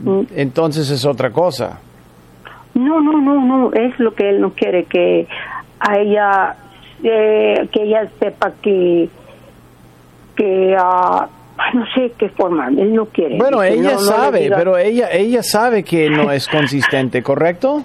Mm. 0.01 0.23
entonces 0.35 0.91
es 0.91 1.05
otra 1.05 1.31
cosa. 1.31 1.79
No, 2.75 3.01
no, 3.01 3.13
no, 3.21 3.45
no, 3.45 3.73
es 3.73 3.99
lo 4.01 4.15
que 4.15 4.29
él 4.29 4.41
no 4.41 4.53
quiere, 4.55 4.85
que 4.87 5.29
a 5.81 5.99
ella, 5.99 6.57
eh, 7.03 7.69
que 7.73 7.83
ella 7.83 8.09
sepa 8.21 8.53
que, 8.63 9.09
que, 10.37 10.77
ah, 10.79 11.29
no 11.75 11.85
sé 11.95 12.13
qué 12.19 12.29
forma, 12.31 12.69
él 12.69 12.95
no 12.95 13.07
quiere. 13.07 13.37
Bueno, 13.37 13.61
Dice, 13.63 13.75
ella 13.81 13.93
no, 13.93 13.99
sabe, 13.99 14.51
pero 14.57 14.77
ella, 14.77 15.11
ella 15.13 15.43
sabe 15.43 15.83
que 15.85 16.11
no 16.11 16.31
es 16.33 16.49
consistente, 16.49 17.23
¿correcto? 17.23 17.85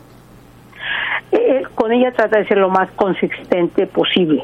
Eh, 1.32 1.64
con 1.76 1.92
ella 1.92 2.12
trata 2.12 2.40
de 2.40 2.48
ser 2.48 2.58
lo 2.58 2.70
más 2.70 2.90
consistente 2.92 3.86
posible. 3.88 4.44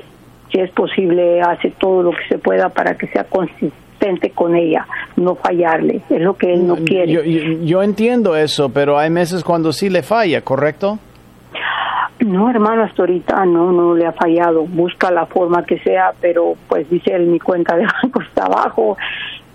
Si 0.51 0.59
es 0.59 0.69
posible, 0.71 1.41
hace 1.41 1.71
todo 1.71 2.03
lo 2.03 2.11
que 2.11 2.23
se 2.29 2.37
pueda 2.37 2.69
para 2.69 2.95
que 2.95 3.07
sea 3.07 3.23
consistente 3.23 4.29
con 4.29 4.55
ella, 4.55 4.85
no 5.15 5.35
fallarle. 5.35 6.01
Es 6.09 6.21
lo 6.21 6.35
que 6.37 6.53
él 6.53 6.67
no 6.67 6.75
quiere. 6.75 7.11
Yo, 7.11 7.23
yo- 7.23 7.63
yo 7.63 7.81
entiendo 7.83 8.35
eso, 8.35 8.69
pero 8.69 8.97
hay 8.99 9.09
meses 9.09 9.43
cuando 9.43 9.73
sí 9.73 9.89
le 9.89 10.03
falla, 10.03 10.41
¿correcto? 10.41 10.99
No, 12.19 12.49
hermano, 12.49 12.83
hasta 12.83 13.01
ahorita 13.01 13.45
no, 13.45 13.71
no 13.71 13.93
le 13.93 14.05
ha 14.05 14.13
fallado. 14.13 14.63
Busca 14.63 15.11
la 15.11 15.25
forma 15.25 15.65
que 15.65 15.79
sea, 15.79 16.13
pero 16.21 16.55
pues 16.69 16.89
dice 16.89 17.13
él, 17.13 17.27
mi 17.27 17.39
cuenta 17.39 17.75
de 17.75 17.85
banco 18.01 18.21
está 18.27 18.45
abajo 18.45 18.97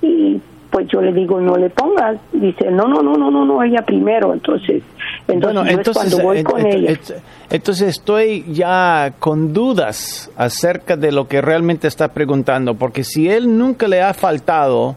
y 0.02 0.40
pues 0.70 0.86
yo 0.88 1.00
le 1.00 1.12
digo, 1.12 1.40
no 1.40 1.56
le 1.56 1.68
pongas. 1.70 2.18
Dice, 2.32 2.70
no, 2.70 2.86
no, 2.86 3.02
no, 3.02 3.16
no, 3.16 3.30
no, 3.30 3.44
no, 3.44 3.62
ella 3.62 3.82
primero. 3.84 4.32
Entonces, 4.32 4.82
Entonces, 5.26 5.64
bueno, 5.64 5.82
cuando 5.92 6.18
voy 6.22 6.42
con 6.44 6.60
ent- 6.60 6.74
ella. 6.74 6.90
ent- 6.92 7.14
entonces 7.50 7.88
estoy 7.88 8.44
ya 8.52 9.14
con 9.18 9.52
dudas 9.52 10.30
acerca 10.36 10.96
de 10.96 11.10
lo 11.12 11.26
que 11.26 11.40
realmente 11.40 11.88
está 11.88 12.08
preguntando, 12.12 12.74
porque 12.74 13.02
si 13.04 13.28
él 13.28 13.58
nunca 13.58 13.88
le 13.88 14.00
ha 14.02 14.14
faltado, 14.14 14.94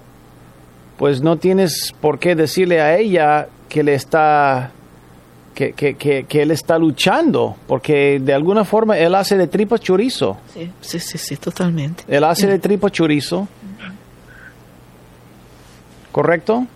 pues 0.97 1.22
no 1.24 1.38
tienes 1.38 1.91
por 2.01 2.20
qué 2.20 2.36
decirle 2.36 2.80
a 2.82 2.97
ella 2.97 3.47
que 3.70 3.82
le 3.84 3.95
está 3.95 4.70
que, 5.54 5.74
que, 5.74 5.95
que, 5.95 6.24
que 6.26 6.41
él 6.41 6.51
está 6.51 6.78
luchando, 6.78 7.56
porque 7.68 8.20
de 8.20 8.34
alguna 8.34 8.66
forma 8.66 8.97
él 8.97 9.16
hace 9.16 9.38
de 9.38 9.47
tripa 9.47 9.78
chorizo. 9.78 10.38
Sí, 10.54 10.72
sí, 10.82 10.99
sí, 10.99 11.18
sí, 11.18 11.38
totalmente. 11.38 12.04
Él 12.08 12.24
hace 12.24 12.47
de 12.47 12.60
tripa 12.60 12.89
chorizo. 12.89 13.47
¿Correcto? 16.12 16.68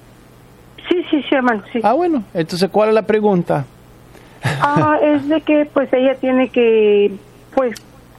Sí, 0.89 1.03
sí, 1.09 1.21
sí, 1.30 1.36
hermano, 1.36 1.63
sí. 1.71 1.80
Ah, 1.84 1.93
bueno. 1.93 2.23
Entonces, 2.34 2.69
¿cuál 2.71 2.89
es 2.89 2.95
la 2.95 3.03
pregunta? 3.03 3.65
Ah, 4.43 4.97
es 5.03 5.28
de 5.28 5.41
que 5.41 5.69
pues 5.71 5.91
ella 5.93 6.15
tiene 6.15 6.49
que 6.49 7.11
pues 7.53 7.75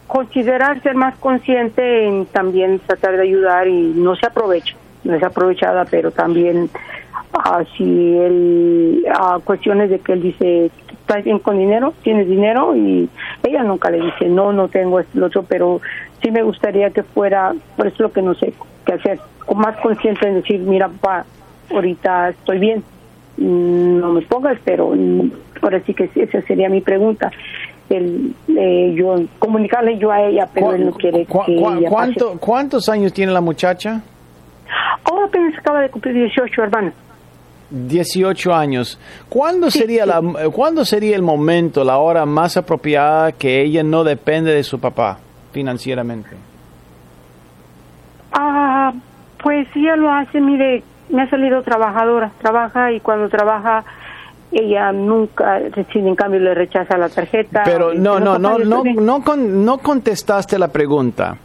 considerar 0.07 0.83
ser 0.83 0.95
más 0.95 1.17
consciente 1.19 2.07
en 2.07 2.27
también 2.27 2.81
tratar 2.81 3.17
de 3.17 3.23
ayudar 3.23 3.69
y 3.69 3.93
no 3.95 4.17
se 4.17 4.27
aprovecha, 4.27 4.75
no 5.05 5.15
es 5.15 5.23
aprovechada, 5.23 5.85
pero 5.85 6.11
también 6.11 6.71
ah, 7.35 7.63
si 7.77 7.85
él, 8.17 9.05
ah, 9.13 9.39
cuestiones 9.45 9.91
de 9.91 9.99
que 10.01 10.13
él 10.13 10.23
dice, 10.23 10.71
¿estás 10.91 11.25
bien 11.25 11.39
con 11.39 11.59
dinero? 11.59 11.95
¿Tienes 12.03 12.29
dinero? 12.29 12.75
Y 12.77 13.09
ella 13.43 13.63
nunca 13.63 13.91
le 13.91 14.01
dice, 14.01 14.27
no, 14.29 14.53
no 14.53 14.69
tengo 14.69 15.01
esto, 15.01 15.19
lo 15.19 15.27
otro, 15.27 15.43
pero 15.45 15.81
sí 16.23 16.31
me 16.31 16.43
gustaría 16.43 16.91
que 16.91 17.03
fuera, 17.03 17.55
por 17.77 17.87
eso 17.87 17.95
es 17.95 18.01
lo 18.01 18.13
que 18.13 18.23
no 18.23 18.35
sé 18.35 18.53
qué 18.85 18.95
hacer, 18.95 19.21
con 19.47 19.59
más 19.59 19.77
consciente 19.79 20.27
en 20.27 20.35
decir, 20.35 20.61
mira, 20.61 20.89
papá, 20.89 21.25
ahorita 21.71 22.31
estoy 22.31 22.59
bien, 22.59 22.83
no 23.37 24.13
me 24.13 24.23
pongas, 24.23 24.59
pero 24.65 24.93
ahora 25.63 25.81
sí 25.87 25.95
que 25.95 26.11
esa 26.15 26.43
sería 26.43 26.69
mi 26.69 26.81
pregunta. 26.81 27.31
El, 27.89 28.35
eh, 28.55 28.93
yo 28.97 29.17
comunicarle 29.39 29.97
yo 29.97 30.11
a 30.11 30.23
ella, 30.23 30.47
pero 30.53 30.73
él 30.75 30.85
no 30.85 30.93
quiere 30.93 31.25
¿Cu- 31.25 31.45
que 31.47 31.57
cu- 31.57 31.71
ella 31.79 31.89
cuánto- 31.89 32.27
pase. 32.33 32.39
¿Cuántos 32.39 32.89
años 32.91 33.13
tiene 33.15 33.33
la 33.33 33.41
muchacha? 33.41 34.03
Oh, 35.11 35.25
apenas 35.25 35.57
acaba 35.59 35.81
de 35.81 35.89
cumplir 35.89 36.15
18, 36.15 36.63
hermano. 36.65 36.93
18 37.71 38.55
años. 38.55 38.99
¿Cuándo 39.29 39.71
Sí, 39.71 39.81
sería 39.81 40.05
sí. 40.05 40.09
la 40.09 40.49
cuándo 40.51 40.85
sería 40.85 41.15
el 41.17 41.23
momento, 41.23 41.85
la 41.85 41.99
hora 41.99 42.25
más 42.27 42.57
apropiada 42.57 43.33
que 43.33 43.63
ella 43.63 43.83
no 43.83 44.05
depende 44.05 44.53
de 44.55 44.63
su 44.63 44.79
papá 44.81 45.19
financieramente? 45.53 46.31
Ah, 48.33 48.93
pues 49.43 49.67
ella 49.75 49.97
lo 49.97 50.11
hace, 50.13 50.41
mire, 50.41 50.83
me 51.11 51.23
ha 51.23 51.31
salido 51.31 51.63
trabajadora, 51.63 52.31
trabaja 52.41 52.93
y 52.93 53.01
cuando 53.01 53.29
trabaja 53.29 53.85
ella 54.53 54.93
nunca, 54.93 55.61
sin 55.93 56.07
en 56.09 56.15
cambio 56.15 56.41
le 56.41 56.55
rechaza 56.55 56.97
la 56.97 57.09
tarjeta. 57.09 57.63
Pero 57.65 57.93
no, 57.95 58.19
no, 58.19 58.39
no, 58.39 58.59
no, 58.59 58.63
estoy 58.63 58.93
bien". 58.93 59.05
no, 59.07 59.23
con- 59.23 59.65
no 59.65 59.79
contestaste 59.79 60.59
la 60.59 60.69
pregunta. 60.69 61.37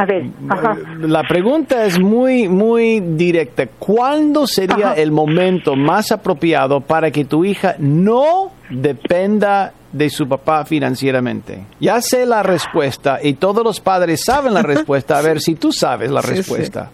A 0.00 0.04
ver, 0.06 0.26
ajá. 0.48 0.76
La 1.00 1.24
pregunta 1.24 1.84
es 1.84 1.98
muy, 1.98 2.48
muy 2.48 3.00
directa. 3.00 3.66
¿Cuándo 3.78 4.46
sería 4.46 4.92
Ajá. 4.92 4.94
el 4.94 5.10
momento 5.10 5.74
más 5.74 6.12
apropiado 6.12 6.80
para 6.80 7.10
que 7.10 7.24
tu 7.24 7.44
hija 7.44 7.74
no 7.78 8.52
dependa 8.70 9.72
de 9.90 10.08
su 10.08 10.28
papá 10.28 10.64
financieramente? 10.64 11.64
Ya 11.80 12.00
sé 12.00 12.26
la 12.26 12.44
respuesta 12.44 13.18
y 13.22 13.34
todos 13.34 13.64
los 13.64 13.80
padres 13.80 14.22
saben 14.24 14.54
la 14.54 14.62
respuesta. 14.74 15.18
A 15.18 15.22
ver 15.22 15.40
si 15.40 15.56
tú 15.56 15.72
sabes 15.72 16.10
la 16.12 16.22
Sí, 16.22 16.28
respuesta. 16.28 16.90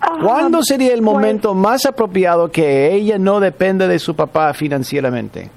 Ah, 0.00 0.16
¿Cuándo 0.22 0.62
sería 0.62 0.94
el 0.94 1.02
momento 1.02 1.54
más 1.54 1.84
apropiado 1.86 2.50
que 2.50 2.92
ella 2.94 3.18
no 3.18 3.40
dependa 3.40 3.88
de 3.88 3.98
su 3.98 4.14
papá 4.14 4.54
financieramente? 4.54 5.50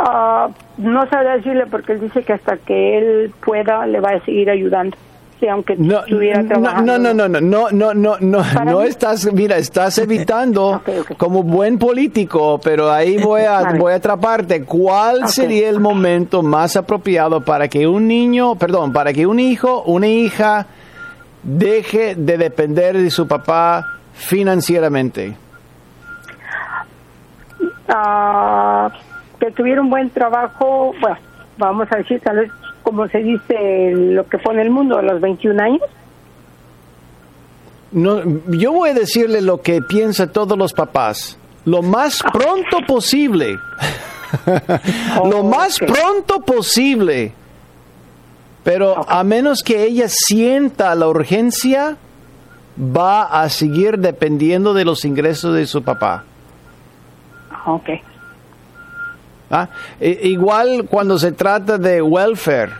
Ah, 0.00 0.48
no 0.76 1.08
sabrá 1.08 1.36
decirle 1.38 1.66
porque 1.66 1.92
él 1.94 2.00
dice 2.00 2.22
que 2.22 2.32
hasta 2.32 2.56
que 2.58 2.98
él 2.98 3.32
pueda 3.44 3.84
le 3.86 3.98
va 3.98 4.10
a 4.10 4.20
seguir 4.24 4.48
ayudando. 4.48 4.96
Sí, 5.40 5.48
aunque 5.48 5.74
No, 5.76 6.00
estuviera 6.00 6.42
no, 6.42 6.48
trabajando. 6.48 6.98
no, 6.98 7.14
no, 7.14 7.28
no, 7.28 7.40
no, 7.40 7.70
no, 7.70 7.94
no, 7.94 8.16
no, 8.20 8.44
no 8.64 8.80
mí- 8.80 8.86
estás, 8.86 9.32
mira, 9.32 9.56
estás 9.56 9.98
evitando 10.06 10.68
Ok, 10.76 10.88
ok. 11.00 11.16
como 11.16 11.42
buen 11.42 11.78
político, 11.78 12.60
pero 12.62 12.90
ahí 12.92 13.18
voy 13.18 13.42
a, 13.42 13.62
Vale. 13.62 13.78
voy 13.78 13.92
a 13.92 13.96
atraparte. 13.96 14.64
¿Cuál 14.64 15.22
Ok. 15.24 15.28
sería 15.30 15.68
el 15.68 15.80
momento 15.80 16.42
más 16.44 16.76
apropiado 16.76 17.40
para 17.40 17.66
que 17.68 17.86
un 17.88 18.06
niño, 18.06 18.54
perdón, 18.56 18.92
para 18.92 19.12
que 19.12 19.26
un 19.26 19.38
hijo, 19.40 19.82
una 19.82 20.06
hija 20.06 20.66
deje 21.42 22.14
de 22.16 22.36
depender 22.38 22.96
de 22.98 23.10
su 23.10 23.26
papá 23.26 23.84
financieramente? 24.14 25.36
Ah, 27.88 28.90
que 29.38 29.50
tuviera 29.50 29.80
un 29.80 29.90
buen 29.90 30.10
trabajo, 30.10 30.94
bueno, 31.00 31.16
vamos 31.56 31.88
a 31.90 31.96
decir 31.96 32.20
tal 32.20 32.36
vez 32.38 32.52
como 32.82 33.06
se 33.08 33.18
dice 33.18 33.92
lo 33.94 34.26
que 34.28 34.38
pone 34.38 34.62
el 34.62 34.70
mundo 34.70 34.98
a 34.98 35.02
los 35.02 35.20
21 35.20 35.62
años. 35.62 35.82
No, 37.90 38.22
yo 38.48 38.72
voy 38.72 38.90
a 38.90 38.94
decirle 38.94 39.40
lo 39.40 39.60
que 39.60 39.80
piensan 39.82 40.32
todos 40.32 40.56
los 40.56 40.72
papás. 40.72 41.38
Lo 41.64 41.82
más 41.82 42.22
pronto 42.32 42.78
posible. 42.86 43.58
lo 45.24 45.44
más 45.44 45.78
pronto 45.78 46.40
posible. 46.40 47.32
Pero 48.64 49.08
a 49.08 49.24
menos 49.24 49.62
que 49.62 49.84
ella 49.84 50.06
sienta 50.08 50.94
la 50.94 51.08
urgencia, 51.08 51.96
va 52.78 53.22
a 53.22 53.48
seguir 53.48 53.98
dependiendo 53.98 54.74
de 54.74 54.84
los 54.84 55.04
ingresos 55.04 55.54
de 55.54 55.66
su 55.66 55.82
papá. 55.82 56.24
Ah, 57.50 57.72
Ok. 57.72 57.88
¿Ah? 59.50 59.68
E- 60.00 60.20
igual 60.24 60.86
cuando 60.90 61.18
se 61.18 61.32
trata 61.32 61.78
de 61.78 62.02
welfare, 62.02 62.72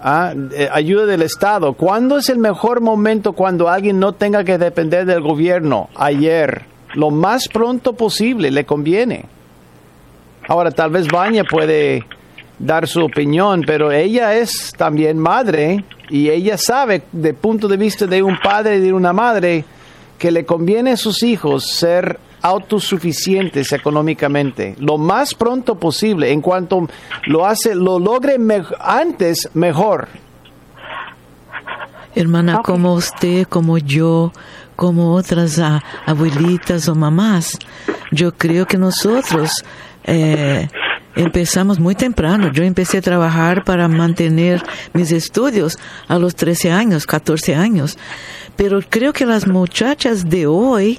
¿ah? 0.00 0.34
Eh, 0.52 0.68
ayuda 0.72 1.06
del 1.06 1.22
Estado. 1.22 1.72
¿Cuándo 1.74 2.18
es 2.18 2.28
el 2.28 2.38
mejor 2.38 2.80
momento 2.80 3.32
cuando 3.32 3.68
alguien 3.68 3.98
no 3.98 4.12
tenga 4.12 4.44
que 4.44 4.58
depender 4.58 5.06
del 5.06 5.20
gobierno? 5.20 5.88
Ayer. 5.94 6.62
Lo 6.94 7.10
más 7.10 7.46
pronto 7.46 7.92
posible, 7.92 8.50
le 8.50 8.64
conviene. 8.64 9.26
Ahora, 10.48 10.72
tal 10.72 10.90
vez 10.90 11.06
Baña 11.06 11.44
puede 11.44 12.04
dar 12.58 12.88
su 12.88 13.04
opinión, 13.04 13.62
pero 13.64 13.92
ella 13.92 14.34
es 14.34 14.72
también 14.76 15.16
madre 15.16 15.84
y 16.08 16.28
ella 16.28 16.58
sabe, 16.58 17.02
de 17.12 17.32
punto 17.32 17.68
de 17.68 17.76
vista 17.76 18.06
de 18.06 18.22
un 18.22 18.36
padre 18.38 18.76
y 18.76 18.80
de 18.80 18.92
una 18.92 19.12
madre, 19.12 19.64
que 20.18 20.30
le 20.30 20.44
conviene 20.44 20.92
a 20.92 20.96
sus 20.96 21.22
hijos 21.22 21.70
ser 21.70 22.18
autosuficientes 22.42 23.72
económicamente 23.72 24.74
lo 24.78 24.96
más 24.98 25.34
pronto 25.34 25.74
posible. 25.76 26.32
En 26.32 26.40
cuanto 26.40 26.88
lo 27.26 27.46
hace 27.46 27.74
lo 27.74 27.98
logre 27.98 28.38
me- 28.38 28.64
antes 28.80 29.48
mejor. 29.54 30.08
Hermana, 32.14 32.60
como 32.64 32.94
usted, 32.94 33.46
como 33.46 33.78
yo, 33.78 34.32
como 34.74 35.14
otras 35.14 35.60
abuelitas 36.06 36.88
o 36.88 36.94
mamás, 36.94 37.56
yo 38.10 38.32
creo 38.34 38.66
que 38.66 38.76
nosotros 38.78 39.64
eh, 40.04 40.68
empezamos 41.16 41.78
muy 41.78 41.94
temprano. 41.94 42.52
Yo 42.52 42.62
empecé 42.62 42.98
a 42.98 43.02
trabajar 43.02 43.64
para 43.64 43.88
mantener 43.88 44.62
mis 44.92 45.12
estudios 45.12 45.78
a 46.08 46.18
los 46.18 46.34
13 46.34 46.70
años, 46.70 47.06
14 47.06 47.54
años. 47.54 47.98
Pero 48.56 48.80
creo 48.88 49.12
que 49.12 49.26
las 49.26 49.46
muchachas 49.46 50.28
de 50.28 50.46
hoy 50.46 50.98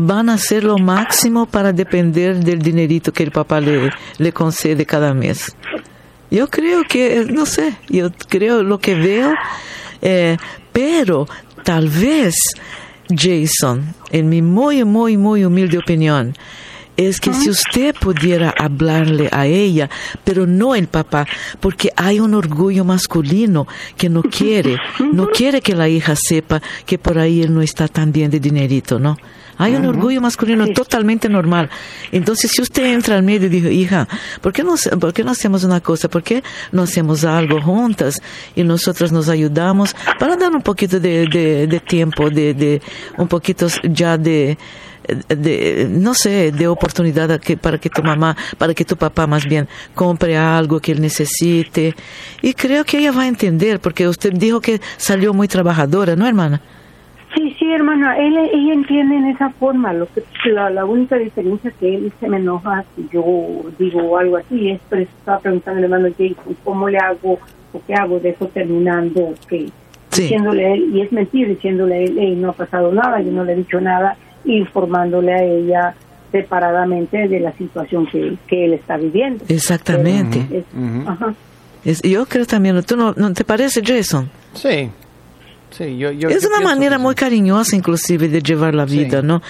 van 0.00 0.28
a 0.28 0.34
hacer 0.34 0.64
lo 0.64 0.78
máximo 0.78 1.46
para 1.46 1.72
depender 1.72 2.36
del 2.42 2.60
dinerito 2.60 3.12
que 3.12 3.22
el 3.22 3.30
papá 3.30 3.60
le, 3.60 4.32
concede 4.32 4.86
cada 4.86 5.14
mes. 5.14 5.56
Yo 6.30 6.48
creo 6.48 6.84
que, 6.84 7.26
no 7.30 7.46
sé, 7.46 7.74
yo 7.88 8.10
creo 8.28 8.62
lo 8.62 8.78
que 8.78 8.94
veo, 8.94 9.34
eh, 10.02 10.36
pero 10.72 11.26
tal 11.64 11.88
vez, 11.88 12.34
Jason, 13.08 13.94
en 14.10 14.28
mi 14.28 14.42
muy, 14.42 14.84
muy, 14.84 15.16
muy 15.16 15.44
humilde 15.44 15.78
opinión, 15.78 16.34
es 16.98 17.20
que 17.20 17.32
si 17.32 17.48
usted 17.48 17.94
pudiera 17.94 18.52
hablarle 18.58 19.28
a 19.30 19.46
ella, 19.46 19.88
pero 20.24 20.46
no 20.46 20.74
el 20.74 20.88
papá, 20.88 21.26
porque 21.60 21.90
hay 21.94 22.18
un 22.18 22.34
orgullo 22.34 22.84
masculino 22.84 23.68
que 23.96 24.08
no 24.08 24.22
quiere, 24.22 24.76
no 25.12 25.28
quiere 25.28 25.60
que 25.60 25.76
la 25.76 25.88
hija 25.88 26.16
sepa 26.16 26.60
que 26.84 26.98
por 26.98 27.18
ahí 27.18 27.40
él 27.40 27.54
no 27.54 27.62
está 27.62 27.86
tan 27.86 28.10
bien 28.10 28.32
de 28.32 28.40
dinerito, 28.40 28.98
¿no? 28.98 29.16
Hay 29.58 29.74
un 29.74 29.86
orgullo 29.86 30.20
masculino 30.20 30.68
totalmente 30.68 31.28
normal. 31.28 31.68
Entonces, 32.12 32.52
si 32.52 32.62
usted 32.62 32.84
entra 32.84 33.16
al 33.16 33.24
medio 33.24 33.48
y 33.48 33.50
dice, 33.50 33.72
hija, 33.72 34.06
¿por 34.40 34.52
qué, 34.52 34.62
no, 34.62 34.74
¿por 35.00 35.12
qué 35.12 35.24
no 35.24 35.32
hacemos 35.32 35.64
una 35.64 35.80
cosa? 35.80 36.08
¿Por 36.08 36.22
qué 36.22 36.44
no 36.70 36.82
hacemos 36.82 37.24
algo 37.24 37.60
juntas 37.60 38.22
y 38.54 38.62
nosotras 38.62 39.10
nos 39.10 39.28
ayudamos 39.28 39.96
para 40.18 40.36
dar 40.36 40.52
un 40.52 40.62
poquito 40.62 41.00
de, 41.00 41.26
de, 41.26 41.66
de 41.66 41.80
tiempo, 41.80 42.30
de, 42.30 42.54
de 42.54 42.82
un 43.16 43.26
poquito 43.26 43.66
ya 43.82 44.16
de, 44.16 44.56
de, 45.28 45.86
no 45.90 46.14
sé, 46.14 46.52
de 46.52 46.68
oportunidad 46.68 47.30
a 47.30 47.38
que, 47.38 47.56
para 47.56 47.78
que 47.78 47.90
tu 47.90 48.02
mamá, 48.02 48.36
para 48.56 48.74
que 48.74 48.84
tu 48.84 48.96
papá 48.96 49.26
más 49.26 49.44
bien 49.44 49.68
compre 49.94 50.36
algo 50.36 50.80
que 50.80 50.92
él 50.92 51.00
necesite. 51.00 51.94
Y 52.42 52.54
creo 52.54 52.84
que 52.84 52.98
ella 52.98 53.12
va 53.12 53.22
a 53.22 53.28
entender, 53.28 53.80
porque 53.80 54.08
usted 54.08 54.32
dijo 54.32 54.60
que 54.60 54.80
salió 54.96 55.34
muy 55.34 55.48
trabajadora, 55.48 56.16
¿no, 56.16 56.26
hermana? 56.26 56.60
Sí, 57.34 57.54
sí, 57.58 57.70
hermana, 57.70 58.16
él, 58.18 58.36
ella 58.36 58.72
entiende 58.72 59.16
en 59.16 59.26
esa 59.26 59.50
forma. 59.50 59.92
Lo 59.92 60.06
que 60.06 60.22
la, 60.50 60.70
la 60.70 60.84
única 60.84 61.16
diferencia 61.16 61.70
que 61.78 61.94
él 61.94 62.12
se 62.18 62.28
me 62.28 62.38
enoja 62.38 62.84
si 62.96 63.08
yo 63.12 63.22
digo 63.78 64.16
algo 64.16 64.38
así 64.38 64.70
es, 64.70 64.80
pero 64.88 65.02
estaba 65.02 65.38
preguntando 65.38 65.78
al 65.78 65.84
hermano 65.84 66.08
Jason, 66.16 66.56
¿cómo 66.64 66.88
le 66.88 66.98
hago 66.98 67.38
o 67.72 67.82
qué 67.86 67.94
hago 67.94 68.18
de 68.18 68.30
eso 68.30 68.46
terminando? 68.46 69.34
que 69.48 69.70
Diciéndole 70.16 70.66
a 70.66 70.74
él, 70.74 70.90
y 70.94 71.02
es 71.02 71.12
mentir, 71.12 71.48
diciéndole 71.48 71.94
a 71.94 71.98
él, 71.98 72.40
no 72.40 72.50
ha 72.50 72.52
pasado 72.52 72.92
nada, 72.92 73.20
yo 73.20 73.30
no 73.30 73.44
le 73.44 73.52
he 73.52 73.56
dicho 73.56 73.80
nada, 73.80 74.16
informándole 74.44 75.32
a 75.32 75.42
ella 75.42 75.94
separadamente 76.32 77.28
de 77.28 77.40
la 77.40 77.52
situación 77.52 78.06
que, 78.06 78.36
que 78.46 78.66
él 78.66 78.74
está 78.74 78.96
viviendo. 78.96 79.44
Exactamente. 79.48 80.64
yo 82.02 82.26
creo 82.26 82.46
también, 82.46 82.82
¿tú 82.82 82.96
no, 82.96 83.14
no 83.16 83.32
te 83.32 83.44
parece, 83.44 83.82
Jason? 83.84 84.30
Sí, 84.52 84.90
es 85.78 86.44
una 86.44 86.60
manera 86.60 86.98
muy 86.98 87.14
cariñosa, 87.14 87.76
inclusive, 87.76 88.28
de 88.28 88.40
llevar 88.40 88.74
la 88.74 88.84
vida, 88.84 89.22
¿no? 89.22 89.42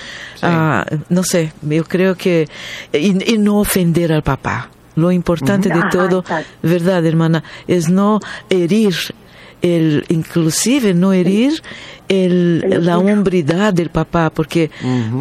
Ah, 0.43 0.85
no 1.09 1.23
sé, 1.23 1.53
yo 1.63 1.85
creo 1.85 2.17
que. 2.17 2.49
Y, 2.93 3.39
no 3.39 3.59
ofender 3.61 4.13
al 4.13 4.23
papá. 4.23 4.71
Lo 4.97 5.13
importante 5.13 5.69
de 5.69 5.81
todo, 5.93 6.25
¿verdad, 6.63 7.07
hermana? 7.07 7.45
Es 7.69 7.89
no 7.89 8.19
herir, 8.51 8.95
el, 9.63 10.05
inclusive 10.09 10.95
no 10.95 11.13
herir 11.13 11.63
el, 12.09 12.85
la 12.85 12.99
hombridad 12.99 13.75
del 13.75 13.91
papá, 13.91 14.31
porque 14.31 14.71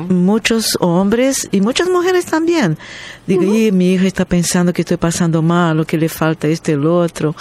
muchos 0.09 0.77
hombres 0.79 1.49
y 1.51 1.61
muchas 1.61 1.89
mujeres 1.89 2.25
también, 2.25 2.77
digo, 3.25 3.43
mi 3.73 3.93
hija 3.93 4.07
está 4.07 4.25
pensando 4.25 4.73
que 4.73 4.81
estoy 4.83 4.97
pasando 4.97 5.41
mal, 5.41 5.79
o 5.79 5.85
que 5.85 5.97
le 5.97 6.09
falta 6.09 6.47
este 6.47 6.71
y 6.71 6.75
el 6.75 6.85
otro. 6.85 7.35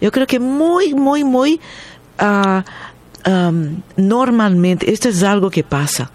Yo 0.00 0.10
creo 0.10 0.26
que 0.26 0.38
muy, 0.38 0.94
muy, 0.94 1.24
muy. 1.24 1.60
Uh, 2.20 2.62
normalmente, 3.96 4.90
esto 4.90 5.08
es 5.08 5.22
algo 5.22 5.50
que 5.50 5.64
pasa. 5.64 6.10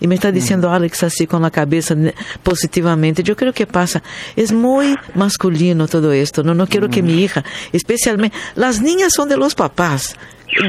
Y 0.00 0.06
me 0.06 0.14
está 0.14 0.32
diciendo 0.32 0.70
Alex 0.70 1.02
así 1.02 1.26
con 1.26 1.42
la 1.42 1.50
cabeza 1.50 1.94
positivamente. 2.42 3.22
Yo 3.22 3.36
creo 3.36 3.52
que 3.52 3.66
pasa. 3.66 4.02
Es 4.34 4.52
muy 4.52 4.96
masculino 5.14 5.88
todo 5.88 6.12
esto. 6.12 6.42
No, 6.42 6.54
no 6.54 6.66
quiero 6.66 6.88
que 6.88 7.02
mi 7.02 7.22
hija, 7.22 7.44
especialmente, 7.72 8.36
las 8.54 8.80
niñas 8.80 9.12
son 9.14 9.28
de 9.28 9.36
los 9.36 9.54
papás. 9.54 10.16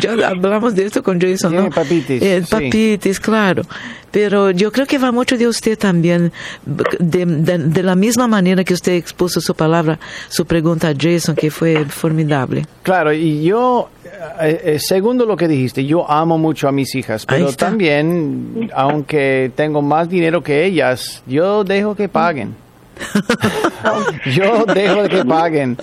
Ya 0.02 0.12
hablamos 0.28 0.76
de 0.76 0.86
esto 0.86 1.04
con 1.04 1.20
Jason, 1.22 1.56
¿no? 1.56 1.70
papitis. 1.70 2.22
Eh, 2.22 2.44
papitis, 2.50 3.20
claro. 3.20 3.64
Pero 4.12 4.52
yo 4.52 4.72
creo 4.72 4.86
que 4.86 4.98
va 4.98 5.12
mucho 5.12 5.38
de 5.38 5.48
usted 5.48 5.78
también, 5.78 6.32
de, 6.66 7.26
de, 7.26 7.84
la 7.84 7.96
misma 7.96 8.28
manera 8.28 8.64
que 8.64 8.74
usted 8.74 8.94
expuso 8.94 9.40
su 9.42 9.54
palabra, 9.54 10.00
su 10.30 10.46
pregunta 10.46 10.90
a 10.90 10.94
Jason, 10.98 11.36
que 11.36 11.52
fue 11.52 11.86
formidable. 11.86 12.66
Claro, 12.84 13.14
y 13.14 13.44
yo, 13.44 13.90
eh, 14.42 14.62
eh, 14.64 14.80
segundo 14.80 15.26
lo 15.26 15.36
que 15.36 15.48
dijiste, 15.48 15.86
yo 15.86 16.10
amo 16.10 16.38
mucho 16.38 16.68
a 16.68 16.72
mis 16.72 16.94
hijas, 16.96 17.26
pero 17.26 17.54
también, 17.54 18.70
aunque 18.74 19.52
tengo 19.56 19.82
más 19.82 20.10
dinero 20.10 20.42
que 20.42 20.66
ellas, 20.66 21.24
yo 21.26 21.64
dejo 21.64 21.96
que 21.96 22.10
paguen. 22.10 22.67
yo 24.34 24.66
dejo 24.66 25.04
de 25.04 25.10
que 25.10 25.26
paguen 25.26 25.78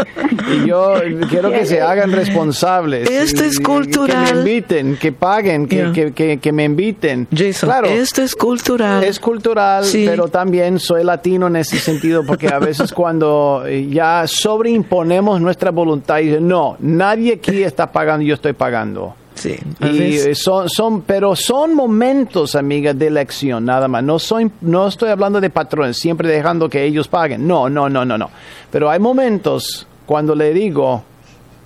y 0.53 0.67
yo 0.67 0.95
quiero 1.29 1.51
que 1.51 1.67
se 1.67 1.81
hagan 1.81 2.13
responsables. 2.13 3.09
Esto 3.09 3.45
es 3.45 3.61
cultural. 3.61 4.27
Que 4.27 4.35
me 4.35 4.39
inviten, 4.41 4.97
que 4.97 5.13
paguen, 5.13 5.67
que, 5.67 6.13
que, 6.15 6.39
que, 6.39 6.53
me 6.53 6.65
inviten. 6.65 7.27
Jason, 7.35 7.69
claro, 7.69 7.89
esto 7.89 8.23
es 8.23 8.35
cultural. 8.35 9.03
Es 9.05 9.19
cultural, 9.19 9.85
pero 9.93 10.29
también 10.29 10.79
soy 10.79 11.05
latino 11.05 11.47
en 11.47 11.57
ese 11.57 11.79
sentido 11.79 12.25
porque 12.25 12.49
a 12.49 12.59
veces 12.59 12.93
cuando 12.95 13.65
ya 13.69 14.27
sobreimponemos 14.27 15.41
nuestra 15.41 15.71
voluntad 15.71 16.19
y 16.19 16.41
no, 16.41 16.77
nadie 16.81 17.35
aquí 17.35 17.63
está 17.63 17.91
pagando, 17.91 18.25
yo 18.25 18.35
estoy 18.35 18.53
pagando. 18.53 19.15
Sí. 19.35 19.59
Y 19.81 20.35
son, 20.35 20.69
son, 20.69 21.03
pero 21.03 21.35
son 21.35 21.75
momentos, 21.75 22.55
amiga, 22.55 22.95
de 22.95 23.09
elección, 23.09 23.65
nada 23.65 23.89
más. 23.89 24.03
No, 24.03 24.19
soy, 24.19 24.51
no 24.61 24.87
estoy 24.87 25.11
hablando 25.11 25.41
de 25.41 25.51
patrones, 25.51 25.99
siempre 25.99 26.29
dejando 26.29 26.69
que 26.69 26.85
ellos 26.85 27.09
paguen. 27.09 27.47
No, 27.47 27.69
no, 27.69 27.89
no, 27.89 28.05
no, 28.05 28.17
no. 28.17 28.31
Pero 28.71 28.91
hay 28.91 28.99
momentos 29.01 29.87
cuando 30.07 30.35
le 30.35 30.53
digo, 30.53 31.03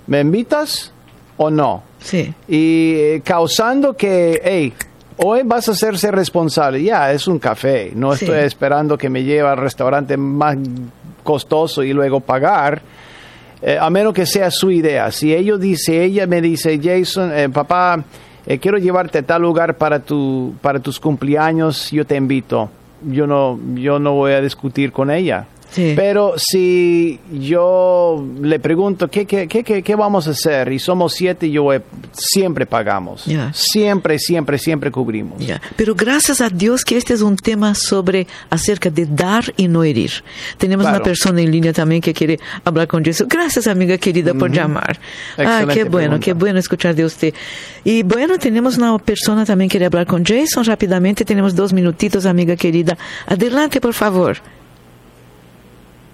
¿me 0.07 0.21
invitas 0.21 0.91
o 1.37 1.49
no? 1.49 1.83
Sí. 1.99 2.33
Y 2.47 2.93
eh, 2.95 3.21
causando 3.23 3.95
que, 3.95 4.41
hey, 4.43 4.73
hoy 5.17 5.41
vas 5.43 5.69
a 5.69 5.73
hacerse 5.73 6.11
responsable. 6.11 6.81
Ya, 6.81 7.11
es 7.11 7.27
un 7.27 7.39
café. 7.39 7.91
No 7.93 8.13
estoy 8.13 8.39
esperando 8.39 8.97
que 8.97 9.09
me 9.09 9.23
lleve 9.23 9.47
al 9.47 9.57
restaurante 9.57 10.17
más 10.17 10.57
costoso 11.23 11.83
y 11.83 11.93
luego 11.93 12.19
pagar 12.19 12.81
eh, 13.61 13.77
a 13.79 13.89
menos 13.89 14.13
que 14.13 14.25
sea 14.25 14.51
su 14.51 14.71
idea. 14.71 15.11
Si 15.11 15.33
ellos 15.33 15.59
dice, 15.59 16.03
ella 16.03 16.27
me 16.27 16.41
dice, 16.41 16.79
Jason, 16.81 17.31
eh, 17.33 17.49
papá, 17.49 18.03
eh, 18.45 18.57
quiero 18.57 18.77
llevarte 18.77 19.19
a 19.19 19.23
tal 19.23 19.41
lugar 19.41 19.77
para 19.77 19.99
tu, 19.99 20.53
para 20.61 20.79
tus 20.79 20.99
cumpleaños, 20.99 21.91
yo 21.91 22.05
te 22.05 22.15
invito. 22.15 22.69
Yo 23.01 23.27
no, 23.27 23.59
yo 23.75 23.99
no 23.99 24.13
voy 24.13 24.33
a 24.33 24.41
discutir 24.41 24.91
con 24.91 25.09
ella. 25.11 25.45
Pero 25.75 26.33
si 26.37 27.19
yo 27.31 28.25
le 28.41 28.59
pregunto, 28.59 29.07
¿qué, 29.07 29.25
qué, 29.25 29.47
qué, 29.47 29.63
qué, 29.63 29.95
vamos 29.95 30.27
a 30.27 30.31
hacer? 30.31 30.71
Y 30.71 30.79
somos 30.79 31.13
siete, 31.13 31.47
y 31.47 31.51
yo 31.51 31.69
siempre 32.11 32.65
pagamos. 32.65 33.25
Siempre, 33.53 34.19
siempre, 34.19 34.57
siempre 34.57 34.91
cubrimos. 34.91 35.41
Pero 35.75 35.95
gracias 35.95 36.41
a 36.41 36.49
Dios 36.49 36.83
que 36.83 36.97
este 36.97 37.13
es 37.13 37.21
un 37.21 37.35
tema 37.35 37.75
sobre 37.75 38.27
acerca 38.49 38.89
de 38.89 39.05
dar 39.05 39.53
y 39.57 39.67
no 39.67 39.83
herir. 39.83 40.11
Tenemos 40.57 40.85
una 40.85 41.01
persona 41.01 41.41
en 41.41 41.51
línea 41.51 41.73
también 41.73 42.01
que 42.01 42.13
quiere 42.13 42.39
hablar 42.63 42.87
con 42.87 43.03
Jesús. 43.03 43.27
Gracias, 43.27 43.67
amiga 43.67 43.97
querida, 43.97 44.33
por 44.33 44.51
llamar. 44.51 44.99
ah, 45.37 45.65
qué 45.71 45.83
bueno, 45.83 46.19
qué 46.19 46.33
bueno 46.33 46.59
escuchar 46.59 46.95
de 46.95 47.05
usted. 47.05 47.33
Y 47.83 48.03
bueno, 48.03 48.37
tenemos 48.37 48.77
una 48.77 48.97
persona 48.97 49.45
también 49.45 49.69
que 49.69 49.73
quiere 49.73 49.85
hablar 49.85 50.07
con 50.07 50.25
Jason 50.25 50.65
rápidamente. 50.65 51.23
Tenemos 51.25 51.55
dos 51.55 51.73
minutitos, 51.73 52.25
amiga 52.25 52.55
querida. 52.55 52.97
Adelante, 53.27 53.79
por 53.79 53.93
favor. 53.93 54.37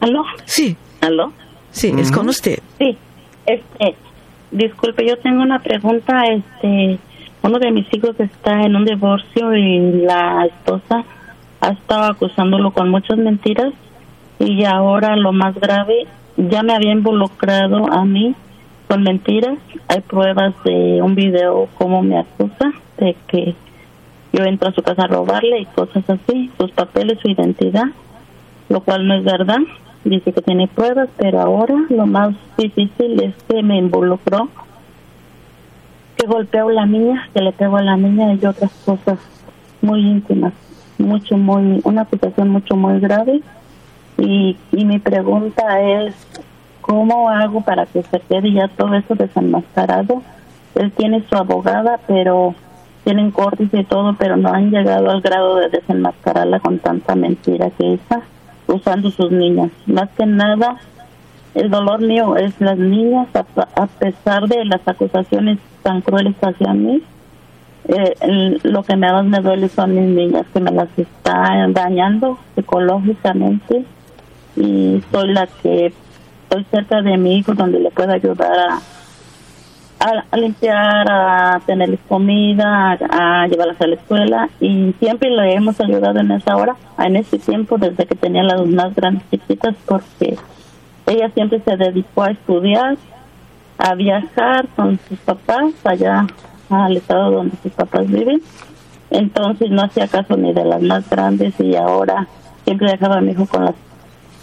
¿Aló? 0.06 0.24
Sí. 0.46 0.78
¿Aló? 1.02 1.34
Sí, 1.72 1.92
es 1.98 2.12
con 2.12 2.30
usted. 2.30 2.60
Sí. 2.78 2.96
Este, 3.48 3.96
disculpe, 4.52 5.04
yo 5.08 5.18
tengo 5.18 5.42
una 5.42 5.58
pregunta. 5.58 6.26
Este, 6.26 7.00
uno 7.42 7.58
de 7.58 7.72
mis 7.72 7.92
hijos 7.92 8.16
está 8.20 8.62
en 8.62 8.76
un 8.76 8.86
divorcio 8.86 9.56
y 9.56 10.04
la 10.04 10.46
esposa 10.46 11.04
ha 11.60 11.70
estado 11.70 12.04
acusándolo 12.12 12.72
con 12.72 12.90
muchas 12.90 13.18
mentiras 13.18 13.74
y 14.38 14.64
ahora 14.66 15.16
lo 15.16 15.32
más 15.32 15.56
grave, 15.56 16.06
ya 16.38 16.62
me 16.62 16.76
había 16.76 16.92
involucrado 16.92 17.92
a 17.92 18.06
mí 18.06 18.36
con 18.88 19.02
mentiras. 19.02 19.58
Hay 19.88 20.02
pruebas 20.02 20.54
de 20.66 21.02
un 21.02 21.16
video 21.16 21.68
como 21.80 22.04
me 22.04 22.20
acusa 22.20 22.74
de 23.00 23.16
que 23.28 23.56
yo 24.34 24.44
entro 24.44 24.70
a 24.70 24.74
su 24.74 24.84
casa 24.84 25.06
a 25.06 25.08
robarle 25.08 25.62
y 25.62 25.66
cosas 25.66 26.04
así, 26.08 26.52
sus 26.60 26.70
papeles, 26.74 27.18
su 27.24 27.28
identidad, 27.28 27.86
lo 28.70 28.82
cual 28.82 29.08
no 29.08 29.16
es 29.16 29.24
verdad 29.24 29.62
dice 30.10 30.32
que 30.32 30.42
tiene 30.42 30.68
pruebas, 30.68 31.10
pero 31.18 31.42
ahora 31.42 31.76
lo 31.90 32.06
más 32.06 32.36
difícil 32.58 33.22
es 33.22 33.36
que 33.48 33.64
me 33.64 33.78
involucró, 33.78 34.50
que 36.16 36.28
golpeó 36.28 36.70
a 36.70 36.74
la 36.74 36.86
niña, 36.86 37.28
que 37.34 37.42
le 37.42 37.52
pegó 37.52 37.78
a 37.78 37.82
la 37.82 37.98
niña 37.98 38.34
y 38.34 38.46
otras 38.46 38.72
cosas 38.86 39.20
muy 39.82 40.02
íntimas, 40.02 40.54
mucho, 40.98 41.38
muy, 41.38 41.82
una 41.84 42.06
situación 42.06 42.50
mucho, 42.50 42.76
muy 42.76 43.00
grave. 43.00 43.42
Y, 44.18 44.56
y 44.72 44.86
mi 44.86 45.00
pregunta 45.00 45.82
es, 45.82 46.16
¿cómo 46.82 47.30
hago 47.30 47.62
para 47.62 47.86
que 47.86 48.04
se 48.04 48.20
quede 48.22 48.54
ya 48.54 48.68
todo 48.70 48.94
eso 48.96 49.16
desenmascarado? 49.16 50.22
Él 50.76 50.92
tiene 50.92 51.24
su 51.28 51.36
abogada, 51.36 52.00
pero 52.08 52.56
tienen 53.04 53.32
cortes 53.32 53.70
y 53.74 53.84
todo, 53.84 54.16
pero 54.18 54.38
no 54.38 54.50
han 54.50 54.72
llegado 54.72 55.10
al 55.10 55.22
grado 55.22 55.58
de 55.58 55.70
desenmascararla 55.70 56.60
con 56.60 56.80
tanta 56.80 57.16
mentira 57.16 57.70
que 57.72 57.96
esa 57.96 58.22
usando 58.68 59.10
sus 59.12 59.32
niñas. 59.32 59.72
Más 59.86 60.10
que 60.18 60.26
nada, 60.26 60.78
el 61.54 61.70
dolor 61.70 62.02
mío 62.02 62.36
es 62.36 62.60
las 62.60 62.78
niñas, 62.78 63.28
a, 63.34 63.88
pesar 63.88 64.48
de 64.48 64.66
las 64.66 64.88
acusaciones 64.88 65.60
tan 65.84 66.02
crueles 66.02 66.36
hacia 66.42 66.74
mí. 66.74 67.02
Eh, 67.88 68.58
lo 68.64 68.84
que 68.84 68.96
me, 68.96 69.08
me 69.24 69.40
duele 69.40 69.70
son 69.70 69.94
mis 69.94 70.16
niñas, 70.16 70.46
que 70.52 70.60
me 70.60 70.72
las 70.72 70.90
están 70.98 71.74
dañando 71.74 72.40
psicológicamente 72.56 73.86
y 74.56 75.04
soy 75.12 75.34
la 75.34 75.48
que 75.48 75.94
estoy 76.44 76.66
cerca 76.72 77.02
de 77.02 77.18
mi 77.18 77.38
hijo 77.38 77.54
donde 77.54 77.80
le 77.80 77.92
puedo 77.92 78.12
ayudar 78.12 78.58
a, 78.58 78.82
a, 80.32 80.38
limpiar, 80.38 81.10
a 81.10 81.62
tenerles 81.66 82.00
comida, 82.08 82.98
a, 83.10 83.48
llevarlas 83.48 83.82
a 83.82 83.88
la 83.88 83.96
escuela 83.96 84.50
y 84.60 84.94
siempre 85.00 85.30
le 85.30 85.54
hemos 85.54 85.80
ayudado 85.80 86.20
en 86.20 86.32
esa 86.32 86.56
hora, 86.56 86.76
en 87.00 87.16
ese 87.16 87.40
tiempo 87.40 87.78
desde 87.78 88.06
que 88.06 88.16
tenía 88.16 88.44
las 88.44 88.66
más 88.68 88.94
grandes 88.94 89.24
chiquitas 89.32 89.76
porque 89.86 90.38
ella 91.08 91.30
siempre 91.34 91.60
se 91.62 91.76
dedicó 91.78 92.24
a 92.24 92.32
estudiar, 92.32 92.98
a 93.78 93.96
viajar 93.96 94.68
con 94.76 95.00
sus 95.08 95.20
papás 95.20 95.74
allá 95.84 96.28
al 96.70 96.98
estado 96.98 97.32
donde 97.32 97.58
sus 97.64 97.72
papás 97.72 98.08
viven. 98.08 98.42
Entonces 99.10 99.70
no 99.70 99.84
hacía 99.84 100.08
caso 100.08 100.36
ni 100.38 100.54
de 100.54 100.66
las 100.66 100.82
más 100.82 101.10
grandes 101.10 101.54
y 101.60 101.76
ahora 101.76 102.28
siempre 102.64 102.92
dejaba 102.92 103.18
a 103.18 103.22
mi 103.22 103.32
hijo 103.32 103.46
con 103.46 103.66
las 103.66 103.76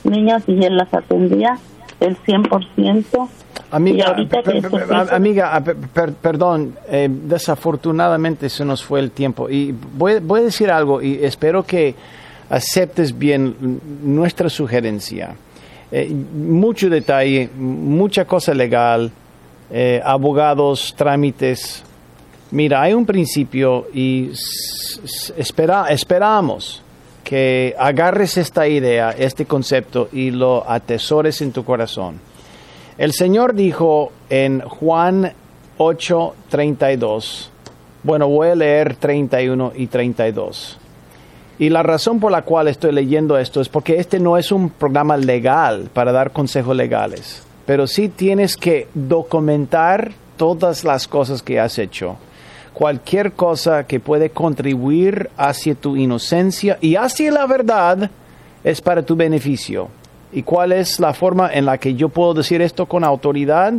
niñas 0.05 0.43
y 0.47 0.65
él 0.65 0.77
las 0.77 0.93
atendía 0.93 1.59
el 2.03 2.17
100% 2.19 3.29
Amiga, 3.71 4.15
per- 4.29 4.43
per- 4.45 5.15
amiga, 5.15 5.61
per- 5.65 5.77
per- 5.77 6.13
perdón, 6.13 6.75
eh, 6.89 7.09
desafortunadamente 7.11 8.51
se 8.51 8.65
nos 8.67 8.83
fue 8.85 9.01
el 9.01 9.11
tiempo. 9.13 9.49
Y 9.49 9.75
voy, 9.95 10.19
voy 10.21 10.41
a 10.41 10.45
decir 10.45 10.71
algo 10.71 11.01
y 11.01 11.25
espero 11.25 11.63
que 11.63 11.95
aceptes 12.51 13.19
bien 13.19 13.81
nuestra 14.03 14.51
sugerencia. 14.51 15.35
Eh, 15.91 16.11
mucho 16.35 16.91
detalle, 16.91 17.49
mucha 17.57 18.27
cosa 18.27 18.53
legal, 18.53 19.11
eh, 19.71 20.03
abogados, 20.05 20.95
trámites. 20.97 21.83
Mira, 22.51 22.83
hay 22.83 22.93
un 22.93 23.07
principio 23.07 23.87
y 23.95 24.31
espera, 25.37 25.87
esperamos 25.89 26.83
que 27.33 27.75
agarres 27.79 28.37
esta 28.37 28.69
idea, 28.69 29.13
este 29.13 29.47
concepto 29.47 30.11
y 30.13 30.31
lo 30.33 30.71
atesores 30.71 31.41
en 31.41 31.51
tu 31.51 31.65
corazón. 31.65 32.21
El 32.99 33.15
Señor 33.15 33.55
dijo 33.55 34.13
en 34.29 34.61
Juan 34.61 35.33
8:32, 35.79 37.49
bueno, 38.03 38.29
voy 38.29 38.49
a 38.49 38.55
leer 38.55 38.97
31 38.97 39.73
y 39.75 39.87
32. 39.87 40.79
Y 41.59 41.71
la 41.71 41.83
razón 41.83 42.21
por 42.21 42.31
la 42.31 42.43
cual 42.43 42.69
estoy 42.69 42.93
leyendo 42.93 43.39
esto 43.39 43.63
es 43.63 43.71
porque 43.71 43.97
este 43.97 44.21
no 44.21 44.37
es 44.37 44.53
un 44.53 44.69
programa 44.69 45.17
legal 45.17 45.89
para 45.91 46.13
dar 46.13 46.33
consejos 46.33 46.77
legales, 46.77 47.45
pero 47.65 47.87
sí 47.87 48.11
tienes 48.11 48.59
que 48.59 48.89
documentar 48.93 50.13
todas 50.37 50.85
las 50.85 51.09
cosas 51.09 51.43
que 51.43 51.59
has 51.59 51.79
hecho. 51.79 52.19
Cualquier 52.75 53.33
cosa 53.33 53.87
que 53.87 54.01
puede 54.01 54.31
contribuir 54.31 55.31
hacia 55.37 55.75
tu 55.75 55.97
inocencia 55.97 56.79
y 56.81 56.97
hacia 56.97 57.31
la 57.31 57.47
verdad 57.47 58.11
es 58.65 58.81
para 58.81 59.03
tu 59.03 59.15
beneficio. 59.15 59.89
¿Y 60.33 60.43
cuál 60.43 60.73
es 60.73 60.99
la 60.99 61.13
forma 61.13 61.53
en 61.53 61.67
la 61.67 61.79
que 61.79 61.95
yo 61.95 62.09
puedo 62.09 62.33
decir 62.33 62.63
esto 62.63 62.87
con 62.87 63.05
autoridad? 63.05 63.75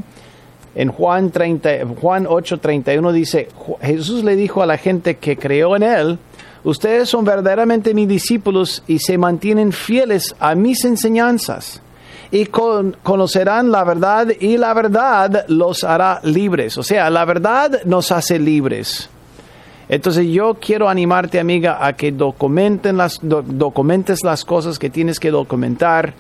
En 0.76 0.90
Juan, 0.90 1.32
30, 1.32 1.70
Juan 2.00 2.26
8:31 2.26 3.12
dice, 3.12 3.48
Jesús 3.82 4.24
le 4.24 4.36
dijo 4.36 4.62
a 4.62 4.66
la 4.66 4.78
gente 4.78 5.16
que 5.18 5.38
creó 5.38 5.76
en 5.76 5.84
él, 5.84 6.20
ustedes 6.64 7.10
son 7.10 7.26
verdaderamente 7.26 7.94
mis 7.94 8.08
discípulos 8.08 8.84
y 8.88 9.00
se 9.00 9.18
mantienen 9.18 9.72
fieles 9.72 10.36
a 10.40 10.54
mis 10.56 10.86
enseñanzas 10.86 11.82
y 12.34 12.48
con- 12.48 12.98
conocerán 13.04 13.72
la 13.72 13.84
verdad 13.84 14.28
y 14.40 14.58
la 14.58 14.74
verdad 14.74 15.46
los 15.50 15.84
hará 15.84 16.20
libres. 16.24 16.80
O 16.80 16.84
sea, 16.84 17.12
la 17.12 17.26
verdad 17.26 17.82
nos 17.86 18.12
hace 18.12 18.40
libres. 18.40 19.08
Entonces 19.88 20.26
yo 20.28 20.56
quiero 20.56 20.90
animarte, 20.90 21.40
amiga, 21.40 21.78
a 21.86 21.94
que 21.94 22.12
documenten 22.12 22.98
las, 22.98 23.20
do- 23.22 23.44
documentes 23.46 24.24
las 24.24 24.46
cosas 24.46 24.80
que 24.80 24.90
tienes 24.90 25.20
que 25.20 25.30
documentar 25.30 26.16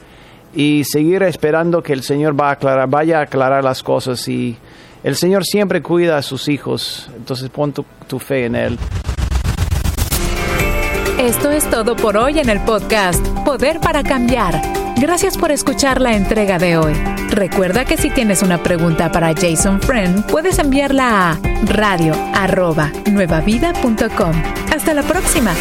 y 0.53 0.84
seguir 0.84 1.24
esperando 1.24 1.82
que 1.82 1.93
el 1.93 2.03
Señor 2.03 2.39
va 2.39 2.51
a 2.51 2.86
vaya 2.86 3.18
a 3.18 3.22
aclarar 3.24 3.64
las 3.64 3.82
cosas. 3.82 4.28
Y 4.28 4.55
el 5.03 5.16
Señor 5.16 5.43
siempre 5.45 5.82
cuida 5.82 6.18
a 6.18 6.22
sus 6.22 6.47
hijos, 6.47 7.09
entonces 7.16 7.49
pon 7.49 7.74
tu 7.74 8.20
fe 8.20 8.45
en 8.45 8.55
Él. 8.55 8.78
Esto 11.18 11.49
es 11.49 11.68
todo 11.72 11.95
por 11.95 12.18
hoy 12.18 12.38
en 12.38 12.49
el 12.49 12.59
podcast 12.61 13.26
Poder 13.45 13.80
para 13.80 14.03
Cambiar. 14.03 14.61
Gracias 15.03 15.37
por 15.37 15.51
escuchar 15.51 15.99
la 15.99 16.15
entrega 16.15 16.57
de 16.57 16.77
hoy. 16.77 16.93
Recuerda 17.27 17.83
que 17.83 17.97
si 17.97 18.09
tienes 18.09 18.41
una 18.41 18.63
pregunta 18.63 19.11
para 19.11 19.33
Jason 19.33 19.81
Friend, 19.81 20.25
puedes 20.27 20.59
enviarla 20.59 21.31
a 21.31 21.39
radio. 21.65 22.15
Hasta 24.73 24.93
la 24.93 25.03
próxima. 25.03 25.53